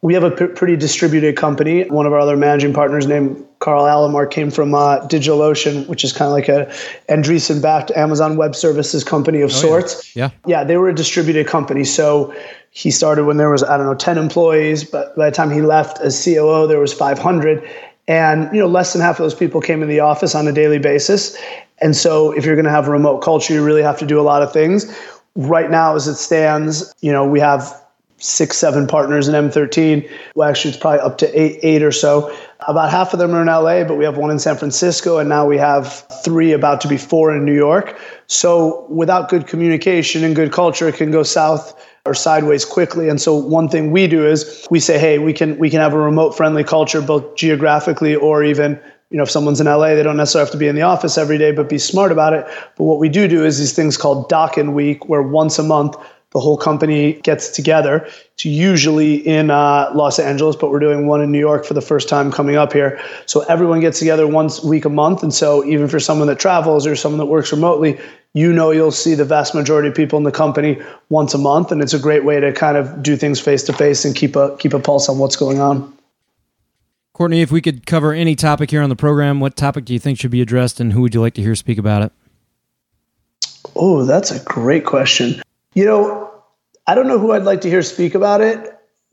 we 0.00 0.14
have 0.14 0.22
a 0.22 0.30
p- 0.30 0.46
pretty 0.46 0.76
distributed 0.76 1.36
company. 1.36 1.88
One 1.88 2.06
of 2.06 2.12
our 2.12 2.20
other 2.20 2.36
managing 2.36 2.72
partners 2.72 3.06
named 3.06 3.44
Karl 3.58 3.84
Alomar 3.84 4.30
came 4.30 4.50
from 4.50 4.74
uh, 4.74 5.00
DigitalOcean, 5.08 5.88
which 5.88 6.04
is 6.04 6.12
kind 6.12 6.28
of 6.28 6.32
like 6.32 6.48
a 6.48 6.72
Andreessen 7.12 7.60
backed 7.60 7.90
Amazon 7.92 8.36
Web 8.36 8.54
Services 8.54 9.02
company 9.02 9.40
of 9.40 9.50
oh, 9.50 9.54
sorts. 9.54 10.14
Yeah. 10.14 10.30
yeah. 10.46 10.58
Yeah, 10.58 10.64
they 10.64 10.76
were 10.76 10.88
a 10.88 10.94
distributed 10.94 11.48
company. 11.48 11.82
So 11.82 12.32
he 12.70 12.92
started 12.92 13.24
when 13.24 13.38
there 13.38 13.50
was, 13.50 13.64
I 13.64 13.76
don't 13.76 13.86
know, 13.86 13.94
10 13.94 14.18
employees, 14.18 14.84
but 14.84 15.16
by 15.16 15.30
the 15.30 15.34
time 15.34 15.50
he 15.50 15.62
left 15.62 16.00
as 16.00 16.24
COO, 16.24 16.68
there 16.68 16.78
was 16.78 16.94
500. 16.94 17.68
And 18.08 18.52
you 18.52 18.60
know, 18.60 18.66
less 18.66 18.92
than 18.92 19.02
half 19.02 19.20
of 19.20 19.24
those 19.24 19.34
people 19.34 19.60
came 19.60 19.82
in 19.82 19.88
the 19.88 20.00
office 20.00 20.34
on 20.34 20.48
a 20.48 20.52
daily 20.52 20.78
basis. 20.78 21.36
And 21.80 21.94
so 21.94 22.32
if 22.32 22.44
you're 22.44 22.56
going 22.56 22.64
to 22.64 22.70
have 22.72 22.88
a 22.88 22.90
remote 22.90 23.20
culture, 23.20 23.54
you 23.54 23.64
really 23.64 23.82
have 23.82 23.98
to 24.00 24.06
do 24.06 24.18
a 24.18 24.22
lot 24.22 24.42
of 24.42 24.52
things 24.52 24.92
right 25.38 25.70
now, 25.70 25.94
as 25.94 26.08
it 26.08 26.16
stands, 26.16 26.92
you 27.00 27.12
know, 27.12 27.26
we 27.26 27.40
have 27.40 27.80
six, 28.18 28.58
seven 28.58 28.88
partners 28.88 29.28
in 29.28 29.34
M13. 29.34 30.10
Well, 30.34 30.48
actually, 30.48 30.70
it's 30.72 30.80
probably 30.80 31.00
up 31.00 31.18
to 31.18 31.40
eight, 31.40 31.60
eight 31.62 31.82
or 31.82 31.92
so. 31.92 32.36
About 32.66 32.90
half 32.90 33.12
of 33.12 33.20
them 33.20 33.32
are 33.32 33.40
in 33.40 33.46
LA, 33.46 33.84
but 33.84 33.96
we 33.96 34.04
have 34.04 34.18
one 34.18 34.32
in 34.32 34.40
San 34.40 34.56
Francisco, 34.56 35.18
and 35.18 35.28
now 35.28 35.46
we 35.46 35.56
have 35.56 36.04
three, 36.24 36.52
about 36.52 36.80
to 36.80 36.88
be 36.88 36.96
four 36.96 37.34
in 37.34 37.44
New 37.44 37.54
York. 37.54 37.96
So, 38.26 38.84
without 38.88 39.28
good 39.28 39.46
communication 39.46 40.24
and 40.24 40.34
good 40.34 40.52
culture, 40.52 40.88
it 40.88 40.96
can 40.96 41.12
go 41.12 41.22
south 41.22 41.80
or 42.08 42.14
sideways 42.14 42.64
quickly. 42.64 43.08
And 43.08 43.20
so, 43.20 43.34
one 43.34 43.68
thing 43.68 43.90
we 43.90 44.06
do 44.06 44.26
is 44.26 44.66
we 44.70 44.80
say, 44.80 44.98
hey, 44.98 45.18
we 45.18 45.32
can 45.32 45.58
we 45.58 45.70
can 45.70 45.80
have 45.80 45.92
a 45.92 45.98
remote 45.98 46.36
friendly 46.36 46.64
culture, 46.64 47.02
both 47.02 47.36
geographically 47.36 48.14
or 48.14 48.42
even 48.42 48.80
you 49.10 49.16
know, 49.16 49.22
if 49.22 49.30
someone's 49.30 49.60
in 49.60 49.66
LA, 49.66 49.94
they 49.94 50.02
don't 50.02 50.18
necessarily 50.18 50.46
have 50.46 50.52
to 50.52 50.58
be 50.58 50.68
in 50.68 50.74
the 50.74 50.82
office 50.82 51.16
every 51.16 51.38
day, 51.38 51.50
but 51.50 51.68
be 51.68 51.78
smart 51.78 52.12
about 52.12 52.34
it. 52.34 52.46
But 52.76 52.84
what 52.84 52.98
we 52.98 53.08
do 53.08 53.26
do 53.26 53.42
is 53.44 53.58
these 53.58 53.72
things 53.72 53.96
called 53.96 54.28
Dock-In 54.28 54.74
Week, 54.74 55.08
where 55.08 55.22
once 55.22 55.58
a 55.58 55.62
month 55.62 55.96
the 56.32 56.40
whole 56.40 56.58
company 56.58 57.14
gets 57.22 57.48
together. 57.48 58.06
It's 58.34 58.44
usually 58.44 59.16
in 59.26 59.50
uh, 59.50 59.90
Los 59.94 60.18
Angeles, 60.18 60.56
but 60.56 60.70
we're 60.70 60.78
doing 60.78 61.06
one 61.06 61.22
in 61.22 61.32
New 61.32 61.38
York 61.38 61.64
for 61.64 61.74
the 61.74 61.80
first 61.80 62.08
time 62.08 62.30
coming 62.30 62.56
up 62.56 62.72
here. 62.72 63.00
So 63.26 63.40
everyone 63.42 63.80
gets 63.80 63.98
together 63.98 64.26
once 64.26 64.62
week 64.62 64.84
a 64.84 64.90
month, 64.90 65.22
and 65.22 65.32
so 65.32 65.64
even 65.64 65.88
for 65.88 65.98
someone 65.98 66.28
that 66.28 66.38
travels 66.38 66.86
or 66.86 66.96
someone 66.96 67.18
that 67.18 67.26
works 67.26 67.50
remotely, 67.50 67.98
you 68.34 68.52
know 68.52 68.70
you'll 68.70 68.90
see 68.90 69.14
the 69.14 69.24
vast 69.24 69.54
majority 69.54 69.88
of 69.88 69.94
people 69.94 70.18
in 70.18 70.24
the 70.24 70.32
company 70.32 70.80
once 71.08 71.32
a 71.32 71.38
month, 71.38 71.72
and 71.72 71.80
it's 71.80 71.94
a 71.94 71.98
great 71.98 72.24
way 72.24 72.38
to 72.40 72.52
kind 72.52 72.76
of 72.76 73.02
do 73.02 73.16
things 73.16 73.40
face 73.40 73.62
to 73.64 73.72
face 73.72 74.04
and 74.04 74.14
keep 74.14 74.36
a 74.36 74.56
keep 74.58 74.74
a 74.74 74.78
pulse 74.78 75.08
on 75.08 75.18
what's 75.18 75.36
going 75.36 75.60
on. 75.60 75.94
Courtney, 77.14 77.40
if 77.40 77.50
we 77.50 77.60
could 77.60 77.84
cover 77.84 78.12
any 78.12 78.36
topic 78.36 78.70
here 78.70 78.82
on 78.82 78.90
the 78.90 78.96
program, 78.96 79.40
what 79.40 79.56
topic 79.56 79.84
do 79.84 79.92
you 79.92 79.98
think 79.98 80.20
should 80.20 80.30
be 80.30 80.40
addressed 80.40 80.78
and 80.78 80.92
who 80.92 81.00
would 81.00 81.14
you 81.14 81.20
like 81.20 81.34
to 81.34 81.42
hear 81.42 81.56
speak 81.56 81.78
about 81.78 82.02
it? 82.02 82.12
Oh, 83.74 84.04
that's 84.04 84.30
a 84.30 84.38
great 84.44 84.84
question. 84.84 85.42
You 85.78 85.84
know, 85.84 86.28
I 86.88 86.96
don't 86.96 87.06
know 87.06 87.20
who 87.20 87.30
I'd 87.30 87.44
like 87.44 87.60
to 87.60 87.70
hear 87.70 87.82
speak 87.82 88.16
about 88.16 88.40
it 88.40 88.58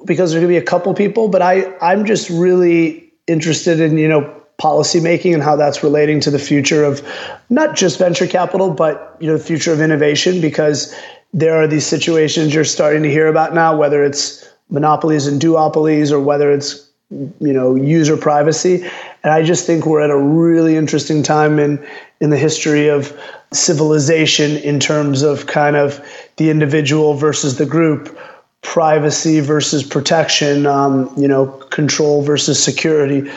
because 0.03 0.31
there's 0.31 0.41
going 0.41 0.51
to 0.51 0.59
be 0.59 0.65
a 0.65 0.67
couple 0.67 0.91
people, 0.95 1.27
but 1.27 1.43
I, 1.43 1.77
I'm 1.77 2.05
just 2.07 2.27
really 2.27 3.13
interested 3.27 3.79
in, 3.79 3.99
you 3.99 4.07
know, 4.07 4.41
policy 4.57 4.99
making 4.99 5.35
and 5.35 5.43
how 5.43 5.57
that's 5.57 5.83
relating 5.83 6.21
to 6.21 6.31
the 6.31 6.39
future 6.39 6.83
of 6.83 7.07
not 7.51 7.75
just 7.75 7.99
venture 7.99 8.25
capital, 8.25 8.71
but, 8.71 9.15
you 9.19 9.27
know, 9.27 9.37
the 9.37 9.43
future 9.43 9.73
of 9.73 9.79
innovation 9.79 10.41
because 10.41 10.91
there 11.35 11.55
are 11.55 11.67
these 11.67 11.85
situations 11.85 12.51
you're 12.51 12.63
starting 12.63 13.03
to 13.03 13.11
hear 13.11 13.27
about 13.27 13.53
now, 13.53 13.77
whether 13.77 14.03
it's 14.03 14.43
monopolies 14.67 15.27
and 15.27 15.39
duopolies 15.39 16.11
or 16.11 16.19
whether 16.19 16.51
it's 16.51 16.84
you 17.11 17.53
know 17.53 17.75
user 17.75 18.17
privacy. 18.17 18.83
And 19.23 19.33
i 19.33 19.43
just 19.43 19.65
think 19.65 19.85
we're 19.85 20.01
at 20.01 20.09
a 20.09 20.17
really 20.17 20.75
interesting 20.75 21.23
time 21.23 21.59
in 21.59 21.85
in 22.19 22.29
the 22.29 22.37
history 22.37 22.87
of 22.87 23.17
civilization 23.53 24.57
in 24.57 24.79
terms 24.79 25.21
of 25.21 25.47
kind 25.47 25.75
of 25.75 26.03
the 26.37 26.49
individual 26.49 27.13
versus 27.13 27.57
the 27.57 27.65
group 27.65 28.17
privacy 28.61 29.39
versus 29.39 29.83
protection 29.83 30.65
um, 30.65 31.11
you 31.15 31.27
know 31.27 31.47
control 31.69 32.23
versus 32.23 32.61
security. 32.61 33.29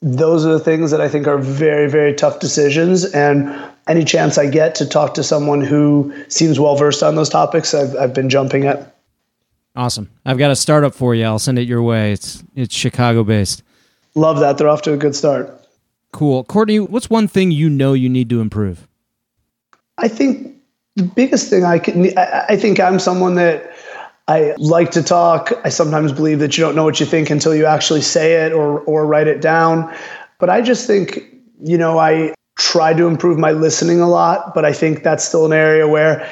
Those 0.00 0.46
are 0.46 0.52
the 0.52 0.60
things 0.60 0.92
that 0.92 1.00
i 1.00 1.08
think 1.08 1.26
are 1.26 1.38
very 1.38 1.90
very 1.90 2.14
tough 2.14 2.38
decisions. 2.38 3.04
And 3.04 3.52
any 3.88 4.04
chance 4.04 4.38
i 4.38 4.46
get 4.46 4.76
to 4.76 4.86
talk 4.86 5.14
to 5.14 5.24
someone 5.24 5.60
who 5.60 6.14
seems 6.28 6.60
well 6.60 6.76
versed 6.76 7.02
on 7.02 7.16
those 7.16 7.30
topics 7.30 7.74
i've, 7.74 7.96
I've 7.96 8.14
been 8.14 8.28
jumping 8.28 8.66
at 8.66 8.97
Awesome. 9.78 10.10
I've 10.26 10.38
got 10.38 10.50
a 10.50 10.56
startup 10.56 10.92
for 10.92 11.14
you. 11.14 11.24
I'll 11.24 11.38
send 11.38 11.56
it 11.56 11.68
your 11.68 11.80
way. 11.82 12.10
It's 12.10 12.42
it's 12.56 12.74
Chicago 12.74 13.22
based. 13.22 13.62
Love 14.16 14.40
that. 14.40 14.58
They're 14.58 14.68
off 14.68 14.82
to 14.82 14.92
a 14.92 14.96
good 14.96 15.14
start. 15.14 15.64
Cool. 16.12 16.42
Courtney, 16.42 16.80
what's 16.80 17.08
one 17.08 17.28
thing 17.28 17.52
you 17.52 17.70
know 17.70 17.92
you 17.92 18.08
need 18.08 18.28
to 18.30 18.40
improve? 18.40 18.88
I 19.96 20.08
think 20.08 20.56
the 20.96 21.04
biggest 21.04 21.48
thing 21.48 21.62
I 21.64 21.78
can 21.78 22.18
I, 22.18 22.46
I 22.48 22.56
think 22.56 22.80
I'm 22.80 22.98
someone 22.98 23.36
that 23.36 23.72
I 24.26 24.56
like 24.58 24.90
to 24.90 25.02
talk. 25.02 25.52
I 25.62 25.68
sometimes 25.68 26.10
believe 26.10 26.40
that 26.40 26.58
you 26.58 26.64
don't 26.64 26.74
know 26.74 26.82
what 26.82 26.98
you 26.98 27.06
think 27.06 27.30
until 27.30 27.54
you 27.54 27.64
actually 27.64 28.02
say 28.02 28.44
it 28.46 28.52
or 28.52 28.80
or 28.80 29.06
write 29.06 29.28
it 29.28 29.40
down. 29.40 29.94
But 30.40 30.50
I 30.50 30.60
just 30.60 30.88
think, 30.88 31.20
you 31.62 31.78
know, 31.78 32.00
I 32.00 32.34
try 32.58 32.94
to 32.94 33.06
improve 33.06 33.38
my 33.38 33.52
listening 33.52 34.00
a 34.00 34.08
lot, 34.08 34.56
but 34.56 34.64
I 34.64 34.72
think 34.72 35.04
that's 35.04 35.24
still 35.24 35.46
an 35.46 35.52
area 35.52 35.86
where 35.86 36.28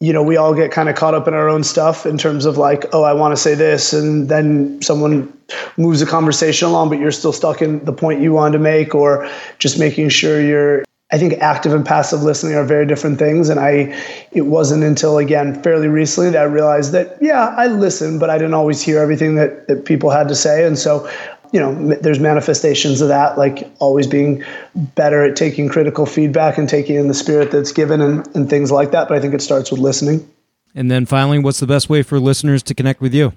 you 0.00 0.12
know, 0.12 0.22
we 0.22 0.36
all 0.36 0.54
get 0.54 0.70
kind 0.70 0.88
of 0.88 0.96
caught 0.96 1.14
up 1.14 1.28
in 1.28 1.34
our 1.34 1.48
own 1.48 1.64
stuff 1.64 2.04
in 2.04 2.18
terms 2.18 2.44
of 2.44 2.58
like, 2.58 2.84
oh, 2.92 3.04
I 3.04 3.12
want 3.12 3.32
to 3.32 3.40
say 3.40 3.54
this, 3.54 3.92
and 3.92 4.28
then 4.28 4.82
someone 4.82 5.32
moves 5.76 6.00
the 6.00 6.06
conversation 6.06 6.68
along, 6.68 6.90
but 6.90 6.98
you're 6.98 7.12
still 7.12 7.32
stuck 7.32 7.62
in 7.62 7.84
the 7.84 7.92
point 7.92 8.20
you 8.20 8.32
wanted 8.32 8.58
to 8.58 8.58
make, 8.58 8.94
or 8.94 9.28
just 9.58 9.78
making 9.78 10.08
sure 10.08 10.40
you're. 10.40 10.84
I 11.12 11.18
think 11.18 11.34
active 11.34 11.72
and 11.72 11.86
passive 11.86 12.22
listening 12.22 12.56
are 12.56 12.64
very 12.64 12.86
different 12.86 13.18
things, 13.18 13.48
and 13.48 13.60
I. 13.60 13.96
It 14.32 14.42
wasn't 14.42 14.82
until 14.82 15.18
again 15.18 15.62
fairly 15.62 15.86
recently 15.86 16.30
that 16.30 16.42
I 16.42 16.44
realized 16.44 16.92
that 16.92 17.16
yeah, 17.20 17.54
I 17.56 17.68
listen, 17.68 18.18
but 18.18 18.30
I 18.30 18.36
didn't 18.36 18.54
always 18.54 18.82
hear 18.82 18.98
everything 18.98 19.36
that 19.36 19.68
that 19.68 19.84
people 19.84 20.10
had 20.10 20.28
to 20.28 20.34
say, 20.34 20.66
and 20.66 20.76
so 20.76 21.08
you 21.54 21.60
know, 21.60 21.94
there's 22.00 22.18
manifestations 22.18 23.00
of 23.00 23.06
that, 23.06 23.38
like 23.38 23.70
always 23.78 24.08
being 24.08 24.42
better 24.74 25.24
at 25.24 25.36
taking 25.36 25.68
critical 25.68 26.04
feedback 26.04 26.58
and 26.58 26.68
taking 26.68 26.96
in 26.96 27.06
the 27.06 27.14
spirit 27.14 27.52
that's 27.52 27.70
given 27.70 28.00
and, 28.00 28.26
and 28.34 28.50
things 28.50 28.72
like 28.72 28.90
that. 28.90 29.06
But 29.06 29.16
I 29.16 29.20
think 29.20 29.34
it 29.34 29.40
starts 29.40 29.70
with 29.70 29.78
listening. 29.78 30.28
And 30.74 30.90
then 30.90 31.06
finally, 31.06 31.38
what's 31.38 31.60
the 31.60 31.68
best 31.68 31.88
way 31.88 32.02
for 32.02 32.18
listeners 32.18 32.60
to 32.64 32.74
connect 32.74 33.00
with 33.00 33.14
you? 33.14 33.34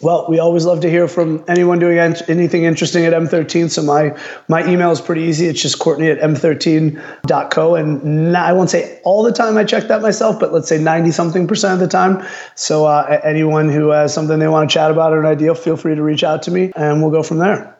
Well, 0.00 0.26
we 0.28 0.38
always 0.38 0.64
love 0.64 0.80
to 0.80 0.90
hear 0.90 1.08
from 1.08 1.44
anyone 1.48 1.80
doing 1.80 1.98
anything 1.98 2.64
interesting 2.64 3.04
at 3.04 3.12
M13. 3.12 3.70
So 3.70 3.82
my 3.82 4.16
my 4.46 4.66
email 4.68 4.90
is 4.92 5.00
pretty 5.00 5.22
easy. 5.22 5.46
It's 5.46 5.60
just 5.60 5.78
Courtney 5.78 6.08
at 6.08 6.18
m13.co. 6.20 7.74
And 7.74 8.36
I 8.36 8.52
won't 8.52 8.70
say 8.70 9.00
all 9.04 9.22
the 9.22 9.32
time 9.32 9.56
I 9.56 9.64
check 9.64 9.88
that 9.88 10.00
myself, 10.00 10.38
but 10.38 10.52
let's 10.52 10.68
say 10.68 10.78
90 10.78 11.10
something 11.10 11.48
percent 11.48 11.74
of 11.74 11.80
the 11.80 11.88
time. 11.88 12.24
So 12.54 12.86
uh, 12.86 13.20
anyone 13.24 13.68
who 13.68 13.88
has 13.88 14.14
something 14.14 14.38
they 14.38 14.48
want 14.48 14.70
to 14.70 14.72
chat 14.72 14.90
about 14.90 15.12
or 15.12 15.20
an 15.20 15.26
idea, 15.26 15.54
feel 15.54 15.76
free 15.76 15.96
to 15.96 16.02
reach 16.02 16.22
out 16.22 16.42
to 16.42 16.50
me 16.50 16.72
and 16.76 17.02
we'll 17.02 17.10
go 17.10 17.22
from 17.22 17.38
there. 17.38 17.76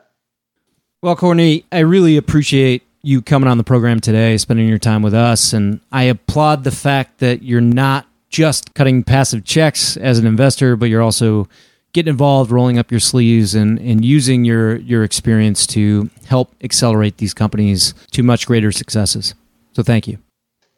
Well, 1.01 1.15
Courtney, 1.15 1.63
I 1.71 1.79
really 1.79 2.17
appreciate 2.17 2.83
you 3.01 3.21
coming 3.21 3.47
on 3.47 3.57
the 3.57 3.63
program 3.63 4.01
today, 4.01 4.35
spending 4.37 4.67
your 4.67 4.77
time 4.77 5.01
with 5.01 5.13
us. 5.13 5.53
And 5.53 5.79
I 5.93 6.03
applaud 6.03 6.65
the 6.65 6.71
fact 6.71 7.19
that 7.19 7.43
you're 7.43 7.61
not 7.61 8.05
just 8.29 8.73
cutting 8.73 9.03
passive 9.03 9.45
checks 9.45 9.95
as 9.95 10.19
an 10.19 10.27
investor, 10.27 10.75
but 10.75 10.89
you're 10.89 11.01
also 11.01 11.47
getting 11.93 12.11
involved, 12.11 12.51
rolling 12.51 12.77
up 12.77 12.91
your 12.91 12.99
sleeves, 12.99 13.55
and, 13.55 13.79
and 13.79 14.03
using 14.03 14.45
your, 14.45 14.77
your 14.77 15.03
experience 15.03 15.65
to 15.67 16.09
help 16.25 16.55
accelerate 16.63 17.17
these 17.17 17.33
companies 17.33 17.93
to 18.11 18.23
much 18.23 18.45
greater 18.45 18.71
successes. 18.71 19.33
So 19.73 19.83
thank 19.83 20.07
you. 20.07 20.17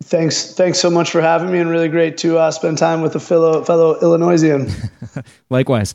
Thanks, 0.04 0.54
thanks 0.54 0.80
so 0.80 0.90
much 0.90 1.12
for 1.12 1.22
having 1.22 1.52
me, 1.52 1.60
and 1.60 1.70
really 1.70 1.90
great 1.90 2.18
to 2.20 2.38
uh, 2.38 2.52
spend 2.52 2.78
time 2.78 3.02
with 3.02 3.16
a 3.16 3.20
fellow 3.20 3.64
fellow 3.64 4.00
Illinoisian. 4.02 4.68
Likewise. 5.50 5.94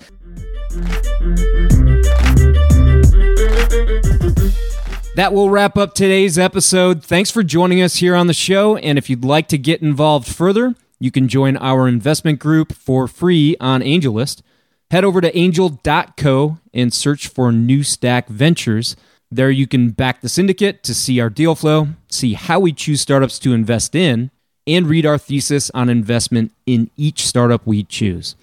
That 5.16 5.32
will 5.32 5.48
wrap 5.48 5.78
up 5.78 5.94
today's 5.94 6.38
episode. 6.38 7.02
Thanks 7.02 7.30
for 7.30 7.42
joining 7.42 7.80
us 7.80 7.96
here 7.96 8.14
on 8.14 8.26
the 8.26 8.34
show. 8.34 8.76
And 8.76 8.98
if 8.98 9.08
you'd 9.08 9.24
like 9.24 9.48
to 9.48 9.56
get 9.56 9.80
involved 9.80 10.28
further, 10.28 10.74
you 11.00 11.10
can 11.10 11.26
join 11.26 11.56
our 11.56 11.88
investment 11.88 12.38
group 12.38 12.74
for 12.74 13.08
free 13.08 13.56
on 13.58 13.80
AngelList. 13.80 14.42
Head 14.90 15.04
over 15.04 15.20
to 15.20 15.36
angel.co 15.36 16.58
and 16.72 16.94
search 16.94 17.28
for 17.28 17.50
New 17.50 17.82
Stack 17.82 18.28
Ventures. 18.28 18.96
There 19.30 19.50
you 19.50 19.66
can 19.66 19.90
back 19.90 20.20
the 20.20 20.28
syndicate 20.28 20.82
to 20.84 20.94
see 20.94 21.20
our 21.20 21.30
deal 21.30 21.54
flow, 21.56 21.88
see 22.08 22.34
how 22.34 22.60
we 22.60 22.72
choose 22.72 23.00
startups 23.00 23.38
to 23.40 23.52
invest 23.52 23.96
in, 23.96 24.30
and 24.66 24.86
read 24.86 25.04
our 25.04 25.18
thesis 25.18 25.70
on 25.74 25.88
investment 25.88 26.52
in 26.66 26.90
each 26.96 27.26
startup 27.26 27.66
we 27.66 27.82
choose. 27.82 28.36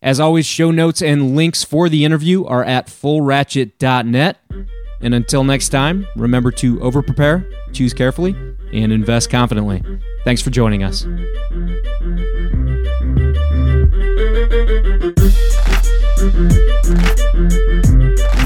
As 0.00 0.20
always, 0.20 0.46
show 0.46 0.70
notes 0.70 1.02
and 1.02 1.34
links 1.34 1.64
for 1.64 1.88
the 1.88 2.04
interview 2.04 2.44
are 2.44 2.64
at 2.64 2.86
fullratchet.net. 2.86 4.38
And 5.00 5.14
until 5.14 5.44
next 5.44 5.68
time, 5.68 6.06
remember 6.16 6.50
to 6.52 6.80
over 6.80 7.02
prepare, 7.02 7.48
choose 7.72 7.92
carefully, 7.92 8.34
and 8.72 8.92
invest 8.92 9.30
confidently. 9.30 9.82
Thanks 10.24 10.42
for 10.42 10.50
joining 10.50 10.82
us. 10.82 11.06
Thank 14.18 14.58
you. 18.18 18.37